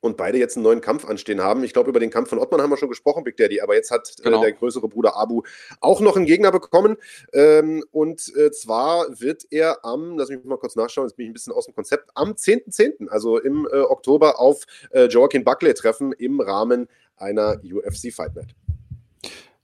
[0.01, 1.63] und beide jetzt einen neuen Kampf anstehen haben.
[1.63, 3.91] Ich glaube, über den Kampf von Ottmann haben wir schon gesprochen, Big Daddy, aber jetzt
[3.91, 4.39] hat äh, genau.
[4.39, 5.43] äh, der größere Bruder Abu
[5.79, 6.97] auch noch einen Gegner bekommen.
[7.33, 11.29] Ähm, und äh, zwar wird er am, lass mich mal kurz nachschauen, jetzt bin ich
[11.29, 15.43] ein bisschen aus dem Konzept, am 10.10., .10., also im äh, Oktober auf äh, Joaquin
[15.43, 16.87] Buckley treffen im Rahmen
[17.17, 18.55] einer UFC Fight Night.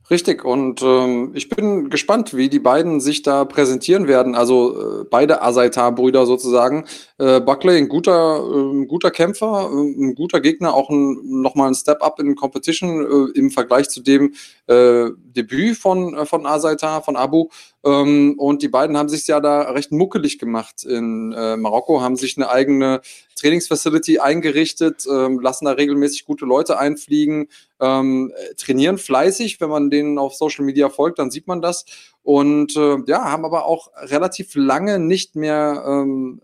[0.09, 4.35] Richtig, und ähm, ich bin gespannt, wie die beiden sich da präsentieren werden.
[4.35, 6.85] Also äh, beide Asaitar-Brüder sozusagen.
[7.17, 11.75] Äh, Buckley, ein guter, äh, guter Kämpfer, äh, ein guter Gegner, auch ein, nochmal ein
[11.75, 13.01] Step-up in Competition
[13.35, 14.33] äh, im Vergleich zu dem
[14.67, 17.49] äh, Debüt von, von Asaitar, von Abu.
[17.83, 22.37] Ähm, und die beiden haben sich ja da recht muckelig gemacht in Marokko, haben sich
[22.37, 23.01] eine eigene
[23.37, 27.47] Trainingsfacility eingerichtet, ähm, lassen da regelmäßig gute Leute einfliegen,
[27.79, 29.61] ähm, trainieren fleißig.
[29.61, 31.85] Wenn man denen auf Social Media folgt, dann sieht man das.
[32.23, 36.41] Und äh, ja, haben aber auch relativ lange nicht mehr ähm,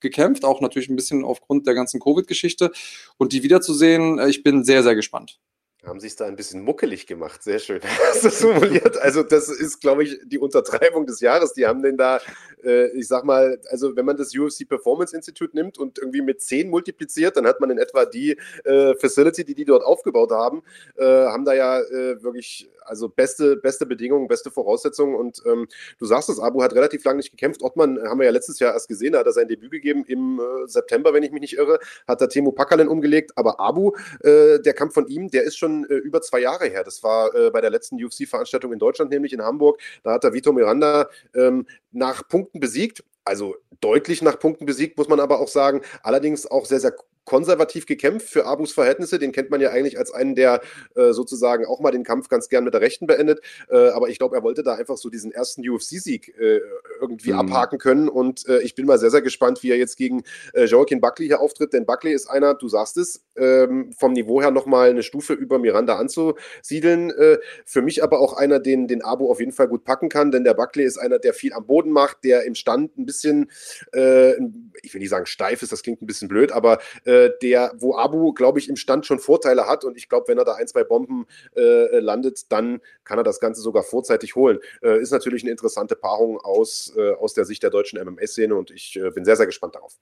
[0.00, 2.70] gekämpft, auch natürlich ein bisschen aufgrund der ganzen Covid-Geschichte.
[3.18, 5.38] Und die wiederzusehen, äh, ich bin sehr, sehr gespannt
[5.84, 7.42] haben sich da ein bisschen muckelig gemacht.
[7.42, 7.80] Sehr schön.
[8.08, 8.98] Hast du simuliert?
[8.98, 11.52] Also, das ist, glaube ich, die Untertreibung des Jahres.
[11.52, 12.20] Die haben den da,
[12.64, 16.40] äh, ich sag mal, also, wenn man das UFC Performance Institute nimmt und irgendwie mit
[16.40, 20.62] 10 multipliziert, dann hat man in etwa die äh, Facility, die die dort aufgebaut haben,
[20.96, 25.14] äh, haben da ja äh, wirklich, also beste, beste Bedingungen, beste Voraussetzungen.
[25.14, 27.62] Und ähm, du sagst es, Abu hat relativ lange nicht gekämpft.
[27.62, 30.40] Ottmann haben wir ja letztes Jahr erst gesehen, da hat er sein Debüt gegeben im
[30.40, 31.78] äh, September, wenn ich mich nicht irre,
[32.08, 33.32] hat er Timo Packerlen umgelegt.
[33.36, 36.66] Aber Abu, äh, der Kampf von ihm, der ist schon schon äh, über zwei Jahre
[36.66, 36.84] her.
[36.84, 39.80] Das war äh, bei der letzten UFC-Veranstaltung in Deutschland, nämlich in Hamburg.
[40.02, 43.04] Da hat er Vito Miranda ähm, nach Punkten besiegt.
[43.24, 45.82] Also deutlich nach Punkten besiegt, muss man aber auch sagen.
[46.02, 46.94] Allerdings auch sehr, sehr
[47.28, 49.18] konservativ gekämpft für Abus Verhältnisse.
[49.18, 50.62] Den kennt man ja eigentlich als einen, der
[50.94, 53.40] äh, sozusagen auch mal den Kampf ganz gern mit der Rechten beendet.
[53.68, 56.60] Äh, aber ich glaube, er wollte da einfach so diesen ersten UFC-Sieg äh,
[57.00, 57.40] irgendwie mhm.
[57.40, 58.08] abhaken können.
[58.08, 60.22] Und äh, ich bin mal sehr, sehr gespannt, wie er jetzt gegen
[60.54, 61.74] äh, Joaquin Buckley hier auftritt.
[61.74, 65.58] Denn Buckley ist einer, du sagst es, ähm, vom Niveau her nochmal eine Stufe über
[65.58, 67.10] Miranda anzusiedeln.
[67.10, 70.30] Äh, für mich aber auch einer, den, den Abo auf jeden Fall gut packen kann.
[70.30, 73.50] Denn der Buckley ist einer, der viel am Boden macht, der im Stand ein bisschen,
[73.92, 77.96] ich will nicht sagen steif ist, das klingt ein bisschen blöd, aber äh, der, wo
[77.96, 79.84] Abu, glaube ich, im Stand schon Vorteile hat.
[79.84, 83.40] Und ich glaube, wenn er da ein, zwei Bomben äh, landet, dann kann er das
[83.40, 84.58] Ganze sogar vorzeitig holen.
[84.82, 88.70] Äh, ist natürlich eine interessante Paarung aus, äh, aus der Sicht der deutschen MMA-Szene und
[88.70, 89.96] ich äh, bin sehr, sehr gespannt darauf.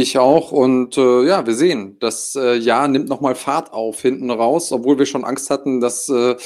[0.00, 4.30] Ich auch und äh, ja, wir sehen, das äh, Jahr nimmt nochmal Fahrt auf hinten
[4.30, 6.36] raus, obwohl wir schon Angst hatten, dass äh,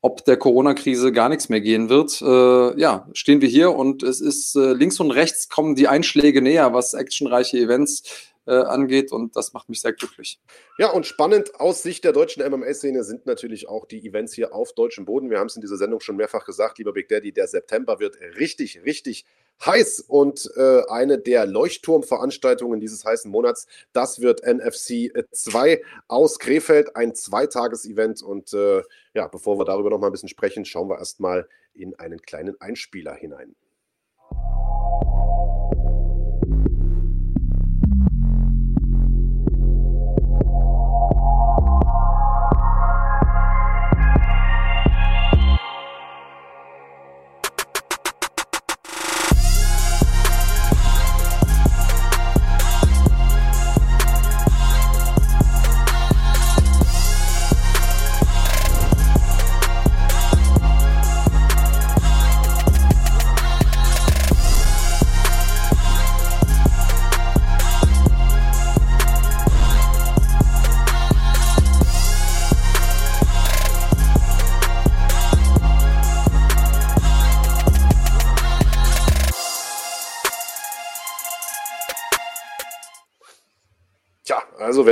[0.00, 2.22] ob der Corona-Krise gar nichts mehr gehen wird.
[2.22, 6.40] Äh, ja, stehen wir hier und es ist äh, links und rechts kommen die Einschläge
[6.40, 10.40] näher, was actionreiche Events äh, angeht und das macht mich sehr glücklich.
[10.78, 14.72] Ja, und spannend aus Sicht der deutschen MMA-Szene sind natürlich auch die Events hier auf
[14.72, 15.30] deutschem Boden.
[15.30, 18.18] Wir haben es in dieser Sendung schon mehrfach gesagt, lieber Big Daddy, der September wird
[18.38, 19.24] richtig, richtig
[19.64, 26.96] heiß und äh, eine der Leuchtturmveranstaltungen dieses heißen Monats, das wird NFC 2 aus Krefeld,
[26.96, 28.82] ein Zweitages-Event und äh,
[29.14, 32.60] ja, bevor wir darüber noch mal ein bisschen sprechen, schauen wir erstmal in einen kleinen
[32.60, 33.54] Einspieler hinein.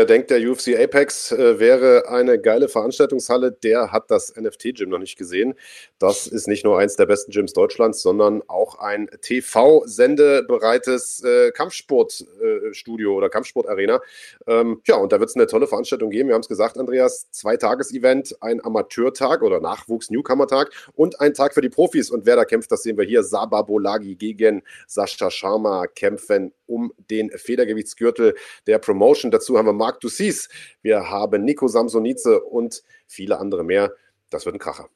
[0.01, 4.99] Wer denkt, der UFC Apex äh, wäre eine geile Veranstaltungshalle, der hat das NFT-Gym noch
[4.99, 5.53] nicht gesehen.
[5.99, 13.13] Das ist nicht nur eins der besten Gyms Deutschlands, sondern auch ein TV-sendebereites äh, Kampfsportstudio
[13.13, 14.01] äh, oder Kampfsportarena.
[14.47, 16.31] Ähm, ja, und da wird es eine tolle Veranstaltung geben.
[16.31, 21.61] Wir haben es gesagt, Andreas, zwei Tages-Event, ein Amateurtag oder Nachwuchs-Newcomer-Tag und ein Tag für
[21.61, 22.11] die Profis.
[22.11, 23.23] Und wer da kämpft, das sehen wir hier.
[23.23, 28.35] Saba Bolagi gegen Sascha Sharma kämpfen um den Federgewichtsgürtel
[28.67, 29.31] der Promotion.
[29.31, 30.49] Dazu haben wir Marc Dussis,
[30.83, 33.93] wir haben Nico Samsonize und viele andere mehr.
[34.31, 34.89] Das wird ein Kracher.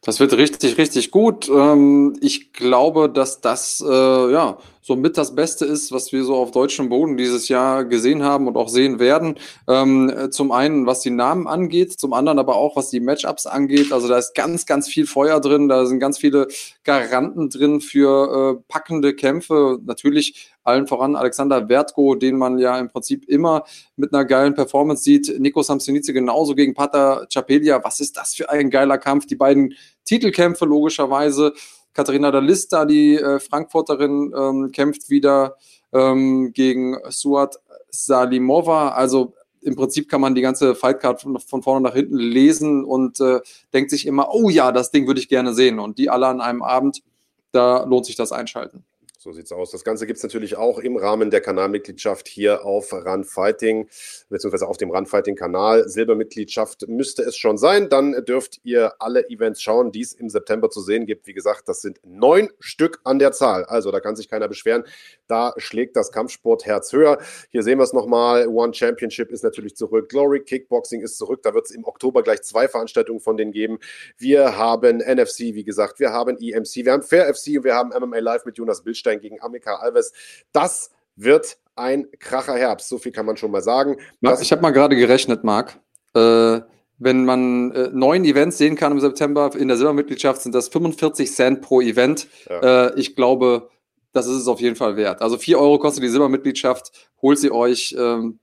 [0.00, 1.48] Das wird richtig, richtig gut.
[1.48, 4.32] Ähm, ich glaube, dass das äh,
[4.82, 8.48] ja somit das Beste ist, was wir so auf deutschem Boden dieses Jahr gesehen haben
[8.48, 9.36] und auch sehen werden.
[9.68, 13.92] Ähm, zum einen, was die Namen angeht, zum anderen aber auch, was die Matchups angeht.
[13.92, 16.48] Also da ist ganz, ganz viel Feuer drin, da sind ganz viele
[16.82, 19.78] Garanten drin für äh, packende Kämpfe.
[19.84, 23.64] Natürlich allen voran Alexander Wertko, den man ja im Prinzip immer
[23.96, 25.38] mit einer geilen Performance sieht.
[25.38, 27.82] Nico Samsonice genauso gegen Pata Chapelia.
[27.84, 29.26] Was ist das für ein geiler Kampf?
[29.26, 31.54] Die beiden Titelkämpfe logischerweise.
[31.92, 35.56] Katharina Dalista, die äh, Frankfurterin, ähm, kämpft wieder
[35.92, 37.58] ähm, gegen Suat
[37.90, 38.90] Salimova.
[38.90, 43.20] Also im Prinzip kann man die ganze Fightcard von, von vorne nach hinten lesen und
[43.20, 43.40] äh,
[43.72, 45.78] denkt sich immer, oh ja, das Ding würde ich gerne sehen.
[45.78, 47.02] Und die alle an einem Abend,
[47.52, 48.84] da lohnt sich das Einschalten.
[49.22, 49.70] So sieht's aus.
[49.70, 53.88] Das Ganze gibt es natürlich auch im Rahmen der Kanalmitgliedschaft hier auf Run Fighting,
[54.28, 55.88] beziehungsweise auf dem Run Fighting Kanal.
[55.88, 57.88] Silbermitgliedschaft müsste es schon sein.
[57.88, 61.28] Dann dürft ihr alle Events schauen, die es im September zu sehen gibt.
[61.28, 63.64] Wie gesagt, das sind neun Stück an der Zahl.
[63.66, 64.82] Also da kann sich keiner beschweren.
[65.28, 67.18] Da schlägt das Kampfsportherz höher.
[67.50, 68.48] Hier sehen wir es nochmal.
[68.48, 70.08] One Championship ist natürlich zurück.
[70.08, 71.44] Glory Kickboxing ist zurück.
[71.44, 73.78] Da wird es im Oktober gleich zwei Veranstaltungen von denen geben.
[74.18, 76.00] Wir haben NFC, wie gesagt.
[76.00, 76.84] Wir haben EMC.
[76.84, 79.76] Wir haben Fair FC und wir haben MMA Live mit Jonas Bildstein Bernstein gegen Amika
[79.76, 80.12] Alves.
[80.52, 83.96] Das wird ein kracher Herbst, so viel kann man schon mal sagen.
[84.20, 85.78] Marc, ich habe mal gerade gerechnet, Marc.
[86.14, 86.60] Äh,
[86.98, 91.32] wenn man äh, neun Events sehen kann im September in der Silbermitgliedschaft, sind das 45
[91.32, 92.28] Cent pro Event.
[92.48, 92.88] Ja.
[92.88, 93.70] Äh, ich glaube,
[94.12, 95.22] das ist es auf jeden Fall wert.
[95.22, 97.94] Also 4 Euro kostet die Silbermitgliedschaft, holt sie euch.
[97.98, 98.38] Ähm,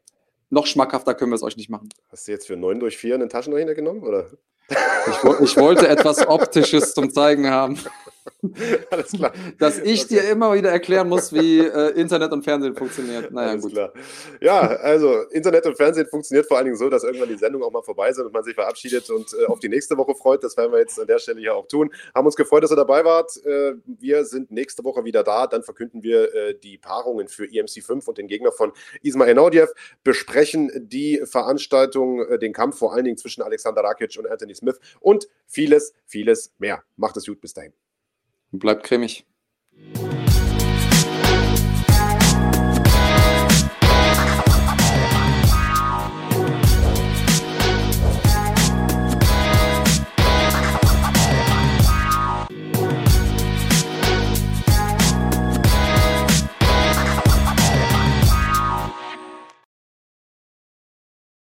[0.50, 1.90] noch schmackhafter können wir es euch nicht machen.
[2.12, 4.02] Hast du jetzt für 9 durch 4 einen Taschenrechner genommen?
[4.02, 4.32] Oder?
[4.68, 7.80] Ich, ich, wollte etwas Optisches zum Zeigen haben.
[8.90, 9.34] Alles klar.
[9.58, 10.16] Dass ich okay.
[10.16, 13.32] dir immer wieder erklären muss, wie äh, Internet und Fernsehen funktioniert.
[13.32, 13.74] Naja, Alles gut.
[13.74, 13.94] Klar.
[14.40, 17.72] Ja, also Internet und Fernsehen funktioniert vor allen Dingen so, dass irgendwann die Sendung auch
[17.72, 20.44] mal vorbei sind und man sich verabschiedet und äh, auf die nächste Woche freut.
[20.44, 21.92] Das werden wir jetzt an der Stelle hier auch tun.
[22.16, 23.36] Haben uns gefreut, dass ihr dabei wart.
[23.46, 25.48] Äh, wir sind nächste Woche wieder da.
[25.48, 28.72] Dann verkünden wir äh, die Paarungen für EMC 5 und den Gegner von
[29.02, 29.70] Ismail Naudiev,
[30.04, 34.80] besprechen die Veranstaltung, äh, den Kampf vor allen Dingen zwischen Alexander Rakic und Anthony Smith
[35.02, 36.84] und vieles, vieles mehr.
[36.96, 37.74] Macht es gut, bis dahin.
[38.52, 39.26] Bleibt cremig.